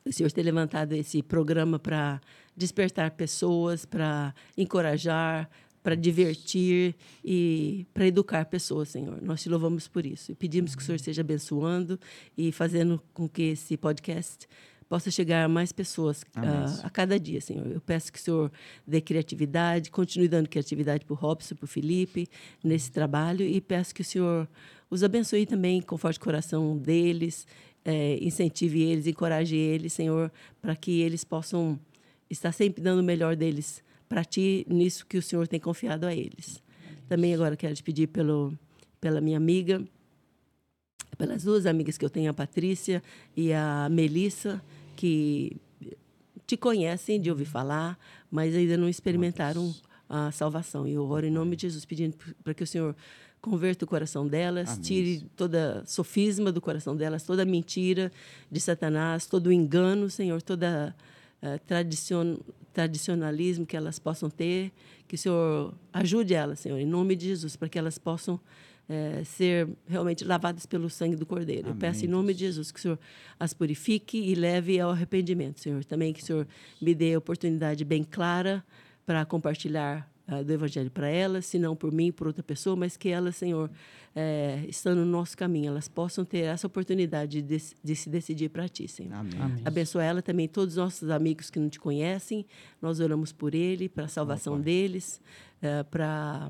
[0.05, 2.19] o Senhor ter levantado esse programa para
[2.55, 5.49] despertar pessoas, para encorajar,
[5.83, 9.21] para divertir e para educar pessoas, Senhor.
[9.21, 11.99] Nós te louvamos por isso e pedimos que o Senhor esteja abençoando
[12.37, 14.47] e fazendo com que esse podcast
[14.87, 17.65] possa chegar a mais pessoas ah, a cada dia, Senhor.
[17.65, 18.51] Eu peço que o Senhor
[18.85, 22.29] dê criatividade, continue dando criatividade para o Robson, para o Felipe,
[22.63, 24.47] nesse trabalho, e peço que o Senhor
[24.89, 27.47] os abençoe também, conforte o coração deles,
[27.85, 30.31] eh, incentive eles, encoraje eles, Senhor,
[30.61, 31.79] para que eles possam
[32.29, 36.13] estar sempre dando o melhor deles para Ti, nisso que o Senhor tem confiado a
[36.13, 36.61] eles.
[37.07, 38.57] Também agora quero te pedir pelo,
[39.01, 39.83] pela minha amiga,
[41.17, 43.01] pelas duas amigas que eu tenho, a Patrícia
[43.35, 44.61] e a Melissa,
[44.95, 45.57] que
[46.45, 47.97] te conhecem de ouvir falar,
[48.29, 49.73] mas ainda não experimentaram
[50.09, 50.87] a salvação.
[50.87, 52.95] E eu oro em nome de Jesus, pedindo para que o Senhor
[53.43, 54.81] converta o coração delas, Amém.
[54.81, 58.09] tire toda sofisma do coração delas, toda mentira
[58.49, 60.95] de Satanás, todo engano, Senhor, toda
[61.41, 62.37] eh, tradicion,
[62.71, 64.71] tradicionalismo que elas possam ter,
[65.05, 68.39] que o Senhor ajude elas, Senhor, em nome de Jesus, para que elas possam
[68.87, 71.67] eh, ser realmente lavadas pelo sangue do Cordeiro.
[71.67, 72.99] Eu Amém, peço em nome de Jesus que o Senhor
[73.37, 75.83] as purifique e leve ao arrependimento, Senhor.
[75.83, 76.47] Também que o Senhor
[76.81, 78.63] me dê a oportunidade bem clara
[79.05, 82.95] para compartilhar ah, do Evangelho para elas, se não por mim, por outra pessoa, mas
[82.95, 83.69] que elas, Senhor,
[84.15, 88.69] eh, estando no nosso caminho, elas possam ter essa oportunidade de, de se decidir para
[88.69, 89.13] Ti, Senhor.
[89.13, 89.41] Amém.
[89.41, 89.61] Amém.
[89.65, 92.45] Abençoa ela também, todos os nossos amigos que não te conhecem.
[92.81, 95.19] Nós oramos por ele, para a salvação deles,
[95.61, 96.49] eh, para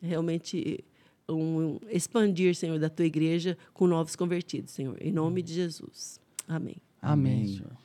[0.00, 0.82] realmente
[1.28, 4.96] um, expandir, Senhor, da tua igreja com novos convertidos, Senhor.
[5.00, 6.18] Em nome de Jesus.
[6.48, 6.76] Amém.
[7.02, 7.56] Amém, Amém.
[7.56, 7.76] Senhor.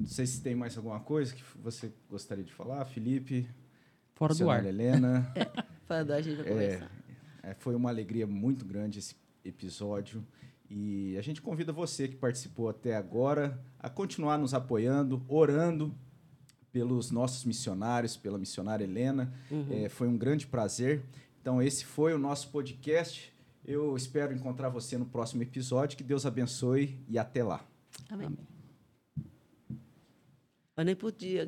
[0.00, 3.48] Não sei se tem mais alguma coisa que você gostaria de falar, Felipe.
[4.18, 4.66] Fora do ar.
[4.66, 5.32] Helena.
[5.86, 6.90] Falando, a gente vai conversar.
[7.40, 9.14] É, foi uma alegria muito grande esse
[9.44, 10.26] episódio.
[10.68, 15.94] E a gente convida você que participou até agora a continuar nos apoiando, orando
[16.72, 19.32] pelos nossos missionários, pela missionária Helena.
[19.50, 19.66] Uhum.
[19.70, 21.02] É, foi um grande prazer.
[21.40, 23.32] Então, esse foi o nosso podcast.
[23.64, 25.96] Eu espero encontrar você no próximo episódio.
[25.96, 27.64] Que Deus abençoe e até lá.
[28.10, 28.26] Amém.
[28.26, 28.46] Amém.
[30.76, 31.46] Eu nem podia